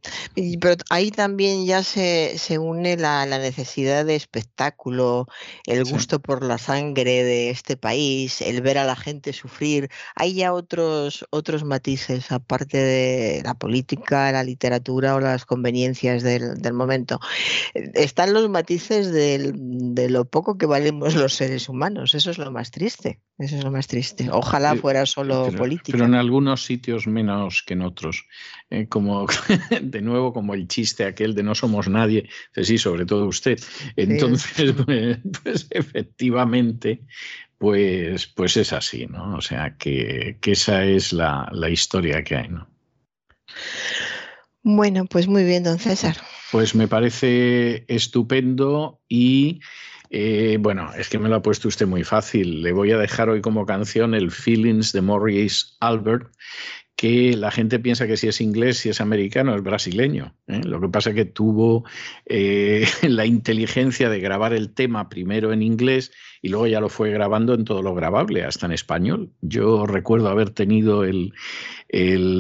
pero 0.62 0.76
ahí 0.92 1.10
también 1.10 1.66
ya 1.66 1.82
se, 1.82 2.38
se 2.38 2.60
une 2.60 2.98
la, 2.98 3.26
la, 3.26 3.40
necesidad 3.40 4.06
de 4.06 4.16
espectáculo, 4.16 5.26
el 5.66 5.84
gusto 5.86 6.18
sí. 6.18 6.22
por 6.22 6.44
la 6.44 6.60
sangre 6.60 7.24
de 7.24 7.50
este 7.50 7.76
país, 7.76 8.42
el 8.42 8.62
ver 8.62 8.78
a 8.78 8.86
la 8.86 8.96
gente 8.96 9.34
sufrir. 9.34 9.90
Hay 10.16 10.36
ya 10.36 10.54
otros, 10.54 11.26
otros 11.32 11.64
matices, 11.64 12.32
aparte 12.32 12.78
de 12.78 13.42
la 13.44 13.56
política, 13.56 14.32
la 14.32 14.44
literatura 14.44 15.16
o 15.16 15.20
las 15.20 15.46
conveniencias 15.46 16.22
del, 16.22 16.62
del 16.62 16.74
momento. 16.74 17.20
Están 17.74 18.34
los 18.34 18.48
matices 18.50 19.12
del, 19.12 19.54
de 19.96 20.10
lo 20.12 20.26
poco 20.26 20.60
que 20.60 20.68
valemos 20.68 21.16
los 21.16 21.34
seres 21.34 21.70
humanos. 21.70 22.14
Eso 22.14 22.30
es 22.30 22.38
lo 22.38 22.52
más 22.52 22.70
triste. 22.70 23.20
Eso 23.38 23.58
es 23.58 23.64
lo 23.64 23.72
más 23.72 23.88
triste. 23.88 24.30
Ojalá 24.32 24.76
fuera 24.76 25.06
solo 25.06 25.48
pero, 25.48 25.58
política. 25.58 25.98
Pero 25.98 26.06
en 26.06 26.16
algunos 26.16 26.64
sitios 26.64 27.06
menos 27.06 27.64
que 27.66 27.74
en 27.74 27.82
otros. 27.82 28.26
Eh, 28.70 28.88
como 28.88 29.26
de 29.82 30.02
nuevo, 30.02 30.34
como 30.34 30.54
el 30.54 30.68
chiste 30.68 31.06
aquel 31.06 31.36
de 31.36 31.44
no 31.44 31.56
somos 31.56 31.88
nadie, 31.88 32.30
sí, 32.56 32.78
sobre 32.78 33.06
todo 33.06 33.26
usted. 33.26 33.60
Entonces, 33.96 34.74
sí. 34.76 34.84
pues, 34.86 35.20
pues, 35.44 35.68
efectivamente, 35.70 37.02
pues, 37.58 38.28
pues 38.28 38.58
es 38.58 38.74
así, 38.74 39.06
¿no? 39.08 39.36
O 39.36 39.42
sea, 39.42 39.76
que, 39.78 40.38
que 40.42 40.52
esa 40.52 40.84
es 40.84 41.14
la, 41.14 41.50
la 41.52 41.70
historia 41.70 42.24
que 42.24 42.36
hay, 42.36 42.50
¿no? 42.50 42.68
Bueno, 44.64 45.06
pues 45.06 45.28
muy 45.28 45.44
bien, 45.44 45.64
don 45.64 45.78
César. 45.78 46.18
Pues 46.52 46.74
me 46.74 46.88
parece 46.88 47.86
estupendo 47.88 49.00
y 49.08 49.60
eh, 50.10 50.58
bueno, 50.60 50.92
es 50.98 51.10
que 51.10 51.20
me 51.20 51.30
lo 51.30 51.36
ha 51.36 51.42
puesto 51.42 51.68
usted 51.68 51.88
muy 51.88 52.04
fácil. 52.04 52.62
Le 52.62 52.72
voy 52.72 52.92
a 52.92 52.98
dejar 52.98 53.30
hoy 53.30 53.42
como 53.42 53.66
canción 53.66 54.14
el 54.14 54.32
Feelings 54.32 54.92
de 54.92 55.02
Maurice 55.02 55.66
Albert, 55.80 56.32
que 56.96 57.36
la 57.36 57.52
gente 57.52 57.80
piensa 57.80 58.08
que 58.08 58.16
si 58.16 58.28
es 58.28 58.40
inglés, 58.40 58.78
si 58.78 58.90
es 58.90 59.02
americano, 59.02 59.56
es 59.56 59.62
brasileño. 59.62 60.34
¿eh? 60.48 60.62
Lo 60.64 60.80
que 60.80 60.88
pasa 60.88 61.10
es 61.10 61.16
que 61.16 61.26
tuvo 61.26 61.84
eh, 62.26 62.88
la 63.04 63.26
inteligencia 63.26 64.10
de 64.10 64.20
grabar 64.20 64.54
el 64.54 64.74
tema 64.74 65.10
primero 65.10 65.52
en 65.52 65.62
inglés 65.62 66.12
y 66.42 66.50
luego 66.50 66.68
ya 66.68 66.80
lo 66.80 66.90
fue 66.90 67.12
grabando 67.12 67.54
en 67.54 67.66
todo 67.66 67.82
lo 67.82 67.94
grabable, 67.96 68.44
hasta 68.44 68.66
en 68.66 68.72
español. 68.72 69.32
Yo 69.42 69.86
recuerdo 69.86 70.30
haber 70.30 70.52
tenido 70.52 71.04
el, 71.04 71.34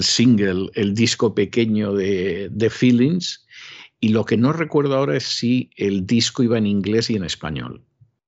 single, 0.01 0.69
el 0.75 0.93
disco 0.93 1.35
pequeño 1.35 1.93
de, 1.93 2.49
de 2.51 2.69
Feelings, 2.69 3.44
y 4.05 4.09
lo 4.09 4.23
que 4.23 4.37
no 4.37 4.53
recuerdo 4.53 4.97
ahora 4.97 5.17
es 5.17 5.23
si 5.23 5.71
el 5.77 6.05
disco 6.05 6.43
iba 6.43 6.59
en 6.59 6.67
inglés 6.67 7.09
y 7.09 7.15
en 7.15 7.23
español. 7.23 7.81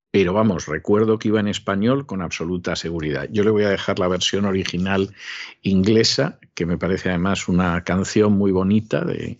Pero 0.10 0.34
vamos, 0.34 0.66
recuerdo 0.66 1.20
que 1.20 1.28
iba 1.28 1.40
en 1.40 1.48
español 1.48 2.08
con 2.08 2.24
absoluta 2.24 2.76
seguridad. 2.76 3.30
Yo 3.32 3.44
le 3.44 3.52
voy 3.52 3.64
a 3.64 3.70
dejar 3.70 4.00
la 4.00 4.08
versión 4.08 4.46
original 4.46 5.14
inglesa, 5.62 6.40
que 6.56 6.66
me 6.66 6.80
parece 6.80 7.10
además 7.10 7.48
una 7.48 7.84
canción 7.84 8.34
muy 8.34 8.52
bonita, 8.52 9.06
de, 9.06 9.38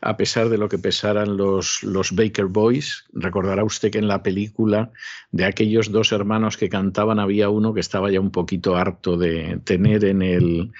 a 0.00 0.16
pesar 0.16 0.48
de 0.48 0.58
lo 0.58 0.68
que 0.68 0.78
pesaran 0.78 1.36
los, 1.36 1.84
Baker 2.10 2.46
Boys. 2.46 3.04
Recordará 3.12 3.62
usted 3.62 3.92
que 3.92 3.98
en 3.98 4.08
la 4.08 4.24
película 4.24 4.90
de 5.30 5.44
aquellos 5.44 5.92
dos 5.92 6.10
hermanos 6.10 6.56
que 6.56 6.68
cantaban 6.68 7.20
había 7.20 7.48
uno 7.48 7.74
que 7.74 7.80
estaba 7.80 8.10
ya 8.10 8.18
un 8.18 8.32
poquito 8.32 8.74
harto 8.74 9.16
de 9.16 9.60
tener 9.62 10.04
en 10.04 10.22
el 10.22 10.72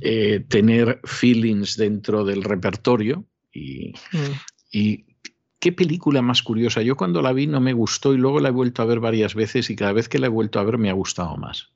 eh, 0.00 0.44
tener 0.46 1.00
feelings 1.04 1.78
dentro 1.78 2.26
del 2.26 2.44
repertorio 2.44 3.24
y, 3.52 3.92
mm. 4.12 4.32
y 4.72 5.04
qué 5.60 5.72
película 5.72 6.22
más 6.22 6.42
curiosa. 6.42 6.82
Yo 6.82 6.96
cuando 6.96 7.22
la 7.22 7.32
vi 7.32 7.46
no 7.46 7.60
me 7.60 7.74
gustó 7.74 8.12
y 8.14 8.16
luego 8.16 8.40
la 8.40 8.48
he 8.48 8.52
vuelto 8.52 8.82
a 8.82 8.86
ver 8.86 8.98
varias 8.98 9.34
veces 9.34 9.70
y 9.70 9.76
cada 9.76 9.92
vez 9.92 10.08
que 10.08 10.18
la 10.18 10.26
he 10.26 10.30
vuelto 10.30 10.58
a 10.58 10.64
ver 10.64 10.78
me 10.78 10.90
ha 10.90 10.94
gustado 10.94 11.36
más. 11.36 11.70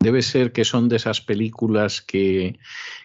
Debe 0.00 0.20
ser 0.20 0.52
que 0.52 0.64
son 0.64 0.90
de 0.90 0.96
esas 0.96 1.22
películas 1.22 2.02
que, 2.02 2.58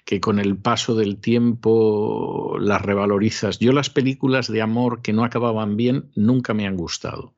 que, 0.03 0.19
con 0.19 0.37
el 0.37 0.57
paso 0.57 0.95
del 0.95 1.17
tiempo 1.17 2.57
las 2.59 2.81
revalorizas. 2.81 3.59
Yo 3.59 3.71
las 3.71 3.89
películas 3.89 4.51
de 4.51 4.61
amor 4.61 5.01
que 5.01 5.13
no 5.13 5.23
acababan 5.23 5.77
bien 5.77 6.11
nunca 6.15 6.53
me 6.53 6.67
han 6.67 6.75
gustado. 6.75 7.35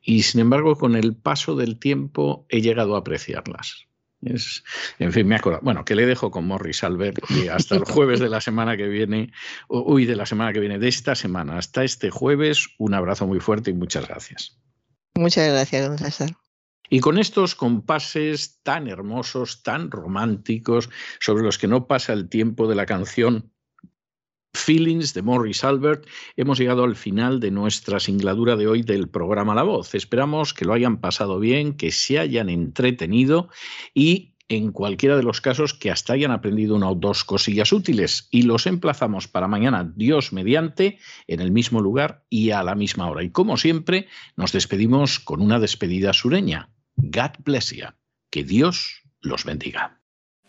Y 0.00 0.22
sin 0.22 0.40
embargo, 0.40 0.76
con 0.76 0.96
el 0.96 1.14
paso 1.14 1.56
del 1.56 1.78
tiempo 1.78 2.46
he 2.48 2.62
llegado 2.62 2.94
a 2.94 3.00
apreciarlas. 3.00 3.86
Es, 4.22 4.62
en 4.98 5.12
fin, 5.12 5.26
me 5.26 5.36
acuerdo. 5.36 5.60
Bueno, 5.62 5.84
que 5.84 5.94
le 5.94 6.06
dejo 6.06 6.30
con 6.30 6.46
Morris 6.46 6.84
Albert 6.84 7.18
y 7.30 7.48
hasta 7.48 7.74
el 7.74 7.84
jueves 7.84 8.20
de 8.20 8.28
la 8.28 8.40
semana 8.40 8.76
que 8.76 8.88
viene, 8.88 9.32
uy, 9.68 10.06
de 10.06 10.16
la 10.16 10.26
semana 10.26 10.52
que 10.52 10.60
viene, 10.60 10.78
de 10.78 10.88
esta 10.88 11.14
semana, 11.14 11.58
hasta 11.58 11.84
este 11.84 12.10
jueves, 12.10 12.68
un 12.78 12.94
abrazo 12.94 13.26
muy 13.26 13.40
fuerte 13.40 13.70
y 13.70 13.74
muchas 13.74 14.06
gracias. 14.06 14.58
Muchas 15.14 15.48
gracias, 15.48 15.88
don 15.88 15.98
César. 15.98 16.30
Y 16.88 17.00
con 17.00 17.18
estos 17.18 17.54
compases 17.54 18.60
tan 18.62 18.86
hermosos, 18.86 19.62
tan 19.62 19.90
románticos, 19.90 20.90
sobre 21.20 21.42
los 21.42 21.58
que 21.58 21.66
no 21.66 21.86
pasa 21.86 22.12
el 22.12 22.28
tiempo 22.28 22.68
de 22.68 22.74
la 22.74 22.86
canción 22.86 23.51
Feelings 24.54 25.14
de 25.14 25.22
Morris 25.22 25.64
Albert, 25.64 26.06
hemos 26.36 26.58
llegado 26.58 26.84
al 26.84 26.94
final 26.94 27.40
de 27.40 27.50
nuestra 27.50 28.00
singladura 28.00 28.56
de 28.56 28.68
hoy 28.68 28.82
del 28.82 29.08
programa 29.08 29.54
La 29.54 29.62
Voz. 29.62 29.94
Esperamos 29.94 30.54
que 30.54 30.64
lo 30.64 30.74
hayan 30.74 31.00
pasado 31.00 31.40
bien, 31.40 31.74
que 31.74 31.90
se 31.90 32.18
hayan 32.18 32.48
entretenido 32.48 33.48
y 33.94 34.34
en 34.48 34.70
cualquiera 34.70 35.16
de 35.16 35.22
los 35.22 35.40
casos 35.40 35.72
que 35.72 35.90
hasta 35.90 36.12
hayan 36.12 36.30
aprendido 36.30 36.76
una 36.76 36.90
o 36.90 36.94
dos 36.94 37.24
cosillas 37.24 37.72
útiles 37.72 38.28
y 38.30 38.42
los 38.42 38.66
emplazamos 38.66 39.26
para 39.26 39.48
mañana, 39.48 39.90
Dios 39.96 40.32
mediante, 40.32 40.98
en 41.26 41.40
el 41.40 41.50
mismo 41.50 41.80
lugar 41.80 42.24
y 42.28 42.50
a 42.50 42.62
la 42.62 42.74
misma 42.74 43.08
hora. 43.08 43.22
Y 43.22 43.30
como 43.30 43.56
siempre, 43.56 44.08
nos 44.36 44.52
despedimos 44.52 45.18
con 45.18 45.40
una 45.40 45.58
despedida 45.58 46.12
sureña. 46.12 46.68
God 46.96 47.30
bless 47.44 47.70
you. 47.72 47.86
Que 48.30 48.44
Dios 48.44 49.02
los 49.22 49.44
bendiga. 49.44 50.01